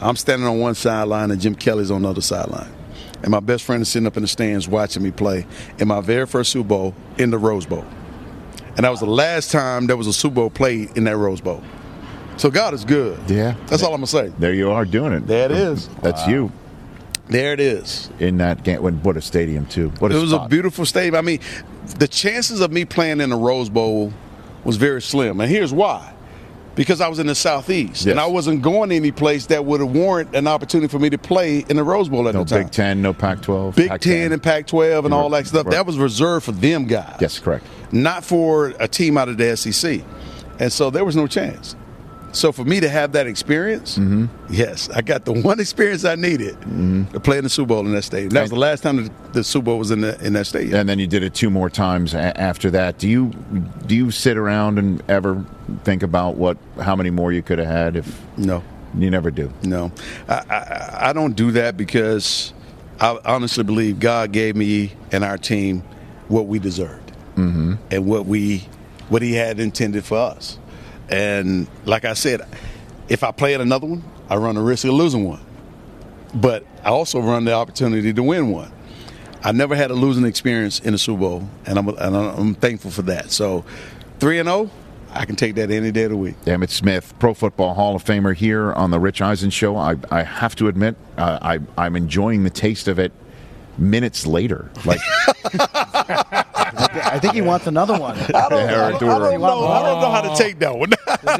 I'm 0.00 0.16
standing 0.16 0.46
on 0.48 0.58
one 0.58 0.74
sideline, 0.74 1.30
and 1.30 1.40
Jim 1.40 1.54
Kelly's 1.54 1.90
on 1.90 2.02
the 2.02 2.08
other 2.10 2.20
sideline. 2.20 2.70
And 3.22 3.30
my 3.30 3.38
best 3.38 3.62
friend 3.64 3.80
is 3.80 3.88
sitting 3.88 4.08
up 4.08 4.16
in 4.16 4.22
the 4.22 4.28
stands 4.28 4.66
watching 4.66 5.02
me 5.04 5.12
play 5.12 5.46
in 5.78 5.86
my 5.86 6.00
very 6.00 6.26
first 6.26 6.50
Super 6.50 6.66
Bowl 6.68 6.94
in 7.16 7.30
the 7.30 7.38
Rose 7.38 7.64
Bowl. 7.64 7.84
And 8.76 8.78
that 8.84 8.90
was 8.90 9.00
the 9.00 9.06
last 9.06 9.52
time 9.52 9.86
there 9.86 9.96
was 9.96 10.06
a 10.08 10.12
Super 10.12 10.34
Bowl 10.36 10.50
played 10.50 10.96
in 10.96 11.04
that 11.04 11.16
Rose 11.16 11.40
Bowl. 11.40 11.62
So 12.36 12.50
God 12.50 12.72
is 12.74 12.84
good. 12.84 13.18
Yeah. 13.30 13.54
That's 13.66 13.82
all 13.82 13.90
I'm 13.94 13.98
gonna 14.00 14.06
say. 14.08 14.32
There 14.38 14.54
you 14.54 14.70
are 14.70 14.84
doing 14.86 15.12
it. 15.12 15.26
There 15.26 15.44
it 15.44 15.52
is. 15.52 15.88
That's 16.02 16.26
you 16.26 16.50
There 17.28 17.52
it 17.52 17.60
is. 17.60 18.10
in 18.18 18.38
that 18.38 18.64
game. 18.64 18.82
When, 18.82 19.02
what 19.02 19.16
a 19.16 19.20
stadium, 19.20 19.66
too. 19.66 19.90
What 19.98 20.10
a 20.10 20.16
it 20.16 20.20
was 20.20 20.30
spot. 20.30 20.46
a 20.46 20.48
beautiful 20.48 20.86
stadium. 20.86 21.14
I 21.14 21.20
mean, 21.20 21.40
the 21.98 22.08
chances 22.08 22.60
of 22.60 22.72
me 22.72 22.84
playing 22.86 23.20
in 23.20 23.30
the 23.30 23.36
Rose 23.36 23.68
Bowl 23.68 24.12
was 24.64 24.76
very 24.76 25.02
slim, 25.02 25.40
and 25.40 25.50
here's 25.50 25.72
why: 25.72 26.12
because 26.74 27.00
I 27.00 27.08
was 27.08 27.18
in 27.18 27.26
the 27.26 27.34
Southeast, 27.34 28.06
Yes. 28.06 28.12
and 28.12 28.20
I 28.20 28.26
wasn't 28.26 28.62
going 28.62 28.92
any 28.92 29.10
place 29.12 29.46
that 29.46 29.64
would 29.64 29.80
have 29.80 29.90
warrant 29.90 30.34
an 30.36 30.46
opportunity 30.46 30.88
for 30.88 30.98
me 30.98 31.10
to 31.10 31.18
play 31.18 31.64
in 31.68 31.76
the 31.76 31.84
Rose 31.84 32.08
Bowl 32.08 32.28
at 32.28 32.34
No 32.34 32.44
the 32.44 32.50
time. 32.54 32.62
Big 32.64 32.72
Ten, 32.72 33.02
no 33.02 33.12
Pac 33.12 33.42
12. 33.42 33.76
Big 33.76 34.00
Ten 34.00 34.32
and 34.32 34.42
Pac-12 34.42 34.98
and 35.04 35.08
You 35.08 35.14
all 35.14 35.28
that 35.30 35.46
stuff. 35.46 35.66
right. 35.66 35.72
That 35.72 35.86
was 35.86 35.98
reserved 35.98 36.44
for 36.46 36.52
them 36.52 36.86
guys. 36.86 37.16
Yes, 37.20 37.38
correct. 37.38 37.64
Not 37.92 38.24
for 38.24 38.72
a 38.78 38.86
team 38.88 39.16
out 39.18 39.28
of 39.28 39.36
the 39.36 39.56
SEC, 39.56 40.02
and 40.58 40.72
so 40.72 40.90
there 40.90 41.04
was 41.04 41.16
no 41.16 41.26
chance. 41.26 41.74
So 42.32 42.52
for 42.52 42.64
me 42.64 42.78
to 42.80 42.88
have 42.88 43.12
that 43.12 43.26
experience, 43.26 43.98
Mm-hmm. 43.98 44.26
yes, 44.52 44.88
I 44.90 45.00
got 45.02 45.24
the 45.24 45.32
one 45.42 45.58
experience 45.60 46.04
I 46.04 46.14
needed 46.14 46.56
to 47.12 47.20
play 47.20 47.38
in 47.38 47.44
the 47.44 47.50
Super 47.50 47.68
Bowl 47.68 47.80
in 47.86 47.92
that 47.92 48.02
stadium. 48.02 48.30
That 48.30 48.42
was 48.42 48.50
the 48.50 48.56
last 48.56 48.82
time 48.82 48.96
the, 49.04 49.10
the 49.32 49.44
Super 49.44 49.64
Bowl 49.66 49.78
was 49.78 49.90
in 49.90 50.00
the, 50.00 50.18
in 50.24 50.32
that 50.34 50.46
stadium. 50.46 50.74
And 50.78 50.88
then 50.88 50.98
you 50.98 51.06
did 51.06 51.22
it 51.22 51.34
two 51.34 51.50
more 51.50 51.68
times 51.68 52.14
a- 52.14 52.38
after 52.40 52.70
that. 52.70 52.98
Do 52.98 53.08
you 53.08 53.30
do 53.86 53.96
you 53.96 54.10
sit 54.10 54.36
around 54.36 54.78
and 54.78 55.02
ever 55.10 55.44
think 55.84 56.02
about 56.02 56.36
what 56.36 56.56
how 56.80 56.94
many 56.94 57.10
more 57.10 57.32
you 57.32 57.42
could 57.42 57.58
have 57.58 57.68
had 57.68 57.96
if 57.96 58.20
No. 58.36 58.62
you 58.96 59.10
never 59.10 59.30
do? 59.30 59.52
No, 59.62 59.90
I, 60.28 60.34
I, 60.48 61.10
I 61.10 61.12
don't 61.12 61.34
do 61.34 61.50
that 61.52 61.76
because 61.76 62.52
I 63.00 63.18
honestly 63.24 63.64
believe 63.64 63.98
God 63.98 64.30
gave 64.32 64.54
me 64.56 64.92
and 65.10 65.24
our 65.24 65.38
team 65.38 65.82
what 66.28 66.46
we 66.46 66.58
deserved 66.60 67.10
mm-hmm. 67.34 67.74
and 67.90 68.06
what 68.06 68.26
we 68.26 68.68
what 69.08 69.22
He 69.22 69.34
had 69.34 69.58
intended 69.58 70.04
for 70.04 70.18
us. 70.18 70.58
And 71.10 71.66
like 71.84 72.04
I 72.04 72.14
said, 72.14 72.42
if 73.08 73.24
I 73.24 73.32
play 73.32 73.54
in 73.54 73.60
another 73.60 73.86
one, 73.86 74.04
I 74.28 74.36
run 74.36 74.54
the 74.54 74.62
risk 74.62 74.84
of 74.84 74.92
losing 74.92 75.28
one. 75.28 75.40
But 76.32 76.64
I 76.84 76.90
also 76.90 77.20
run 77.20 77.44
the 77.44 77.52
opportunity 77.52 78.12
to 78.12 78.22
win 78.22 78.50
one. 78.50 78.72
I 79.42 79.52
never 79.52 79.74
had 79.74 79.90
a 79.90 79.94
losing 79.94 80.24
experience 80.24 80.80
in 80.80 80.94
a 80.94 80.98
Super 80.98 81.20
Bowl, 81.20 81.48
and 81.66 81.78
I'm 81.78 81.88
and 81.88 82.16
I'm 82.16 82.54
thankful 82.54 82.90
for 82.90 83.02
that. 83.02 83.30
So, 83.30 83.64
three 84.18 84.38
and 84.38 84.46
zero, 84.46 84.70
I 85.12 85.24
can 85.24 85.34
take 85.34 85.54
that 85.56 85.70
any 85.70 85.90
day 85.90 86.04
of 86.04 86.10
the 86.10 86.16
week. 86.16 86.36
Emmitt 86.44 86.70
Smith, 86.70 87.14
Pro 87.18 87.34
Football 87.34 87.74
Hall 87.74 87.96
of 87.96 88.04
Famer, 88.04 88.34
here 88.34 88.72
on 88.74 88.90
the 88.90 89.00
Rich 89.00 89.22
Eisen 89.22 89.50
Show. 89.50 89.76
I, 89.76 89.96
I 90.10 90.22
have 90.22 90.54
to 90.56 90.68
admit, 90.68 90.94
uh, 91.16 91.38
I, 91.40 91.58
I'm 91.78 91.96
enjoying 91.96 92.44
the 92.44 92.50
taste 92.50 92.86
of 92.86 92.98
it 92.98 93.12
minutes 93.80 94.26
later. 94.26 94.70
Like, 94.84 95.00
I 95.82 97.18
think 97.20 97.34
he 97.34 97.40
wants 97.40 97.66
another 97.66 97.98
one. 97.98 98.16
I 98.18 98.26
don't, 98.26 98.34
I 98.34 98.48
don't, 98.48 98.94
I 98.94 98.98
don't 98.98 99.40
know. 99.40 99.66
I 99.66 99.82
don't 99.82 100.00
know 100.00 100.10
how 100.10 100.20
to 100.22 100.36
take 100.36 100.58
that 100.60 100.76
one. 100.76 100.90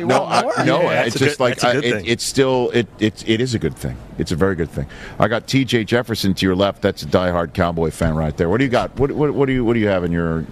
No. 0.07 0.25
I, 0.25 0.65
no, 0.65 0.83
Yeah, 0.83 1.05
it's 1.05 1.19
just 1.19 1.39
good- 1.39 1.43
like 1.45 1.55
that's 1.59 1.65
a 1.65 1.69
I, 1.69 1.73
good 1.75 1.85
it, 1.85 2.09
it's 2.09 2.25
still 2.25 2.71
it, 2.71 2.87
it 2.99 3.29
it 3.29 3.41
is 3.41 3.55
a 3.55 3.59
good 3.59 3.77
thing. 3.77 3.97
It's 4.19 4.33
a 4.33 4.37
very 4.37 4.55
good 4.57 4.71
thing. 4.71 4.87
I 5.19 5.29
got 5.29 5.47
T.J. 5.47 5.85
Jefferson 5.85 6.35
to 6.35 6.47
your 6.47 6.55
left. 6.57 6.83
That's 6.83 7.03
a 7.03 7.07
diehard 7.07 7.55
Cowboy 7.55 7.91
fan 7.91 8.15
right 8.15 8.37
there. 8.37 8.49
What 8.49 8.59
do 8.59 8.65
you 8.65 8.71
got? 8.71 8.99
What 8.99 9.13
what, 9.13 9.33
what 9.35 9.47
do 9.47 9.53
you 9.53 9.65
what 9.65 9.75
do 9.75 9.81
you 9.81 9.89
have 9.89 10.05
in 10.05 10.13
your? 10.13 10.45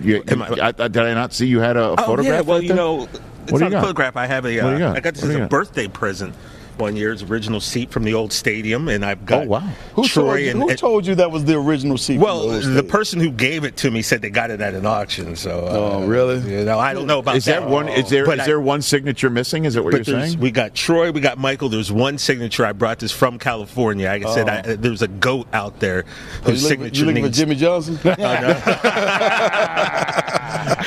You, 0.00 0.22
Am 0.28 0.42
I- 0.42 0.48
I, 0.48 0.68
I- 0.68 0.72
did 0.88 0.98
I 0.98 1.14
not 1.14 1.32
see 1.32 1.46
you 1.46 1.60
had 1.60 1.76
a, 1.76 1.84
a 1.84 1.92
Oh 1.92 1.96
photograph? 1.96 2.26
yeah, 2.26 2.40
well 2.40 2.56
right 2.58 2.62
you 2.62 2.68
there? 2.68 2.76
know, 2.76 3.02
it's 3.02 3.12
do 3.52 3.58
you 3.58 3.64
on 3.64 3.70
the 3.70 3.70
got? 3.70 3.82
photograph. 3.82 4.16
I 4.16 4.26
have 4.26 4.46
a. 4.46 4.60
What 4.62 4.70
do 4.70 4.78
you 4.78 4.84
Uh, 4.84 4.88
got? 4.88 4.96
I 4.96 5.00
got 5.00 5.14
this 5.14 5.22
as 5.24 5.34
a 5.34 5.46
birthday 5.46 5.88
present. 5.88 6.34
One 6.78 6.96
year's 6.96 7.22
original 7.22 7.60
seat 7.60 7.90
from 7.90 8.04
the 8.04 8.12
old 8.14 8.32
stadium, 8.32 8.88
and 8.88 9.04
I've 9.04 9.24
got 9.24 9.44
Oh, 9.44 9.48
wow. 9.48 9.60
Who, 9.94 10.06
Troy 10.06 10.24
told 10.24 10.40
you, 10.40 10.50
and, 10.50 10.62
who 10.62 10.68
and- 10.68 10.78
told 10.78 11.06
you 11.06 11.14
that 11.14 11.30
was 11.30 11.44
the 11.46 11.56
original 11.58 11.96
seat? 11.96 12.18
well, 12.18 12.42
from 12.42 12.50
the, 12.60 12.66
old 12.66 12.76
the 12.76 12.82
person 12.82 13.18
who 13.18 13.30
gave 13.30 13.64
it 13.64 13.76
to 13.78 13.90
me 13.90 14.02
said 14.02 14.20
they 14.20 14.28
got 14.30 14.50
it 14.50 14.60
at 14.60 14.74
an 14.74 14.84
auction. 14.84 15.36
So, 15.36 15.64
uh, 15.66 15.70
Oh, 15.70 16.06
really? 16.06 16.38
You 16.50 16.64
know, 16.64 16.78
I 16.78 16.92
don't 16.92 17.06
know 17.06 17.20
about 17.20 17.36
Is 17.36 17.46
that. 17.46 17.60
there 17.60 17.68
one? 17.68 17.88
Is 17.88 18.10
there 18.10 18.26
But 18.26 18.38
is 18.38 18.42
I- 18.42 18.46
there 18.46 18.60
one 18.60 18.82
signature 18.82 19.30
missing? 19.30 19.64
Is 19.64 19.74
that 19.74 19.82
what 19.84 19.92
But 19.92 20.06
you're 20.06 20.20
saying? 20.26 20.38
we 20.38 20.50
got 20.50 20.74
Troy, 20.74 21.10
we 21.12 21.20
got 21.20 21.38
Michael. 21.38 21.70
There's 21.70 21.90
one 21.90 22.18
signature. 22.18 22.66
I 22.66 22.72
brought 22.72 22.98
this 22.98 23.12
from 23.12 23.38
California. 23.38 24.08
Like 24.08 24.26
I 24.26 24.34
said, 24.34 24.48
I, 24.48 24.60
there's 24.76 25.00
a 25.02 25.08
goat 25.08 25.46
out 25.54 25.80
there 25.80 26.04
Oh, 26.44 26.50
whose 26.50 26.62
you 26.62 26.68
looking, 26.68 26.84
signature 26.84 27.00
you 27.00 27.06
looking 27.06 27.24
for. 27.24 27.30
Jimmy 27.30 27.54
Johnson? 27.54 27.98
I 28.04 30.22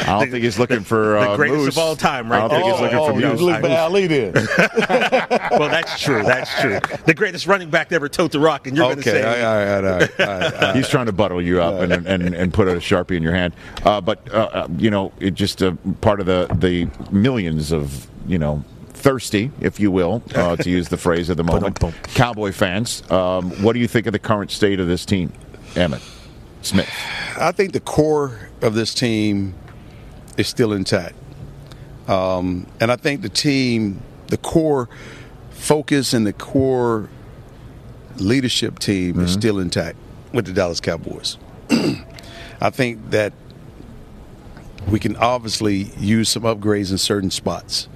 don't 0.10 0.32
think 0.32 0.44
he's 0.44 0.60
looking 0.60 0.82
for 0.82 1.20
the 1.20 1.32
uh, 1.32 1.36
greatest 1.36 1.58
Moose. 1.60 1.76
of 1.76 1.78
all 1.78 1.96
time, 1.96 2.32
right? 2.32 2.38
I 2.38 2.48
don't 2.48 2.50
think 2.50 2.64
there. 2.64 2.72
he's 2.74 2.82
looking 2.82 2.98
oh, 2.98 3.14
for 3.14 3.20
you 3.20 3.28
Moose. 3.28 3.42
looking 3.42 3.62
for 3.62 3.78
Ali 3.78 4.08
then? 4.08 4.34
well, 5.60 5.70
that's 5.70 6.00
true. 6.02 6.24
That's 6.24 6.62
true. 6.62 6.80
The 7.06 7.14
greatest 7.14 7.48
running 7.48 7.70
back 7.70 7.90
to 7.90 7.96
ever 7.96 8.10
tote 8.10 8.32
the 8.32 8.40
rock, 8.40 8.68
and 8.68 8.76
you're 8.76 8.86
going 8.86 8.98
to 8.98 9.04
say 9.04 9.24
all 9.24 9.30
right, 9.30 9.44
all 9.44 9.56
right, 9.56 9.92
all 9.92 10.00
right, 10.00 10.20
all 10.20 10.40
right, 10.40 10.54
all 10.54 10.62
right. 10.62 10.76
He's 10.76 10.90
trying 10.90 11.08
to 11.08 11.12
buttle 11.12 11.42
you 11.42 11.62
up 11.62 11.82
and, 11.82 12.08
and, 12.08 12.36
and 12.36 12.54
put 12.54 12.68
a 12.68 12.74
sharpie 12.76 13.18
in 13.18 13.24
your 13.24 13.34
hand. 13.34 13.54
Uh, 13.84 14.02
but 14.02 14.32
uh, 14.34 14.50
uh, 14.52 14.68
you 14.78 14.90
know, 14.90 15.12
it 15.20 15.32
just 15.32 15.62
uh, 15.62 15.74
part 16.02 16.20
of 16.20 16.26
the 16.26 16.48
the 16.56 16.88
millions 17.12 17.72
of 17.72 18.08
you 18.28 18.38
know 18.38 18.64
thirsty, 19.00 19.52
if 19.62 19.80
you 19.80 19.92
will, 19.92 20.22
uh, 20.36 20.56
to 20.58 20.70
use 20.70 20.90
the 20.90 20.98
phrase 20.98 21.30
of 21.30 21.38
the 21.38 21.44
moment, 21.44 21.80
Cowboy 22.14 22.52
fans. 22.52 23.10
Um, 23.10 23.52
what 23.64 23.74
do 23.74 23.80
you 23.80 23.88
think 23.88 24.08
of 24.08 24.14
the 24.14 24.20
current 24.20 24.52
state 24.52 24.80
of 24.80 24.88
this 24.88 25.06
team, 25.06 25.32
Emmitt 25.74 26.02
Smith? 26.62 26.90
I 27.38 27.52
think 27.52 27.74
the 27.74 27.80
core 27.80 28.50
of 28.62 28.74
this 28.74 28.94
team 28.94 29.54
is 30.40 30.48
still 30.48 30.72
intact. 30.72 31.16
Um, 32.08 32.66
and 32.80 32.92
I 32.92 32.96
think 32.96 33.22
the 33.22 33.30
team, 33.30 34.02
the 34.28 34.38
core 34.38 34.90
focus 35.52 36.14
and 36.14 36.26
the 36.26 36.34
core 36.34 37.10
leadership 38.16 38.80
team 38.80 39.20
is 39.20 39.34
still 39.34 39.60
intact 39.60 39.98
with 40.34 40.46
the 40.46 40.54
Dallas 40.54 40.80
Cowboys. 40.80 41.38
I 42.62 42.70
think 42.70 43.12
that 43.12 43.34
we 44.90 45.00
can 45.00 45.16
obviously 45.18 45.92
use 46.00 46.30
some 46.30 46.44
upgrades 46.44 46.92
in 46.92 46.98
certain 46.98 47.32
spots. 47.32 47.88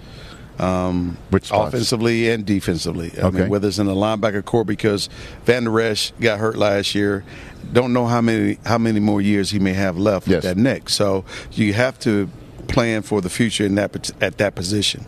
Um, 0.59 1.17
Which 1.31 1.45
spots? 1.47 1.69
offensively 1.73 2.29
and 2.29 2.45
defensively. 2.45 3.11
I 3.17 3.21
Okay. 3.23 3.39
mean, 3.39 3.49
whether 3.49 3.67
it's 3.67 3.79
in 3.79 3.87
the 3.87 3.95
linebacker 3.95 4.45
corps 4.45 4.63
because 4.65 5.09
Vander 5.45 5.79
Esch 5.81 6.11
got 6.19 6.39
hurt 6.39 6.57
last 6.57 6.93
year. 6.93 7.23
Don't 7.71 7.91
know 7.93 8.05
how 8.05 8.21
many 8.21 8.59
how 8.65 8.77
many 8.77 8.99
more 8.99 9.19
years 9.21 9.49
he 9.49 9.57
may 9.59 9.73
have 9.73 9.97
left 9.97 10.27
Yes. 10.27 10.43
with 10.43 10.55
that 10.55 10.57
neck. 10.61 10.89
So 10.89 11.25
you 11.53 11.73
have 11.73 11.97
to 11.99 12.29
plan 12.67 13.01
for 13.01 13.19
the 13.21 13.29
future 13.29 13.65
in 13.65 13.75
that 13.75 14.11
at 14.21 14.37
that 14.37 14.53
position. 14.55 15.05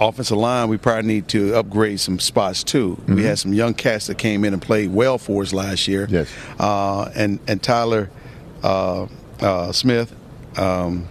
Offensive 0.00 0.36
line, 0.36 0.68
we 0.68 0.76
probably 0.76 1.06
need 1.06 1.28
to 1.28 1.54
upgrade 1.54 2.00
some 2.00 2.18
spots 2.18 2.62
too. 2.64 2.98
We 3.08 3.24
had 3.24 3.38
some 3.38 3.54
young 3.54 3.72
cats 3.72 4.08
that 4.08 4.18
came 4.18 4.44
in 4.44 4.52
and 4.52 4.60
played 4.60 4.90
well 4.92 5.16
for 5.16 5.42
us 5.42 5.52
last 5.54 5.88
year. 5.88 6.06
Yes. 6.10 6.28
Uh, 6.58 7.08
and 7.14 7.38
and 7.46 7.62
Tyler 7.62 8.10
uh, 8.62 9.06
uh, 9.40 9.72
Smith, 9.72 10.12
um, 10.58 11.06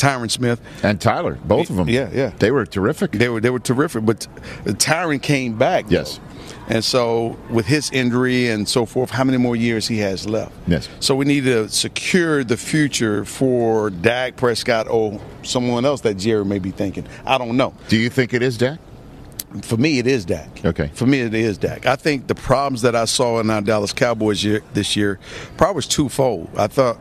Tyron 0.00 0.30
Smith, 0.30 0.60
And 0.82 1.00
Tyler, 1.00 1.38
both 1.44 1.68
of 1.70 1.76
them. 1.76 1.88
Yeah, 1.88 2.08
yeah. 2.12 2.32
They 2.38 2.50
were 2.50 2.64
terrific. 2.66 3.12
they 3.12 3.28
were 3.28 3.40
they 3.40 3.50
were 3.50 3.60
terrific, 3.60 4.04
but 4.06 4.26
Tyron 4.64 5.20
came 5.20 5.58
back. 5.58 5.86
though. 5.86 5.98
Yes. 5.98 6.20
And 6.68 6.84
so 6.84 7.36
with 7.50 7.66
his 7.66 7.90
injury 7.90 8.48
and 8.48 8.68
so 8.68 8.86
forth, 8.86 9.10
how 9.10 9.24
many 9.24 9.38
more 9.38 9.56
years 9.56 9.88
he 9.88 9.98
has 9.98 10.26
left? 10.28 10.52
Yes. 10.68 10.88
So 11.00 11.16
we 11.16 11.24
need 11.24 11.44
to 11.44 11.68
secure 11.68 12.44
the 12.44 12.56
future 12.56 13.24
for 13.24 13.90
Dak 13.90 14.36
Prescott 14.36 14.86
or 14.88 15.20
someone 15.42 15.84
else 15.84 16.00
that 16.02 16.14
Jerry 16.14 16.44
may 16.44 16.60
be 16.60 16.70
thinking. 16.70 17.06
I 17.26 17.38
don't 17.38 17.56
know. 17.56 17.74
Do 17.88 17.96
you 17.96 18.08
think 18.08 18.32
it 18.34 18.42
is 18.42 18.56
Dak? 18.56 18.78
For 19.62 19.76
me, 19.76 19.98
it 19.98 20.06
is 20.06 20.24
Dak. 20.24 20.64
Okay. 20.64 20.90
For 20.94 21.06
me, 21.06 21.20
it 21.22 21.34
is 21.34 21.58
Dak. 21.58 21.86
I 21.86 21.96
think 21.96 22.28
the 22.28 22.36
problems 22.36 22.82
that 22.82 22.94
I 22.94 23.04
saw 23.06 23.40
in 23.40 23.50
our 23.50 23.60
Dallas 23.60 23.92
Cowboys 23.92 24.44
year, 24.44 24.62
this 24.72 24.94
year 24.94 25.18
probably 25.56 25.74
was 25.76 25.88
twofold. 25.88 26.48
I 26.56 26.68
thought, 26.68 26.98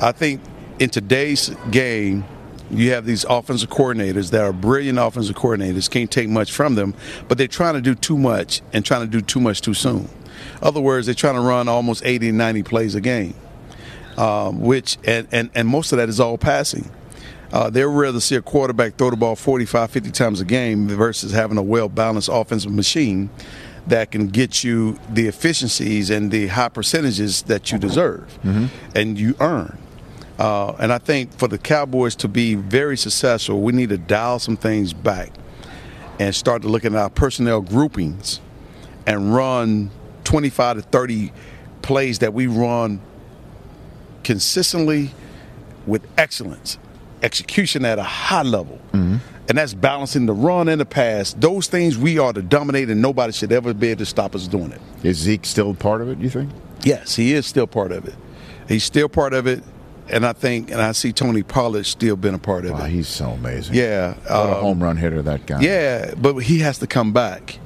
I 0.00 0.10
think 0.10 0.40
in 0.78 0.90
today's 0.90 1.50
game, 1.70 2.24
you 2.70 2.90
have 2.92 3.06
these 3.06 3.24
offensive 3.24 3.70
coordinators 3.70 4.30
that 4.30 4.42
are 4.42 4.52
brilliant 4.52 4.98
offensive 4.98 5.36
coordinators. 5.36 5.88
Can't 5.88 6.10
take 6.10 6.28
much 6.28 6.52
from 6.52 6.74
them, 6.74 6.94
but 7.28 7.38
they're 7.38 7.46
trying 7.46 7.74
to 7.74 7.80
do 7.80 7.94
too 7.94 8.18
much 8.18 8.60
and 8.72 8.84
trying 8.84 9.02
to 9.02 9.06
do 9.06 9.20
too 9.20 9.40
much 9.40 9.60
too 9.60 9.74
soon. 9.74 10.08
Other 10.60 10.80
words, 10.80 11.06
they're 11.06 11.14
trying 11.14 11.34
to 11.34 11.40
run 11.40 11.68
almost 11.68 12.04
80, 12.04 12.32
90 12.32 12.62
plays 12.64 12.94
a 12.94 13.00
game, 13.00 13.34
um, 14.16 14.60
which 14.60 14.98
and, 15.04 15.28
and 15.32 15.50
and 15.54 15.68
most 15.68 15.92
of 15.92 15.98
that 15.98 16.08
is 16.08 16.20
all 16.20 16.38
passing. 16.38 16.90
Uh, 17.52 17.70
they'd 17.70 17.84
rather 17.84 18.20
see 18.20 18.34
a 18.34 18.42
quarterback 18.42 18.96
throw 18.96 19.10
the 19.10 19.16
ball 19.16 19.36
45, 19.36 19.90
50 19.90 20.10
times 20.10 20.40
a 20.40 20.44
game 20.44 20.88
versus 20.88 21.32
having 21.32 21.56
a 21.56 21.62
well 21.62 21.88
balanced 21.88 22.28
offensive 22.32 22.72
machine 22.72 23.30
that 23.86 24.10
can 24.10 24.26
get 24.26 24.64
you 24.64 24.98
the 25.10 25.28
efficiencies 25.28 26.10
and 26.10 26.32
the 26.32 26.48
high 26.48 26.68
percentages 26.68 27.42
that 27.42 27.70
you 27.70 27.78
deserve 27.78 28.36
and 28.96 29.18
you 29.18 29.36
earn. 29.38 29.78
Uh, 30.38 30.72
and 30.78 30.92
I 30.92 30.98
think 30.98 31.32
for 31.38 31.48
the 31.48 31.58
Cowboys 31.58 32.14
to 32.16 32.28
be 32.28 32.54
very 32.54 32.96
successful, 32.96 33.60
we 33.62 33.72
need 33.72 33.88
to 33.88 33.98
dial 33.98 34.38
some 34.38 34.56
things 34.56 34.92
back 34.92 35.32
and 36.18 36.34
start 36.34 36.62
to 36.62 36.68
look 36.68 36.84
at 36.84 36.94
our 36.94 37.10
personnel 37.10 37.60
groupings 37.60 38.40
and 39.06 39.34
run 39.34 39.90
25 40.24 40.76
to 40.76 40.82
30 40.82 41.32
plays 41.82 42.18
that 42.18 42.34
we 42.34 42.46
run 42.46 43.00
consistently 44.24 45.12
with 45.86 46.06
excellence, 46.18 46.78
execution 47.22 47.84
at 47.84 47.98
a 47.98 48.02
high 48.02 48.42
level. 48.42 48.80
And 49.48 49.56
that's 49.56 49.74
balancing 49.74 50.26
the 50.26 50.32
run 50.32 50.68
and 50.68 50.80
the 50.80 50.84
pass. 50.84 51.32
Those 51.34 51.68
things 51.68 51.96
we 51.96 52.18
are 52.18 52.32
to 52.32 52.42
dominate, 52.42 52.90
and 52.90 53.00
nobody 53.00 53.32
should 53.32 53.52
ever 53.52 53.72
be 53.72 53.88
able 53.90 54.00
to 54.00 54.06
stop 54.06 54.34
us 54.34 54.48
doing 54.48 54.72
it. 54.72 54.80
Is 55.04 55.18
Zeke 55.18 55.44
still 55.46 55.72
part 55.72 56.00
of 56.00 56.08
it, 56.08 56.18
you 56.18 56.28
think? 56.28 56.50
Yes, 56.82 57.14
he 57.14 57.32
is 57.32 57.46
still 57.46 57.68
part 57.68 57.92
of 57.92 58.06
it. 58.06 58.14
He's 58.66 58.82
still 58.82 59.08
part 59.08 59.32
of 59.32 59.46
it. 59.46 59.62
And 60.08 60.24
I 60.24 60.32
think, 60.32 60.70
and 60.70 60.80
I 60.80 60.92
see 60.92 61.12
Tony 61.12 61.42
Pollard 61.42 61.84
still 61.84 62.14
been 62.16 62.34
a 62.34 62.38
part 62.38 62.64
of 62.64 62.72
Wow, 62.72 62.84
it. 62.84 62.90
he's 62.90 63.08
so 63.08 63.30
amazing. 63.30 63.74
Yeah. 63.74 64.14
What 64.14 64.30
a 64.30 64.56
um, 64.56 64.60
home 64.62 64.82
run 64.82 64.96
hitter 64.96 65.20
that 65.22 65.46
guy. 65.46 65.60
Yeah, 65.60 66.14
but 66.16 66.36
he 66.38 66.60
has 66.60 66.78
to 66.78 66.86
come 66.86 67.12
back 67.12 67.58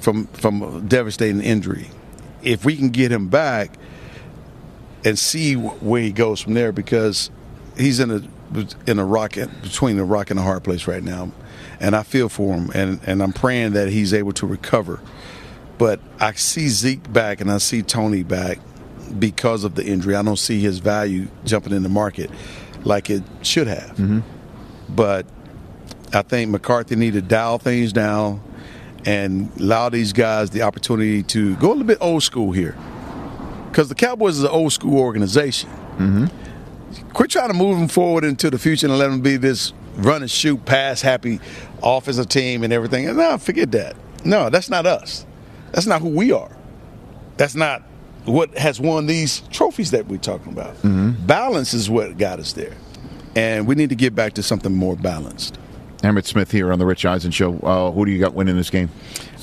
from 0.00 0.26
from 0.28 0.62
a 0.62 0.80
devastating 0.80 1.40
injury. 1.40 1.88
If 2.42 2.64
we 2.64 2.76
can 2.76 2.90
get 2.90 3.10
him 3.10 3.28
back 3.28 3.72
and 5.04 5.18
see 5.18 5.54
where 5.54 6.00
he 6.02 6.12
goes 6.12 6.40
from 6.40 6.54
there, 6.54 6.70
because 6.72 7.30
he's 7.76 7.98
in 8.00 8.10
a 8.10 8.22
in 8.86 8.98
a 8.98 9.04
rock 9.04 9.34
between 9.62 9.98
a 9.98 10.04
rock 10.04 10.30
and 10.30 10.38
a 10.38 10.42
hard 10.42 10.62
place 10.62 10.86
right 10.86 11.02
now, 11.02 11.32
and 11.80 11.96
I 11.96 12.02
feel 12.04 12.28
for 12.28 12.54
him, 12.54 12.70
and 12.74 13.00
and 13.06 13.22
I'm 13.22 13.32
praying 13.32 13.72
that 13.72 13.88
he's 13.88 14.14
able 14.14 14.32
to 14.34 14.46
recover. 14.46 15.00
But 15.78 15.98
I 16.20 16.32
see 16.34 16.68
Zeke 16.68 17.12
back, 17.12 17.40
and 17.40 17.50
I 17.50 17.58
see 17.58 17.82
Tony 17.82 18.22
back 18.22 18.58
because 19.18 19.64
of 19.64 19.74
the 19.74 19.84
injury. 19.84 20.14
I 20.14 20.22
don't 20.22 20.38
see 20.38 20.60
his 20.60 20.78
value 20.78 21.28
jumping 21.44 21.72
in 21.72 21.82
the 21.82 21.88
market 21.88 22.30
like 22.84 23.10
it 23.10 23.22
should 23.42 23.66
have. 23.66 23.96
Mm-hmm. 23.96 24.20
But 24.88 25.26
I 26.12 26.22
think 26.22 26.50
McCarthy 26.50 26.96
need 26.96 27.14
to 27.14 27.22
dial 27.22 27.58
things 27.58 27.92
down 27.92 28.42
and 29.04 29.50
allow 29.58 29.88
these 29.88 30.12
guys 30.12 30.50
the 30.50 30.62
opportunity 30.62 31.22
to 31.24 31.56
go 31.56 31.68
a 31.68 31.72
little 31.72 31.84
bit 31.84 31.98
old 32.00 32.22
school 32.22 32.52
here. 32.52 32.76
Because 33.68 33.88
the 33.88 33.94
Cowboys 33.94 34.36
is 34.36 34.44
an 34.44 34.50
old 34.50 34.72
school 34.72 34.98
organization. 34.98 35.70
Mm-hmm. 35.96 36.26
Quit 37.12 37.30
trying 37.30 37.48
to 37.48 37.54
move 37.54 37.78
them 37.78 37.88
forward 37.88 38.24
into 38.24 38.50
the 38.50 38.58
future 38.58 38.86
and 38.86 38.98
let 38.98 39.08
them 39.08 39.20
be 39.20 39.36
this 39.36 39.72
run 39.96 40.22
and 40.22 40.30
shoot, 40.30 40.64
pass 40.64 41.02
happy 41.02 41.40
offensive 41.82 42.28
team 42.28 42.62
and 42.64 42.72
everything. 42.72 43.08
And 43.08 43.16
no, 43.16 43.38
forget 43.38 43.72
that. 43.72 43.96
No, 44.24 44.50
that's 44.50 44.68
not 44.70 44.86
us. 44.86 45.26
That's 45.72 45.86
not 45.86 46.00
who 46.00 46.10
we 46.10 46.32
are. 46.32 46.54
That's 47.38 47.54
not 47.54 47.82
what 48.24 48.56
has 48.56 48.80
won 48.80 49.06
these 49.06 49.40
trophies 49.50 49.90
that 49.90 50.06
we're 50.06 50.18
talking 50.18 50.52
about. 50.52 50.76
Balance 51.26 51.74
is 51.74 51.90
what 51.90 52.18
got 52.18 52.38
us 52.38 52.52
there. 52.52 52.74
And 53.34 53.66
we 53.66 53.74
need 53.74 53.88
to 53.88 53.94
get 53.96 54.14
back 54.14 54.34
to 54.34 54.42
something 54.42 54.74
more 54.74 54.96
balanced. 54.96 55.58
Emmitt 56.02 56.26
Smith 56.26 56.50
here 56.50 56.72
on 56.72 56.78
the 56.78 56.86
Rich 56.86 57.04
Eisen 57.06 57.30
Show. 57.30 57.56
Uh, 57.58 57.90
who 57.92 58.04
do 58.04 58.10
you 58.10 58.18
got 58.18 58.34
winning 58.34 58.56
this 58.56 58.70
game? 58.70 58.90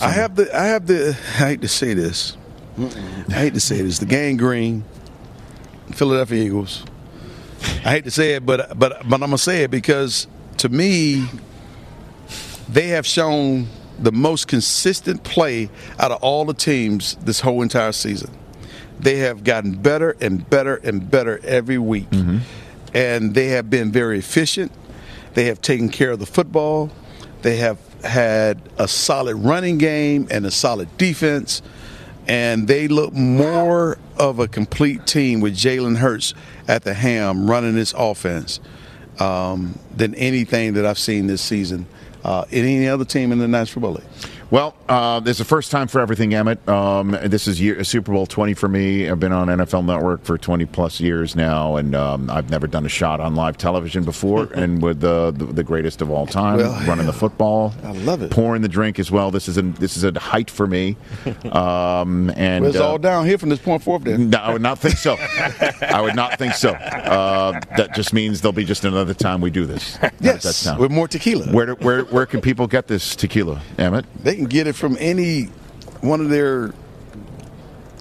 I 0.02 0.10
have 0.12 0.36
the 0.36 0.54
I 0.56 0.66
have 0.66 0.88
the 0.88 1.10
I 1.10 1.48
hate 1.48 1.62
to 1.62 1.68
say 1.68 1.94
this. 1.94 2.38
I 2.78 3.34
hate 3.34 3.54
to 3.54 3.60
say 3.60 3.82
this. 3.82 4.00
The 4.00 4.06
gang 4.06 4.38
green, 4.38 4.84
Philadelphia 5.92 6.44
Eagles. 6.44 6.86
I 7.86 7.92
hate 7.92 8.04
to 8.06 8.12
say 8.12 8.36
it, 8.36 8.46
but 8.46 8.78
but 8.78 9.02
but 9.08 9.16
I'm 9.16 9.20
gonna 9.20 9.38
say 9.38 9.64
it 9.64 9.72
because 9.72 10.28
to 10.58 10.70
me, 10.70 11.26
they 12.70 12.88
have 12.90 13.06
shown 13.06 13.68
the 13.98 14.12
most 14.12 14.48
consistent 14.48 15.24
play 15.24 15.70
out 15.98 16.12
of 16.12 16.22
all 16.22 16.46
the 16.46 16.54
teams 16.54 17.16
this 17.16 17.40
whole 17.40 17.62
entire 17.62 17.92
season. 17.92 18.30
They 19.00 19.18
have 19.20 19.44
gotten 19.44 19.74
better 19.82 20.16
and 20.20 20.48
better 20.50 20.76
and 20.76 21.10
better 21.10 21.40
every 21.44 21.78
week, 21.78 22.08
and 22.94 23.34
they 23.34 23.48
have 23.50 23.70
been 23.70 23.92
very 23.92 24.20
efficient. 24.20 24.72
They 25.36 25.46
have 25.46 25.62
taken 25.62 25.90
care 25.90 26.12
of 26.12 26.20
the 26.20 26.26
football. 26.26 26.90
They 27.42 27.58
have 27.58 27.78
had 28.04 28.62
a 28.78 28.88
solid 28.88 29.36
running 29.36 29.78
game 29.78 30.28
and 30.32 30.46
a 30.46 30.52
solid 30.52 30.98
defense, 30.98 31.62
and 32.28 32.68
they 32.68 32.88
look 32.88 33.14
more 33.14 33.98
of 34.18 34.40
a 34.40 34.48
complete 34.48 35.06
team 35.08 35.40
with 35.40 35.54
Jalen 35.54 35.98
Hurts 35.98 36.34
at 36.68 36.84
the 36.84 36.94
ham 36.94 37.50
running 37.50 37.76
this 37.76 37.94
offense 37.98 38.60
um, 39.20 39.78
than 39.96 40.14
anything 40.16 40.74
that 40.74 40.86
I've 40.86 41.00
seen 41.00 41.28
this 41.28 41.42
season 41.42 41.86
uh, 42.24 42.46
in 42.50 42.66
any 42.66 42.88
other 42.88 43.06
team 43.06 43.32
in 43.32 43.40
the 43.40 43.48
National 43.48 43.82
Football 43.82 44.04
League. 44.04 44.32
Well, 44.52 44.74
uh, 44.88 45.20
there's 45.20 45.40
a 45.40 45.46
first 45.46 45.70
time 45.70 45.88
for 45.88 46.02
everything, 46.02 46.32
Emmitt. 46.32 46.68
Um, 46.68 47.12
this 47.30 47.48
is 47.48 47.62
year, 47.62 47.84
Super 47.84 48.12
Bowl 48.12 48.26
20 48.26 48.56
for 48.56 48.68
me. 48.68 49.08
I've 49.08 49.20
been 49.20 49.32
on 49.32 49.48
NFL 49.48 49.86
Network 49.86 50.24
for 50.24 50.40
20 50.40 50.66
plus 50.66 51.00
years 51.00 51.36
now, 51.36 51.76
and 51.76 51.94
um, 51.94 52.32
I've 52.32 52.50
never 52.50 52.66
done 52.66 52.84
a 52.84 52.90
shot 52.90 53.20
on 53.20 53.36
live 53.36 53.58
television 53.60 54.04
before. 54.04 54.46
and 54.56 54.82
with 54.82 55.02
the, 55.02 55.32
the 55.38 55.46
the 55.46 55.64
greatest 55.64 56.02
of 56.02 56.10
all 56.10 56.26
time, 56.26 56.58
Well, 56.58 56.72
running 56.88 57.06
the 57.06 57.14
football, 57.14 57.76
I 57.84 57.92
love 57.92 58.24
it. 58.24 58.32
Pouring 58.32 58.64
the 58.64 58.68
drink 58.68 58.98
as 58.98 59.12
well. 59.12 59.30
This 59.30 59.48
is 59.48 59.60
a 59.60 59.62
this 59.62 59.96
is 59.96 60.04
a 60.04 60.20
height 60.20 60.50
for 60.50 60.66
me. 60.66 60.98
Um, 61.52 62.32
and 62.36 62.64
Well, 62.64 62.72
it's 62.72 62.80
uh, 62.80 62.88
all 62.90 62.98
down 62.98 63.28
here 63.28 63.38
from 63.38 63.50
this 63.50 63.60
point 63.60 63.84
forward. 63.84 64.06
Then 64.06 64.32
no, 64.32 64.40
I 64.40 64.52
would 64.52 64.64
not 64.64 64.80
think 64.80 64.98
so. 64.98 65.16
I 65.20 66.02
would 66.02 66.16
not 66.16 66.40
think 66.40 66.56
so. 66.56 66.72
Uh, 66.72 67.60
that 67.78 67.94
just 67.94 68.14
means 68.14 68.42
there'll 68.42 68.54
be 68.54 68.66
just 68.66 68.84
another 68.84 69.14
time 69.14 69.42
we 69.42 69.52
do 69.52 69.68
this. 69.68 70.00
Yes, 70.20 70.68
with 70.80 70.90
more 70.90 71.08
tequila. 71.08 71.52
Where, 71.52 71.68
do- 71.68 71.76
where 71.76 72.02
where 72.06 72.26
can 72.26 72.42
people 72.42 72.66
get 72.66 72.88
this 72.88 73.16
tequila, 73.16 73.62
Emmitt? 73.78 74.06
They 74.24 74.39
can 74.40 74.48
get 74.48 74.68
it 74.68 74.74
from 74.74 74.98
any 75.00 75.46
one 76.02 76.22
of 76.22 76.30
their 76.30 76.74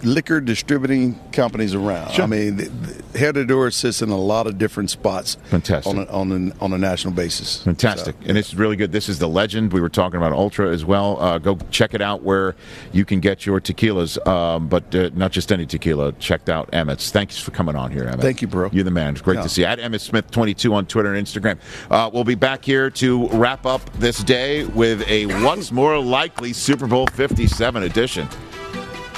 liquor 0.03 0.39
distributing 0.39 1.19
companies 1.31 1.73
around. 1.75 2.11
Sure. 2.11 2.23
I 2.23 2.27
mean, 2.27 2.57
the, 2.57 2.69
the 3.11 3.19
Hair 3.19 3.33
to 3.33 3.45
Door 3.45 3.71
sits 3.71 4.01
in 4.01 4.09
a 4.09 4.17
lot 4.17 4.47
of 4.47 4.57
different 4.57 4.89
spots. 4.89 5.35
Fantastic. 5.45 5.93
on 5.93 5.99
a, 5.99 6.11
on 6.11 6.51
a, 6.59 6.63
on 6.63 6.73
a 6.73 6.77
national 6.77 7.13
basis. 7.13 7.63
Fantastic. 7.63 8.15
So, 8.21 8.29
And 8.29 8.37
it's 8.37 8.53
really 8.53 8.75
good. 8.75 8.91
This 8.91 9.09
is 9.09 9.19
the 9.19 9.27
legend. 9.27 9.73
We 9.73 9.81
were 9.81 9.89
talking 9.89 10.17
about 10.17 10.31
Ultra 10.31 10.71
as 10.71 10.85
well. 10.85 11.19
Uh, 11.21 11.37
go 11.37 11.57
check 11.71 11.93
it 11.93 12.01
out 12.01 12.23
where 12.23 12.55
you 12.93 13.05
can 13.05 13.19
get 13.19 13.45
your 13.45 13.59
tequilas, 13.59 14.25
um, 14.27 14.67
but 14.67 14.93
uh, 14.95 15.09
not 15.13 15.31
just 15.31 15.51
any 15.51 15.65
tequila. 15.65 16.13
Checked 16.13 16.49
out 16.49 16.69
Emmitt's. 16.71 17.11
Thanks 17.11 17.37
for 17.37 17.51
coming 17.51 17.75
on 17.75 17.91
here, 17.91 18.05
Emmitt. 18.05 18.21
Thank 18.21 18.41
you, 18.41 18.47
bro. 18.47 18.69
You're 18.71 18.83
the 18.83 18.91
man. 18.91 19.13
It's 19.13 19.21
great 19.21 19.35
Yeah. 19.35 19.43
to 19.43 19.49
see 19.49 19.61
you. 19.61 19.67
At 19.67 19.79
Emmitt 19.79 20.09
Smith22 20.09 20.71
on 20.73 20.85
Twitter 20.85 21.13
and 21.13 21.25
Instagram. 21.25 21.57
Uh, 21.89 22.09
we'll 22.13 22.23
be 22.23 22.35
back 22.35 22.63
here 22.63 22.89
to 22.91 23.27
wrap 23.29 23.65
up 23.65 23.81
this 23.93 24.23
day 24.23 24.63
with 24.65 25.01
a 25.07 25.25
once 25.43 25.71
More 25.71 25.99
Likely 25.99 26.53
Super 26.53 26.87
Bowl 26.87 27.07
57 27.07 27.83
edition. 27.83 28.27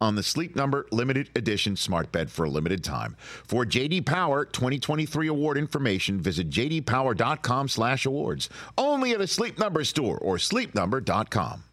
on 0.00 0.14
the 0.14 0.22
Sleep 0.22 0.54
Number 0.54 0.86
limited 0.90 1.30
edition 1.34 1.76
smart 1.76 2.12
bed 2.12 2.30
for 2.30 2.44
a 2.44 2.50
limited 2.50 2.84
time. 2.84 3.16
For 3.18 3.64
JD 3.64 4.06
Power 4.06 4.44
2023 4.44 5.26
award 5.26 5.58
information, 5.58 6.20
visit 6.20 6.50
jdpower.com/awards. 6.50 8.48
Only 8.76 9.12
at 9.12 9.20
a 9.20 9.26
Sleep 9.26 9.58
Number 9.58 9.84
store 9.84 10.18
or 10.18 10.36
sleepnumber.com. 10.36 11.64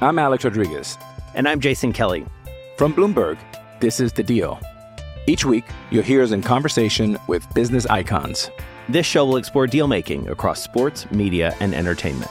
I'm 0.00 0.18
Alex 0.18 0.44
Rodriguez. 0.44 0.96
And 1.34 1.48
I'm 1.48 1.60
Jason 1.60 1.92
Kelly. 1.92 2.24
From 2.76 2.94
Bloomberg, 2.94 3.36
this 3.80 3.98
is 4.00 4.12
The 4.12 4.22
Deal. 4.22 4.60
Each 5.26 5.44
week, 5.44 5.64
you'll 5.90 6.04
hear 6.04 6.22
us 6.22 6.30
in 6.30 6.40
conversation 6.40 7.18
with 7.26 7.52
business 7.54 7.84
icons. 7.86 8.50
This 8.88 9.04
show 9.04 9.26
will 9.26 9.36
explore 9.36 9.66
deal 9.66 9.86
making 9.86 10.28
across 10.28 10.62
sports, 10.62 11.10
media, 11.10 11.54
and 11.60 11.74
entertainment. 11.74 12.30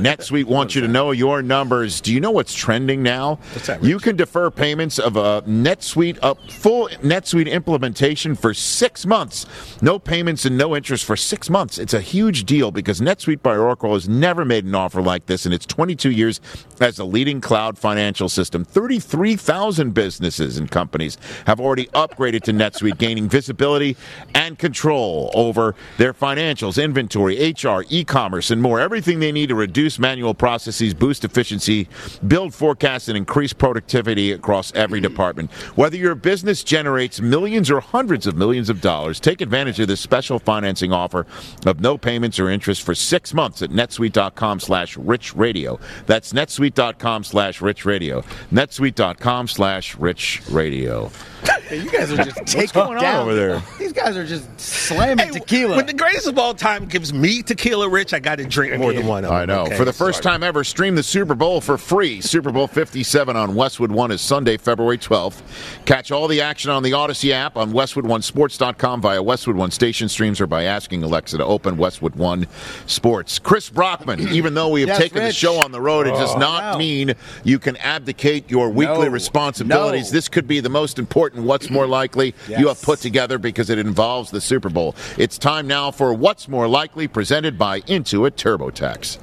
NetSuite 0.00 0.46
wants 0.46 0.74
you 0.74 0.80
to 0.80 0.88
know 0.88 1.12
your 1.12 1.42
numbers. 1.42 2.00
Do 2.00 2.12
you 2.12 2.20
know 2.20 2.32
what's 2.32 2.52
trending 2.54 3.02
now? 3.02 3.36
What's 3.52 3.68
that, 3.68 3.84
You 3.84 3.98
can 3.98 4.16
defer 4.16 4.50
payments 4.50 4.98
of 4.98 5.16
a 5.16 5.42
NetSuite 5.42 6.18
up 6.22 6.38
full 6.50 6.88
NetSuite 6.88 7.50
implementation 7.50 8.34
for 8.34 8.52
six 8.52 9.06
months. 9.06 9.46
No 9.80 10.00
payments 10.00 10.44
and 10.44 10.58
no 10.58 10.76
interest 10.76 11.04
for 11.04 11.16
six 11.16 11.48
months. 11.48 11.78
It's 11.78 11.94
a 11.94 12.00
huge 12.00 12.44
deal 12.44 12.72
because 12.72 13.00
NetSuite 13.00 13.42
by 13.42 13.56
Oracle 13.56 13.94
has 13.94 14.08
never 14.08 14.44
made 14.44 14.64
an 14.64 14.74
offer 14.74 15.00
like 15.00 15.26
this 15.26 15.46
in 15.46 15.52
its 15.52 15.64
22 15.66 16.10
years 16.10 16.40
as 16.80 16.98
a 16.98 17.04
leading 17.04 17.40
cloud 17.40 17.78
financial 17.78 18.28
system. 18.28 18.64
33,000 18.64 19.94
businesses 19.94 20.58
and 20.58 20.68
companies 20.70 21.16
have 21.46 21.60
already 21.60 21.86
upgraded 21.88 22.42
to 22.42 22.52
NetSuite, 22.52 22.98
gaining 22.98 23.28
visibility 23.28 23.96
and 24.34 24.58
control 24.58 25.30
over 25.32 25.74
their 25.96 26.12
financials, 26.12 26.82
inventory, 26.82 27.52
HR, 27.52 27.84
e-commerce, 27.88 28.50
and 28.50 28.60
more. 28.60 28.80
Everything 28.80 29.20
they 29.20 29.30
need 29.30 29.48
to 29.48 29.54
reduce 29.54 29.75
manual 29.98 30.34
processes, 30.34 30.94
boost 30.94 31.24
efficiency, 31.24 31.88
build 32.26 32.54
forecasts, 32.54 33.08
and 33.08 33.16
increase 33.16 33.52
productivity 33.52 34.32
across 34.32 34.72
every 34.74 35.00
department. 35.00 35.50
Whether 35.76 35.96
your 35.96 36.14
business 36.14 36.64
generates 36.64 37.20
millions 37.20 37.70
or 37.70 37.80
hundreds 37.80 38.26
of 38.26 38.36
millions 38.36 38.70
of 38.70 38.80
dollars, 38.80 39.20
take 39.20 39.40
advantage 39.40 39.78
of 39.80 39.88
this 39.88 40.00
special 40.00 40.38
financing 40.38 40.92
offer 40.92 41.26
of 41.66 41.80
no 41.80 41.98
payments 41.98 42.38
or 42.38 42.48
interest 42.48 42.82
for 42.82 42.94
six 42.94 43.34
months 43.34 43.62
at 43.62 43.70
netsuite.com 43.70 44.60
slash 44.60 44.96
rich 44.96 45.34
radio. 45.36 45.78
That's 46.06 46.32
netsuite.com 46.32 47.24
slash 47.24 47.60
rich 47.60 47.84
radio. 47.84 48.22
netsuite.com 48.50 49.48
slash 49.48 49.96
rich 49.96 50.42
radio. 50.50 51.10
you 51.70 51.90
guys 51.90 52.12
are 52.12 52.16
just 52.24 52.36
taking 52.46 52.72
going 52.74 52.96
on 52.96 53.02
down. 53.02 53.22
over 53.22 53.34
there? 53.34 53.62
These 53.78 53.92
guys 53.92 54.16
are 54.16 54.26
just 54.26 54.48
slamming 54.60 55.32
tequila. 55.32 55.76
When 55.76 55.86
the 55.86 55.92
greatest 55.92 56.26
of 56.26 56.38
all 56.38 56.54
time 56.54 56.86
gives 56.86 57.12
me 57.12 57.42
tequila 57.42 57.88
rich, 57.88 58.12
I 58.14 58.18
got 58.20 58.36
to 58.36 58.44
drink 58.44 58.76
more 58.78 58.92
than 58.92 59.06
one 59.06 59.24
of 59.24 59.30
them. 59.30 59.38
I 59.38 59.44
know. 59.44 59.62
okay? 59.62 59.76
For 59.76 59.84
the 59.84 59.92
first 59.92 60.22
time 60.22 60.42
ever, 60.42 60.64
stream 60.64 60.94
the 60.94 61.02
Super 61.02 61.34
Bowl 61.34 61.60
for 61.60 61.76
free. 61.78 62.20
Super 62.26 62.52
Bowl 62.52 62.66
57 62.66 63.36
on 63.36 63.54
Westwood 63.54 63.90
One 63.90 64.10
is 64.10 64.20
Sunday, 64.20 64.56
February 64.56 64.98
12th. 64.98 65.42
Catch 65.84 66.10
all 66.12 66.28
the 66.28 66.40
action 66.40 66.70
on 66.70 66.82
the 66.82 66.92
Audacy 66.92 67.30
app 67.32 67.56
on 67.56 67.72
WestwoodOneSports.com 67.72 69.00
via 69.00 69.22
Westwood 69.22 69.56
One 69.56 69.70
station 69.70 70.08
streams 70.08 70.40
or 70.40 70.46
by 70.46 70.64
asking 70.64 71.02
Alexa 71.02 71.38
to 71.38 71.44
open 71.44 71.76
Westwood 71.76 72.14
One 72.16 72.46
Sports. 72.86 73.38
Chris 73.38 73.68
Brockman, 73.70 74.20
even 74.28 74.54
though 74.54 74.68
we 74.68 74.80
have 74.82 74.88
Yes, 74.88 74.98
taken 74.98 75.22
the 75.24 75.32
show 75.32 75.56
on 75.56 75.72
the 75.72 75.80
road, 75.80 76.06
it 76.06 76.10
does 76.10 76.34
Oh, 76.34 76.38
not 76.38 76.72
no. 76.72 76.78
mean 76.78 77.14
you 77.44 77.58
can 77.58 77.76
abdicate 77.78 78.50
your 78.50 78.70
weekly 78.70 79.06
No. 79.06 79.10
responsibilities. 79.10 80.10
No. 80.12 80.16
This 80.16 80.28
could 80.28 80.46
be 80.46 80.60
the 80.60 80.68
most 80.68 80.98
important 80.98 81.35
What's 81.44 81.70
More 81.70 81.86
Likely 81.86 82.34
you 82.48 82.68
have 82.68 82.80
put 82.82 83.00
together 83.00 83.38
because 83.38 83.70
it 83.70 83.78
involves 83.78 84.30
the 84.30 84.40
Super 84.40 84.68
Bowl. 84.68 84.94
It's 85.18 85.38
time 85.38 85.66
now 85.66 85.90
for 85.90 86.12
What's 86.14 86.48
More 86.48 86.68
Likely, 86.68 87.08
presented 87.08 87.58
by 87.58 87.80
Intuit 87.82 88.32
TurboTax. 88.32 89.18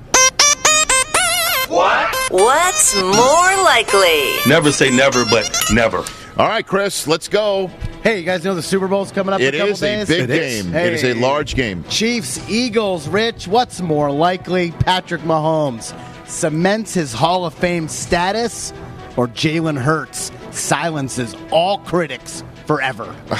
What? 1.69 2.15
What's 2.29 2.95
more 3.01 3.63
likely? 3.63 4.35
Never 4.47 4.71
say 4.71 4.95
never, 4.95 5.25
but 5.25 5.49
never. 5.71 5.97
All 6.37 6.47
right, 6.47 6.65
Chris, 6.65 7.07
let's 7.07 7.27
go. 7.27 7.67
Hey, 8.03 8.19
you 8.19 8.25
guys 8.25 8.43
know 8.43 8.53
the 8.53 8.61
Super 8.61 8.87
Bowl's 8.87 9.11
coming 9.11 9.33
up 9.33 9.39
in 9.39 9.47
It 9.47 9.55
a 9.55 9.57
couple 9.59 9.73
is 9.73 9.81
a 9.81 9.85
days? 9.85 10.07
big 10.07 10.27
game. 10.27 10.75
It 10.75 10.93
is 10.93 11.03
a 11.03 11.13
large 11.15 11.55
game. 11.55 11.83
Chiefs, 11.89 12.47
Eagles, 12.49 13.07
Rich. 13.07 13.47
What's 13.47 13.81
more 13.81 14.11
likely? 14.11 14.71
Patrick 14.71 15.21
Mahomes 15.21 15.97
cements 16.27 16.93
his 16.93 17.13
Hall 17.13 17.45
of 17.45 17.53
Fame 17.53 17.87
status, 17.87 18.73
or 19.15 19.27
Jalen 19.27 19.77
Hurts 19.79 20.31
silences 20.55 21.35
all 21.51 21.79
critics 21.79 22.43
forever. 22.65 23.15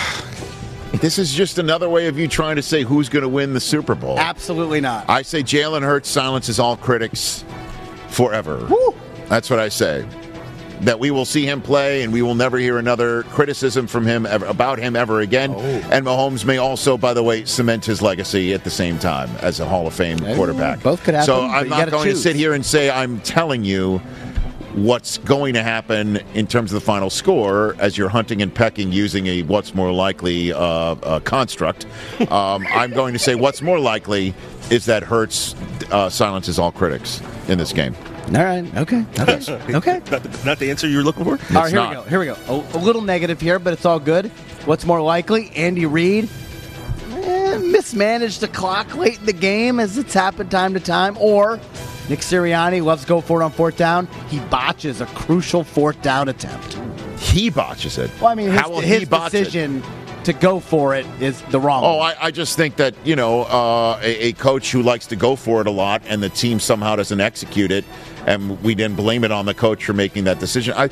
This 1.01 1.17
is 1.17 1.33
just 1.33 1.57
another 1.57 1.89
way 1.89 2.05
of 2.05 2.19
you 2.19 2.27
trying 2.27 2.55
to 2.55 2.61
say 2.61 2.83
who's 2.83 3.09
going 3.09 3.23
to 3.23 3.27
win 3.29 3.53
the 3.53 3.59
Super 3.59 3.95
Bowl. 3.95 4.19
Absolutely 4.19 4.79
not. 4.79 5.09
I 5.09 5.23
say 5.23 5.41
Jalen 5.41 5.81
Hurts 5.81 6.07
silences 6.07 6.59
all 6.59 6.77
critics 6.77 7.43
forever. 8.09 8.69
That's 9.27 9.49
what 9.49 9.57
I 9.57 9.69
say. 9.69 10.07
That 10.81 10.99
we 10.99 11.09
will 11.09 11.25
see 11.25 11.45
him 11.47 11.61
play 11.63 12.03
and 12.03 12.13
we 12.13 12.21
will 12.21 12.35
never 12.35 12.59
hear 12.59 12.77
another 12.77 13.23
criticism 13.23 13.87
from 13.87 14.05
him 14.05 14.27
ever, 14.27 14.45
about 14.45 14.77
him 14.77 14.95
ever 14.95 15.21
again. 15.21 15.51
Oh. 15.55 15.59
And 15.91 16.05
Mahomes 16.05 16.45
may 16.45 16.57
also, 16.57 16.95
by 16.95 17.15
the 17.15 17.23
way, 17.23 17.43
cement 17.45 17.85
his 17.85 18.01
legacy 18.03 18.53
at 18.53 18.63
the 18.63 18.69
same 18.69 18.99
time 18.99 19.29
as 19.41 19.59
a 19.59 19.65
Hall 19.65 19.87
of 19.87 19.95
Fame 19.95 20.19
quarterback. 20.19 20.83
both 20.83 21.03
could 21.03 21.15
happen, 21.15 21.25
So 21.25 21.41
I'm 21.41 21.69
not 21.69 21.89
going 21.89 22.09
to 22.09 22.15
sit 22.15 22.35
here 22.35 22.53
and 22.53 22.63
say 22.63 22.91
I'm 22.91 23.19
telling 23.21 23.63
you 23.65 23.99
what's 24.73 25.17
going 25.19 25.53
to 25.53 25.63
happen 25.63 26.17
in 26.33 26.47
terms 26.47 26.71
of 26.71 26.79
the 26.79 26.85
final 26.85 27.09
score 27.09 27.75
as 27.79 27.97
you're 27.97 28.09
hunting 28.09 28.41
and 28.41 28.53
pecking 28.53 28.91
using 28.91 29.27
a 29.27 29.43
what's 29.43 29.75
more 29.75 29.91
likely 29.91 30.51
uh, 30.51 30.59
uh, 30.59 31.19
construct. 31.21 31.85
Um, 32.31 32.65
I'm 32.73 32.91
going 32.91 33.13
to 33.13 33.19
say 33.19 33.35
what's 33.35 33.61
more 33.61 33.79
likely 33.79 34.33
is 34.69 34.85
that 34.85 35.03
Hurts 35.03 35.55
uh, 35.91 36.09
silences 36.09 36.59
all 36.59 36.71
critics 36.71 37.21
in 37.47 37.57
this 37.57 37.73
game. 37.73 37.95
All 38.27 38.43
right. 38.43 38.77
Okay. 38.77 39.05
Okay. 39.19 39.75
okay. 39.75 40.01
Not 40.09 40.23
the, 40.23 40.45
not 40.45 40.59
the 40.59 40.71
answer 40.71 40.87
you're 40.87 41.03
looking 41.03 41.25
for? 41.25 41.31
All 41.31 41.63
right, 41.63 41.69
here 41.69 41.75
not. 41.75 41.89
we 41.89 41.95
go. 41.95 42.03
Here 42.03 42.19
we 42.19 42.25
go. 42.25 42.37
A, 42.47 42.77
a 42.77 42.79
little 42.79 43.01
negative 43.01 43.39
here, 43.39 43.59
but 43.59 43.73
it's 43.73 43.85
all 43.85 43.99
good. 43.99 44.27
What's 44.65 44.85
more 44.85 45.01
likely? 45.01 45.51
Andy 45.51 45.85
Reid 45.85 46.29
eh, 47.11 47.57
mismanaged 47.59 48.39
the 48.39 48.47
clock 48.47 48.95
late 48.95 49.19
in 49.19 49.25
the 49.25 49.33
game, 49.33 49.79
as 49.79 49.97
it's 49.97 50.13
happened 50.13 50.49
time 50.49 50.73
to 50.73 50.79
time, 50.79 51.17
or 51.19 51.59
Nick 52.09 52.19
Sirianni 52.19 52.83
loves 52.83 53.03
to 53.03 53.07
go 53.07 53.21
for 53.21 53.41
it 53.41 53.45
on 53.45 53.51
fourth 53.51 53.77
down. 53.77 54.07
He 54.29 54.39
botches 54.41 55.01
a 55.01 55.05
crucial 55.07 55.63
fourth 55.63 56.01
down 56.01 56.29
attempt. 56.29 56.77
He 57.19 57.49
botches 57.49 57.97
it. 57.97 58.11
Well, 58.19 58.29
I 58.29 58.35
mean, 58.35 58.49
his, 58.51 58.59
How 58.59 58.69
will 58.69 58.81
his 58.81 58.99
he 58.99 59.05
botch 59.05 59.33
it? 59.33 59.45
decision 59.45 59.81
to 60.25 60.33
go 60.33 60.59
for 60.59 60.95
it 60.95 61.05
is 61.19 61.41
the 61.43 61.59
wrong. 61.59 61.83
Oh, 61.83 61.97
one. 61.97 62.15
I, 62.19 62.25
I 62.25 62.31
just 62.31 62.57
think 62.57 62.75
that 62.77 62.95
you 63.05 63.15
know 63.15 63.43
uh, 63.43 63.99
a, 64.01 64.29
a 64.29 64.33
coach 64.33 64.71
who 64.71 64.81
likes 64.81 65.07
to 65.07 65.15
go 65.15 65.35
for 65.35 65.61
it 65.61 65.67
a 65.67 65.71
lot, 65.71 66.01
and 66.05 66.21
the 66.21 66.29
team 66.29 66.59
somehow 66.59 66.95
doesn't 66.95 67.19
execute 67.21 67.71
it, 67.71 67.85
and 68.25 68.61
we 68.63 68.73
then 68.73 68.95
blame 68.95 69.23
it 69.23 69.31
on 69.31 69.45
the 69.45 69.53
coach 69.53 69.85
for 69.85 69.93
making 69.93 70.25
that 70.25 70.39
decision. 70.39 70.73
I, 70.77 70.89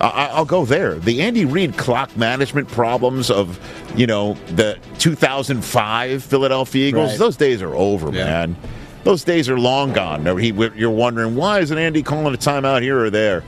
I 0.00 0.28
I'll 0.32 0.44
go 0.46 0.64
there. 0.64 0.94
The 0.94 1.22
Andy 1.22 1.44
Reid 1.44 1.76
clock 1.76 2.14
management 2.16 2.68
problems 2.68 3.30
of 3.30 3.58
you 3.96 4.06
know 4.06 4.34
the 4.48 4.78
2005 4.98 6.22
Philadelphia 6.24 6.88
Eagles. 6.88 7.10
Right. 7.10 7.18
Those 7.18 7.36
days 7.36 7.62
are 7.62 7.74
over, 7.74 8.10
man. 8.12 8.56
Those 9.04 9.24
days 9.24 9.48
are 9.48 9.58
long 9.58 9.92
gone. 9.92 10.24
He, 10.38 10.48
you're 10.48 10.90
wondering 10.90 11.34
why 11.36 11.60
isn't 11.60 11.76
Andy 11.76 12.02
calling 12.02 12.34
a 12.34 12.38
timeout 12.38 12.82
here 12.82 12.98
or 12.98 13.10
there? 13.10 13.42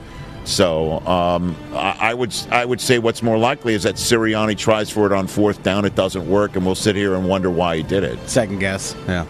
So 0.45 0.99
um, 1.07 1.55
I, 1.73 1.97
I 1.99 2.13
would 2.13 2.35
I 2.51 2.65
would 2.65 2.81
say 2.81 2.99
what's 2.99 3.21
more 3.23 3.37
likely 3.37 3.75
is 3.75 3.83
that 3.83 3.95
Sirianni 3.95 4.57
tries 4.57 4.89
for 4.89 5.05
it 5.05 5.11
on 5.13 5.27
fourth 5.27 5.63
down, 5.63 5.85
it 5.85 5.95
doesn't 5.95 6.27
work, 6.29 6.55
and 6.55 6.65
we'll 6.65 6.75
sit 6.75 6.95
here 6.95 7.15
and 7.15 7.27
wonder 7.27 7.49
why 7.49 7.77
he 7.77 7.83
did 7.83 8.03
it. 8.03 8.19
Second 8.27 8.59
guess. 8.59 8.95
Yeah. 9.07 9.25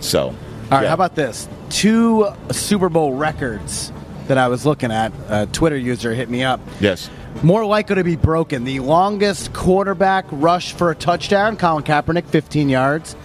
So, 0.00 0.26
All 0.28 0.32
right. 0.70 0.82
yeah. 0.82 0.88
How 0.88 0.94
about 0.94 1.14
this? 1.14 1.48
Two 1.70 2.28
Super 2.50 2.88
Bowl 2.88 3.14
records 3.14 3.92
that 4.26 4.36
I 4.36 4.48
was 4.48 4.66
looking 4.66 4.92
at. 4.92 5.12
A 5.28 5.46
Twitter 5.46 5.76
user 5.76 6.12
hit 6.12 6.28
me 6.28 6.42
up. 6.44 6.60
Yes. 6.80 7.08
More 7.42 7.64
likely 7.64 7.94
to 7.96 8.04
be 8.04 8.16
broken. 8.16 8.64
The 8.64 8.80
longest 8.80 9.52
quarterback 9.54 10.26
rush 10.30 10.72
for 10.74 10.90
a 10.90 10.94
touchdown, 10.94 11.56
Colin 11.56 11.84
Kaepernick, 11.84 12.26
15 12.26 12.68
yards, 12.68 13.16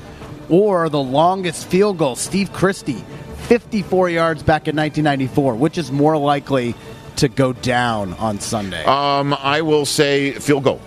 or 0.53 0.87
the 0.87 1.01
longest 1.01 1.67
field 1.67 1.97
goal, 1.97 2.15
Steve 2.15 2.53
Christie, 2.53 3.03
54 3.47 4.11
yards 4.11 4.43
back 4.43 4.67
in 4.67 4.75
1994. 4.75 5.55
Which 5.55 5.79
is 5.79 5.91
more 5.91 6.15
likely 6.15 6.75
to 7.15 7.27
go 7.27 7.53
down 7.53 8.13
on 8.13 8.39
Sunday? 8.39 8.83
Um, 8.85 9.33
I 9.33 9.61
will 9.61 9.85
say 9.85 10.33
field 10.33 10.63
goal. 10.63 10.79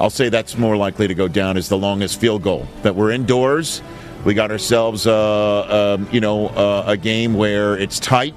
I'll 0.00 0.10
say 0.10 0.28
that's 0.28 0.58
more 0.58 0.76
likely 0.76 1.06
to 1.06 1.14
go 1.14 1.28
down 1.28 1.56
is 1.56 1.68
the 1.68 1.78
longest 1.78 2.20
field 2.20 2.42
goal. 2.42 2.66
That 2.82 2.96
we're 2.96 3.12
indoors. 3.12 3.80
We 4.24 4.34
got 4.34 4.50
ourselves, 4.50 5.06
uh, 5.06 5.96
um, 5.96 6.08
you 6.10 6.20
know, 6.20 6.48
uh, 6.48 6.84
a 6.88 6.96
game 6.96 7.34
where 7.34 7.78
it's 7.78 8.00
tight, 8.00 8.34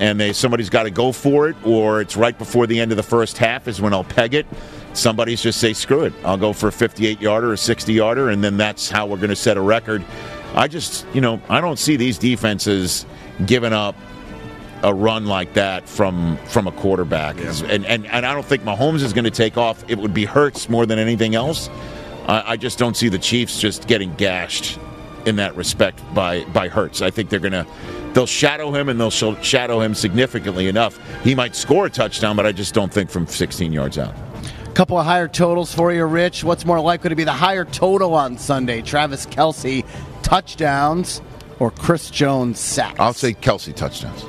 and 0.00 0.18
they 0.18 0.32
somebody's 0.32 0.70
got 0.70 0.82
to 0.82 0.90
go 0.90 1.12
for 1.12 1.48
it, 1.48 1.56
or 1.64 2.00
it's 2.00 2.16
right 2.16 2.36
before 2.36 2.66
the 2.66 2.80
end 2.80 2.90
of 2.90 2.96
the 2.96 3.04
first 3.04 3.38
half 3.38 3.68
is 3.68 3.80
when 3.80 3.94
I'll 3.94 4.02
peg 4.02 4.34
it. 4.34 4.46
Somebody's 4.92 5.42
just 5.42 5.60
say, 5.60 5.72
screw 5.72 6.02
it. 6.04 6.12
I'll 6.24 6.36
go 6.36 6.52
for 6.52 6.68
a 6.68 6.72
58 6.72 7.20
yarder, 7.20 7.52
a 7.52 7.56
60 7.56 7.92
yarder, 7.92 8.30
and 8.30 8.42
then 8.42 8.56
that's 8.56 8.90
how 8.90 9.06
we're 9.06 9.16
going 9.16 9.30
to 9.30 9.36
set 9.36 9.56
a 9.56 9.60
record. 9.60 10.04
I 10.54 10.66
just, 10.66 11.06
you 11.14 11.20
know, 11.20 11.40
I 11.48 11.60
don't 11.60 11.78
see 11.78 11.96
these 11.96 12.18
defenses 12.18 13.06
giving 13.46 13.72
up 13.72 13.94
a 14.82 14.92
run 14.92 15.26
like 15.26 15.54
that 15.54 15.88
from 15.88 16.38
from 16.46 16.66
a 16.66 16.72
quarterback. 16.72 17.36
And, 17.38 17.84
and 17.86 18.06
and 18.06 18.26
I 18.26 18.34
don't 18.34 18.44
think 18.44 18.62
Mahomes 18.62 19.02
is 19.02 19.12
going 19.12 19.24
to 19.24 19.30
take 19.30 19.56
off. 19.56 19.84
It 19.88 19.98
would 19.98 20.14
be 20.14 20.24
Hurts 20.24 20.68
more 20.68 20.86
than 20.86 20.98
anything 20.98 21.34
else. 21.34 21.68
I, 22.26 22.52
I 22.52 22.56
just 22.56 22.78
don't 22.78 22.96
see 22.96 23.08
the 23.08 23.18
Chiefs 23.18 23.60
just 23.60 23.86
getting 23.86 24.14
gashed 24.14 24.78
in 25.26 25.36
that 25.36 25.54
respect 25.54 26.02
by 26.14 26.44
by 26.46 26.68
Hurts. 26.68 27.02
I 27.02 27.10
think 27.10 27.28
they're 27.30 27.40
going 27.40 27.52
to 27.52 27.66
they'll 28.14 28.26
shadow 28.26 28.72
him 28.72 28.88
and 28.88 28.98
they'll 28.98 29.10
shadow 29.10 29.80
him 29.80 29.94
significantly 29.94 30.66
enough. 30.66 30.98
He 31.22 31.34
might 31.34 31.54
score 31.54 31.86
a 31.86 31.90
touchdown, 31.90 32.36
but 32.36 32.46
I 32.46 32.52
just 32.52 32.74
don't 32.74 32.92
think 32.92 33.10
from 33.10 33.26
16 33.26 33.72
yards 33.72 33.98
out. 33.98 34.14
Couple 34.74 34.98
of 34.98 35.04
higher 35.04 35.28
totals 35.28 35.74
for 35.74 35.92
you, 35.92 36.04
Rich. 36.04 36.42
What's 36.42 36.64
more 36.64 36.80
likely 36.80 37.10
to 37.10 37.16
be 37.16 37.24
the 37.24 37.32
higher 37.32 37.64
total 37.64 38.14
on 38.14 38.38
Sunday? 38.38 38.80
Travis 38.80 39.26
Kelce 39.26 39.84
touchdowns 40.22 41.20
or 41.58 41.70
Chris 41.70 42.10
Jones 42.10 42.58
sacks? 42.58 42.98
I'll 42.98 43.12
say 43.12 43.34
Kelce 43.34 43.74
touchdowns. 43.74 44.24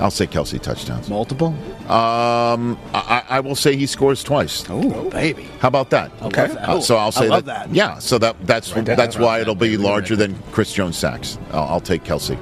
I'll 0.00 0.10
say 0.10 0.26
Kelce 0.26 0.60
touchdowns. 0.60 1.08
Multiple? 1.08 1.48
Um, 1.90 2.78
I, 2.92 3.22
I 3.28 3.40
will 3.40 3.54
say 3.54 3.76
he 3.76 3.86
scores 3.86 4.24
twice. 4.24 4.64
Oh, 4.68 5.08
baby! 5.10 5.46
How 5.60 5.68
about 5.68 5.90
that? 5.90 6.10
Okay. 6.22 6.46
Uh, 6.46 6.80
so 6.80 6.96
I'll 6.96 7.08
I 7.08 7.10
say 7.10 7.28
love 7.28 7.44
that, 7.44 7.68
that. 7.68 7.74
Yeah. 7.74 7.98
So 7.98 8.18
that 8.18 8.36
that's 8.46 8.72
that 8.72 8.84
that's 8.84 9.16
why 9.16 9.40
it'll 9.40 9.54
be 9.54 9.76
larger 9.76 10.16
than 10.16 10.36
Chris 10.50 10.72
Jones 10.72 10.98
sacks. 10.98 11.38
I'll, 11.52 11.64
I'll 11.64 11.80
take 11.80 12.02
Kelce. 12.02 12.36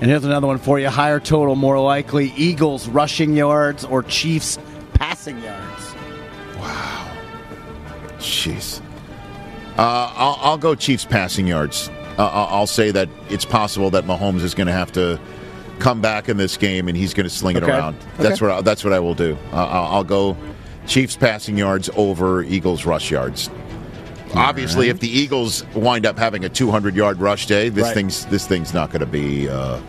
And 0.00 0.10
here's 0.10 0.24
another 0.24 0.46
one 0.46 0.58
for 0.58 0.78
you. 0.78 0.88
Higher 0.88 1.18
total, 1.20 1.56
more 1.56 1.80
likely. 1.80 2.32
Eagles 2.36 2.88
rushing 2.88 3.36
yards 3.36 3.84
or 3.84 4.02
Chiefs 4.02 4.58
passing 5.24 5.42
yards? 5.42 5.94
Wow. 6.58 7.10
Jeez. 8.18 8.80
Uh, 9.78 10.12
I'll, 10.14 10.38
I'll 10.40 10.58
go 10.58 10.74
Chiefs 10.74 11.04
passing 11.04 11.46
yards. 11.46 11.88
Uh, 12.18 12.26
I'll 12.26 12.58
I'll 12.58 12.66
say 12.66 12.90
that 12.92 13.08
it's 13.30 13.44
possible 13.44 13.90
that 13.90 14.04
Mahomes 14.04 14.42
is 14.42 14.54
going 14.54 14.66
to 14.68 14.72
have 14.72 14.92
to 14.92 15.18
come 15.78 16.00
back 16.00 16.28
in 16.28 16.36
this 16.36 16.56
game 16.56 16.88
and 16.88 16.96
he's 16.96 17.12
going 17.14 17.24
to 17.24 17.30
sling 17.30 17.56
it 17.56 17.62
Okay. 17.62 17.72
around. 17.72 17.96
That's 18.18 18.40
Okay. 18.40 18.46
what 18.46 18.58
I, 18.58 18.60
that's 18.60 18.84
what 18.84 18.92
I 18.92 19.00
will 19.00 19.14
do. 19.14 19.36
Uh, 19.52 19.56
I'll, 19.56 19.96
I'll 19.96 20.04
go 20.04 20.36
Chiefs 20.86 21.16
passing 21.16 21.56
yards 21.56 21.88
over 21.96 22.42
Eagles 22.42 22.84
rush 22.86 23.10
yards. 23.10 23.50
Obviously, 24.34 24.88
if 24.88 24.98
the 25.00 25.08
Eagles 25.08 25.64
wind 25.74 26.04
up 26.06 26.18
having 26.18 26.44
a 26.44 26.48
200 26.48 26.94
yard 26.96 27.18
rush 27.20 27.46
day, 27.46 27.68
this 27.68 27.84
Right. 27.84 27.94
thing's 27.94 28.26
this 28.26 28.46
thing's 28.46 28.74
not 28.74 28.90
going 28.90 29.00
to 29.00 29.06
be 29.06 29.48
uh, 29.48 29.80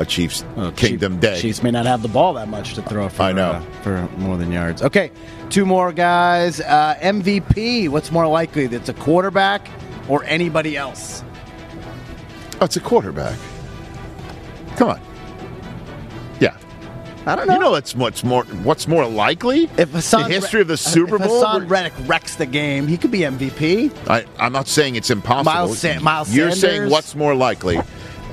a 0.00 0.04
Chiefs 0.06 0.44
Kingdom 0.76 1.12
Chief- 1.14 1.20
day. 1.20 1.40
Chiefs 1.40 1.62
may 1.62 1.70
not 1.70 1.84
have 1.86 2.00
the 2.02 2.08
ball 2.08 2.32
that 2.34 2.48
much 2.48 2.74
to 2.74 2.82
throw 2.82 3.08
for, 3.08 3.22
I 3.22 3.32
know. 3.32 3.50
uh, 3.50 3.60
for 3.82 4.08
more 4.16 4.36
than 4.38 4.50
yards. 4.50 4.82
Okay, 4.82 5.12
two 5.50 5.64
more 5.66 5.92
guys. 5.92 6.60
Uh, 6.60 6.96
MVP, 7.00 7.88
what's 7.88 8.10
more 8.10 8.26
likely? 8.26 8.66
That's 8.66 8.88
a 8.88 8.94
quarterback 8.94 9.68
or 10.08 10.24
anybody 10.24 10.76
else? 10.76 11.22
Oh, 12.60 12.64
it's 12.64 12.76
a 12.76 12.80
quarterback. 12.80 13.38
Come 14.76 14.88
on. 14.90 15.00
Yeah. 16.40 16.56
I 17.26 17.36
don't 17.36 17.46
know. 17.46 17.54
You 17.54 17.60
know 17.60 17.70
what's 17.72 17.94
what's 17.94 18.24
more 18.24 18.44
what's 18.44 18.88
more 18.88 19.06
likely? 19.06 19.64
If 19.76 19.90
Haason 19.92 20.26
the 20.28 20.34
history 20.34 20.60
of 20.62 20.68
the 20.68 20.76
Super 20.78 21.16
if 21.16 21.22
Bowl. 21.22 21.44
Haason 21.44 21.68
Reddick 21.68 21.92
wrecks 22.06 22.36
the 22.36 22.46
game, 22.46 22.86
he 22.86 22.96
could 22.96 23.10
be 23.10 23.20
MVP. 23.20 23.92
I, 24.08 24.24
I'm 24.38 24.52
not 24.52 24.68
saying 24.68 24.96
it's 24.96 25.10
impossible. 25.10 25.52
Miles 25.52 25.78
Sa- 25.78 26.00
Miles 26.00 26.34
You're 26.34 26.50
Sanders? 26.52 26.60
saying 26.60 26.90
what's 26.90 27.14
more 27.14 27.34
likely. 27.34 27.78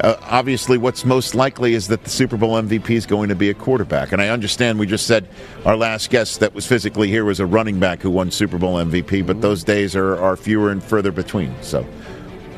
Uh, 0.02 0.16
obviously, 0.24 0.78
what's 0.78 1.06
most 1.06 1.34
likely 1.34 1.74
is 1.74 1.88
that 1.88 2.04
the 2.04 2.10
Super 2.10 2.38
Bowl 2.38 2.62
MVP 2.62 2.92
is 2.92 3.06
going 3.06 3.30
to 3.30 3.36
be 3.36 3.50
a 3.50 3.54
quarterback. 3.54 4.12
And 4.12 4.22
I 4.22 4.30
understand 4.30 4.78
we 4.78 4.86
just 4.86 5.08
said 5.08 5.28
our 5.66 5.76
last 5.76 6.10
guest 6.10 6.40
that 6.40 6.54
was 6.54 6.68
physically 6.68 7.08
here 7.08 7.26
was 7.26 7.40
a 7.40 7.46
running 7.46 7.80
back 7.80 8.02
who 8.02 8.12
won 8.12 8.30
Super 8.30 8.58
Bowl 8.58 8.76
MVP, 8.76 9.26
but 9.26 9.42
those 9.42 9.64
days 9.64 9.96
are, 9.96 10.16
are 10.18 10.38
fewer 10.38 10.70
and 10.70 10.84
further 10.84 11.12
between. 11.12 11.54
So, 11.62 11.84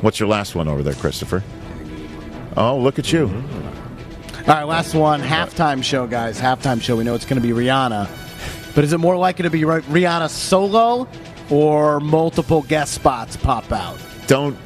what's 0.02 0.20
your 0.20 0.28
last 0.28 0.54
one 0.54 0.68
over 0.68 0.82
there, 0.82 0.94
Christopher? 0.94 1.42
Oh, 2.56 2.76
look 2.78 2.98
at 2.98 3.12
you. 3.12 3.26
All 4.40 4.56
right, 4.56 4.64
last 4.64 4.94
one. 4.94 5.20
Halftime 5.20 5.82
show, 5.82 6.06
guys. 6.06 6.40
Halftime 6.40 6.82
show. 6.82 6.96
We 6.96 7.04
know 7.04 7.14
it's 7.14 7.26
going 7.26 7.40
to 7.40 7.46
be 7.46 7.54
Rihanna. 7.54 8.08
But 8.74 8.84
is 8.84 8.92
it 8.92 8.98
more 8.98 9.16
likely 9.16 9.44
to 9.44 9.50
be 9.50 9.62
Rihanna 9.62 10.28
solo 10.30 11.08
or 11.50 12.00
multiple 12.00 12.62
guest 12.62 12.94
spots 12.94 13.36
pop 13.36 13.70
out? 13.72 13.98
Don't 14.26 14.56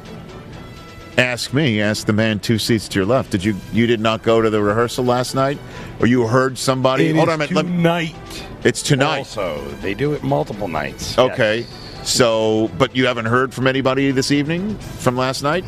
ask 1.17 1.53
me. 1.53 1.81
Ask 1.81 2.05
the 2.07 2.13
man 2.13 2.39
two 2.39 2.57
seats 2.57 2.87
to 2.89 2.99
your 2.99 3.05
left. 3.05 3.31
Did 3.31 3.43
you 3.43 3.55
you 3.73 3.87
did 3.87 3.99
not 3.99 4.23
go 4.23 4.41
to 4.41 4.49
the 4.49 4.61
rehearsal 4.61 5.05
last 5.05 5.35
night, 5.35 5.57
or 5.99 6.07
you 6.07 6.27
heard 6.27 6.57
somebody? 6.57 7.07
It 7.09 7.15
Hold 7.15 7.29
is 7.29 7.33
on 7.33 7.41
a 7.41 7.47
minute. 7.47 7.63
tonight. 7.63 8.15
It's 8.63 8.81
tonight. 8.81 9.19
Also, 9.19 9.63
they 9.81 9.93
do 9.93 10.13
it 10.13 10.23
multiple 10.23 10.67
nights. 10.67 11.17
Okay. 11.17 11.65
So, 12.03 12.69
but 12.77 12.95
you 12.95 13.07
haven't 13.07 13.25
heard 13.25 13.51
from 13.51 13.65
anybody 13.65 14.11
this 14.11 14.29
evening 14.31 14.77
from 14.77 15.17
last 15.17 15.41
night? 15.41 15.65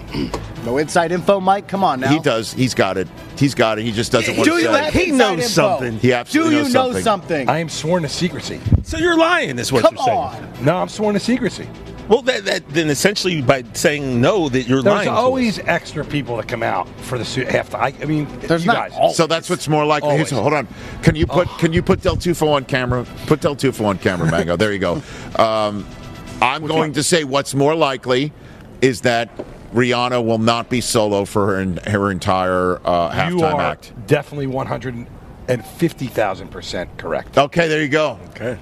No 0.65 0.77
inside 0.77 1.11
info, 1.11 1.39
Mike. 1.39 1.67
Come 1.67 1.83
on 1.83 1.99
now. 1.99 2.09
He 2.11 2.19
does. 2.19 2.53
He's 2.53 2.75
got 2.75 2.95
it. 2.97 3.07
He's 3.39 3.55
got 3.55 3.79
it. 3.79 3.83
He 3.85 3.91
just 3.91 4.11
doesn't 4.11 4.35
want 4.37 4.45
Do 4.45 4.55
to 4.57 4.61
you 4.61 4.65
say. 4.71 4.83
have 4.83 4.93
He 4.93 5.11
knows 5.11 5.39
info? 5.39 5.47
something. 5.47 5.97
He 5.97 6.13
absolutely 6.13 6.51
Do 6.51 6.57
you 6.57 6.63
knows 6.65 6.73
know 6.75 6.83
something. 6.91 7.03
something? 7.03 7.49
I 7.49 7.57
am 7.57 7.69
sworn 7.69 8.03
to 8.03 8.09
secrecy. 8.09 8.59
So 8.83 8.97
you're 8.99 9.17
lying, 9.17 9.57
is 9.57 9.71
what 9.71 9.83
Come 9.83 9.95
you're 9.95 10.05
saying. 10.05 10.17
on. 10.19 10.65
No, 10.65 10.77
I'm 10.77 10.89
sworn 10.89 11.15
to 11.15 11.19
secrecy. 11.19 11.67
Well, 12.09 12.21
that, 12.23 12.45
that 12.45 12.67
then 12.69 12.89
essentially 12.89 13.41
by 13.41 13.63
saying 13.73 14.21
no, 14.21 14.47
that 14.49 14.63
you're 14.67 14.81
There's 14.81 14.95
lying. 14.95 15.07
to 15.07 15.13
us. 15.13 15.17
always 15.19 15.59
extra 15.59 16.05
people 16.05 16.37
that 16.37 16.47
come 16.47 16.63
out 16.63 16.87
for 17.01 17.17
the 17.17 17.25
su- 17.25 17.45
half. 17.45 17.75
I, 17.75 17.93
I 18.01 18.05
mean, 18.05 18.27
There's 18.41 18.65
you 18.65 18.71
not 18.71 18.89
guys. 18.89 18.93
always. 18.97 19.17
So 19.17 19.27
that's 19.27 19.49
what's 19.49 19.67
more 19.67 19.85
likely. 19.85 20.09
Always. 20.11 20.29
Here's- 20.29 20.41
hold 20.41 20.53
on. 20.53 20.67
Can 21.03 21.15
you 21.15 21.27
put 21.27 21.47
Can 21.59 21.73
you 21.73 21.81
put 21.83 22.01
Del 22.01 22.15
Tufo 22.15 22.53
on 22.53 22.65
camera? 22.65 23.05
Put 23.25 23.41
Del 23.41 23.55
Tufo 23.55 23.85
on 23.85 23.97
camera, 23.97 24.29
Mango. 24.37 24.55
There 24.55 24.71
you 24.71 24.79
go. 24.79 25.01
Um, 25.37 25.85
I'm 26.41 26.65
going 26.65 26.93
to 26.93 27.03
say 27.03 27.23
what's 27.23 27.53
more 27.55 27.75
likely 27.75 28.31
is 28.81 29.01
that 29.01 29.29
Rihanna 29.73 30.23
will 30.23 30.37
not 30.37 30.69
be 30.69 30.81
solo 30.81 31.25
for 31.25 31.47
her, 31.47 31.65
her 31.91 32.11
entire 32.11 32.79
uh, 32.87 33.27
you 33.29 33.41
are 33.43 33.59
act. 33.59 33.91
definitely 34.07 34.47
150,000 34.47 36.47
percent 36.49 36.97
correct. 36.97 37.37
Okay, 37.37 37.67
there 37.67 37.81
you 37.81 37.89
go. 37.89 38.19
Okay. 38.29 38.57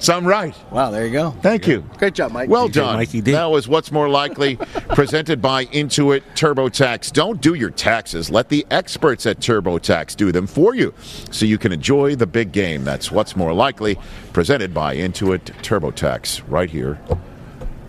So 0.00 0.16
I'm 0.16 0.26
right. 0.26 0.54
Wow, 0.70 0.90
there 0.92 1.04
you 1.04 1.12
go. 1.12 1.30
Thank 1.42 1.66
you. 1.66 1.80
Great 1.98 2.14
job, 2.14 2.30
Mike. 2.30 2.48
Well 2.48 2.68
DJ 2.68 2.72
done. 2.74 2.96
Mikey 2.96 3.20
D. 3.20 3.32
That 3.32 3.46
was 3.50 3.66
what's 3.66 3.90
more 3.90 4.08
likely 4.08 4.56
presented 4.90 5.42
by 5.42 5.64
Intuit 5.66 6.22
TurboTax. 6.34 7.12
Don't 7.12 7.40
do 7.40 7.54
your 7.54 7.70
taxes. 7.70 8.30
Let 8.30 8.48
the 8.48 8.64
experts 8.70 9.26
at 9.26 9.40
TurboTax 9.40 10.14
do 10.14 10.30
them 10.30 10.46
for 10.46 10.74
you 10.76 10.94
so 11.30 11.46
you 11.46 11.58
can 11.58 11.72
enjoy 11.72 12.14
the 12.14 12.26
big 12.28 12.52
game. 12.52 12.84
That's 12.84 13.10
what's 13.10 13.34
more 13.34 13.52
likely 13.52 13.98
presented 14.32 14.72
by 14.72 14.96
Intuit 14.96 15.40
TurboTax 15.62 16.42
right 16.46 16.70
here 16.70 17.00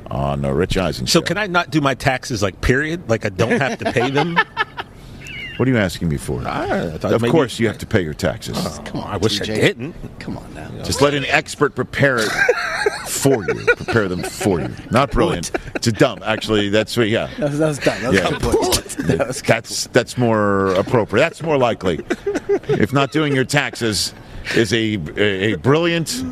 on 0.10 0.44
uh, 0.44 0.50
Rich 0.52 0.78
Eisen 0.78 1.06
So 1.06 1.20
Show. 1.20 1.26
can 1.26 1.38
I 1.38 1.46
not 1.46 1.70
do 1.70 1.80
my 1.80 1.94
taxes 1.94 2.42
like 2.42 2.60
period? 2.62 3.08
Like 3.08 3.26
I 3.26 3.30
don't 3.30 3.60
have 3.62 3.78
to 3.80 3.92
pay 3.92 4.10
them? 4.10 4.40
what 5.60 5.68
are 5.68 5.72
you 5.72 5.78
asking 5.78 6.08
me 6.08 6.16
for? 6.16 6.40
I 6.48 6.92
thought 6.98 7.12
of 7.14 7.22
maybe- 7.22 7.32
course 7.34 7.60
you 7.60 7.68
have 7.68 7.78
to 7.80 7.86
pay 7.86 8.02
your 8.02 8.14
taxes. 8.14 8.56
Oh, 8.58 8.82
come 8.86 9.02
on, 9.02 9.08
I 9.12 9.18
wish 9.18 9.42
I 9.42 9.46
didn't. 9.46 9.94
Come 10.20 10.38
on 10.38 10.54
now. 10.54 10.70
Just 10.84 11.02
let 11.02 11.14
an 11.14 11.26
expert 11.26 11.76
prepare 11.76 12.18
it 12.20 12.32
for 13.10 13.44
you. 13.46 13.66
Prepare 13.76 14.08
them 14.08 14.24
for 14.24 14.62
you. 14.62 14.70
Not 14.90 15.12
brilliant. 15.12 15.52
It's 15.76 15.88
a 15.88 15.92
dumb. 15.92 16.24
Actually, 16.24 16.70
that's 16.70 16.96
what, 16.96 17.10
yeah. 17.10 17.30
That 17.40 17.50
was, 17.50 17.60
that 17.60 17.68
was 17.68 17.80
done. 17.80 18.02
That 18.04 18.12
was 18.12 18.20
Yeah. 18.20 18.30
complete. 18.30 18.86
That 19.10 19.28
was 19.28 19.42
That's 19.42 19.88
that's 19.88 20.18
more 20.18 20.68
appropriate. 20.76 21.24
That's 21.24 21.42
more 21.42 21.58
likely. 21.58 22.00
If 22.70 22.94
not 22.94 23.12
doing 23.12 23.34
your 23.36 23.44
taxes 23.46 24.14
is 24.56 24.74
a 24.74 24.96
a, 25.18 25.54
a 25.54 25.58
brilliant 25.58 26.24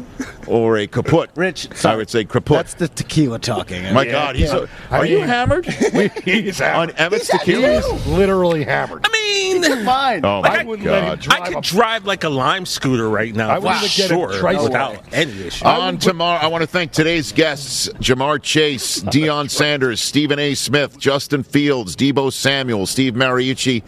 or 0.47 0.78
a 0.78 0.88
kaput. 0.88 1.30
Rich, 1.36 1.84
I 1.86 1.95
would 1.95 2.09
say 2.09 2.24
kaput. 2.26 2.57
That's 2.57 2.74
the 2.76 2.88
tequila 2.88 3.39
talking. 3.39 3.82
My 3.93 4.03
Yeah. 4.03 4.11
God, 4.11 4.36
he's 4.36 4.51
a, 4.51 4.68
I 4.89 4.99
are 4.99 5.05
you 5.05 5.20
mean- 5.20 5.28
hammered 5.28 5.65
He's 6.26 6.59
hammered. 6.59 6.91
on 6.91 6.95
hammered. 6.95 6.95
Emmitt's 7.13 7.32
He 7.32 7.38
tequila? 7.38 7.68
is 7.70 8.07
literally 8.07 8.63
hammered. 8.63 9.05
I 9.05 9.11
mean, 9.11 9.63
fine. 9.86 10.24
Oh 10.26 10.39
Like, 10.41 10.51
my 10.53 10.59
I 10.59 10.63
wouldn't 10.63 10.88
let 10.88 11.03
him 11.03 11.09
God! 11.09 11.20
drive 11.22 11.41
I 11.41 11.45
could 11.47 11.57
a- 11.57 11.61
drive 11.61 12.05
like 12.05 12.24
a 12.24 12.30
lime 12.30 12.65
scooter 12.65 13.09
right 13.09 13.36
now. 13.36 13.49
I 13.49 13.59
wouldn't 13.59 13.80
for 13.80 13.86
even 13.86 13.95
get 13.97 14.05
a 14.05 14.07
sure, 14.32 14.39
tricycle. 14.39 14.63
without 14.68 15.03
any 15.13 15.41
issue. 15.47 15.65
On 15.65 15.97
tomorrow, 15.97 16.39
I 16.41 16.47
want 16.47 16.61
to 16.61 16.68
thank 16.68 16.91
today's 16.91 17.32
guests: 17.32 17.89
Ja'Marr 17.99 18.41
Chase, 18.41 19.01
Deion 19.03 19.49
Sanders, 19.49 20.01
Stephen 20.01 20.39
A. 20.39 20.55
Smith, 20.55 20.97
Justin 20.97 21.43
Fields, 21.43 21.95
Deebo 21.95 22.32
Samuel, 22.32 22.86
Steve 22.88 23.13
Mariucci, 23.13 23.84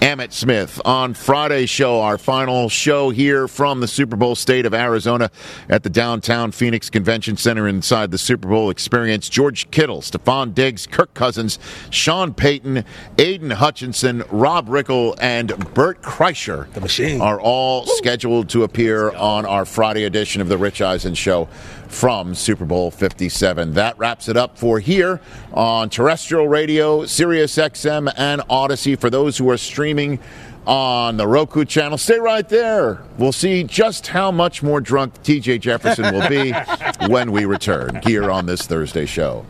Emmitt 0.00 0.32
Smith. 0.32 0.80
On 0.86 1.12
Friday's 1.12 1.68
show, 1.68 2.00
our 2.00 2.16
final 2.16 2.70
show 2.70 3.10
here 3.10 3.46
from 3.46 3.80
the 3.80 3.86
Super 3.86 4.16
Bowl 4.16 4.34
state 4.34 4.64
of 4.64 4.72
Arizona 4.72 5.30
at 5.68 5.82
the 5.82 5.90
downtown 5.90 6.52
Phoenix 6.52 6.88
Convention 6.88 7.36
Center 7.36 7.68
inside 7.68 8.10
the 8.10 8.16
Super 8.16 8.48
Bowl 8.48 8.70
experience. 8.70 9.28
George 9.28 9.70
Kittle, 9.70 10.00
Stefon 10.00 10.54
Diggs, 10.54 10.86
Kirk 10.86 11.12
Cousins, 11.12 11.58
Sean 11.90 12.32
Payton, 12.32 12.82
Aidan 13.18 13.50
Hutchinson, 13.50 14.24
Rob 14.30 14.68
Riggle, 14.68 15.16
and 15.20 15.48
Bert 15.74 16.00
Kreischer 16.00 16.72
the 16.72 16.80
machine. 16.80 17.20
are 17.20 17.38
all 17.38 17.84
scheduled 17.84 18.48
to 18.48 18.62
appear 18.62 19.10
on 19.10 19.44
our 19.44 19.66
Friday 19.66 20.04
edition 20.04 20.40
of 20.40 20.48
the 20.48 20.56
Rich 20.56 20.80
Eisen 20.80 21.14
Show 21.14 21.46
from 21.90 22.34
Super 22.34 22.64
Bowl 22.64 22.90
57. 22.90 23.74
That 23.74 23.98
wraps 23.98 24.28
it 24.28 24.36
up 24.36 24.56
for 24.56 24.78
here 24.78 25.20
on 25.52 25.90
terrestrial 25.90 26.48
radio, 26.48 27.04
Sirius 27.04 27.56
XM, 27.56 28.12
and 28.16 28.40
Audacy. 28.42 28.98
For 28.98 29.10
those 29.10 29.36
who 29.36 29.50
are 29.50 29.56
streaming 29.56 30.20
on 30.66 31.16
the 31.16 31.26
Roku 31.26 31.64
channel, 31.64 31.98
stay 31.98 32.18
right 32.18 32.48
there. 32.48 33.02
We'll 33.18 33.32
see 33.32 33.64
just 33.64 34.06
how 34.06 34.30
much 34.30 34.62
more 34.62 34.80
drunk 34.80 35.20
TJ 35.22 35.60
Jefferson 35.60 36.14
will 36.14 36.28
be 36.28 36.52
when 37.08 37.32
we 37.32 37.44
return 37.44 38.00
here 38.04 38.30
on 38.30 38.46
this 38.46 38.66
Thursday 38.66 39.04
show. 39.04 39.44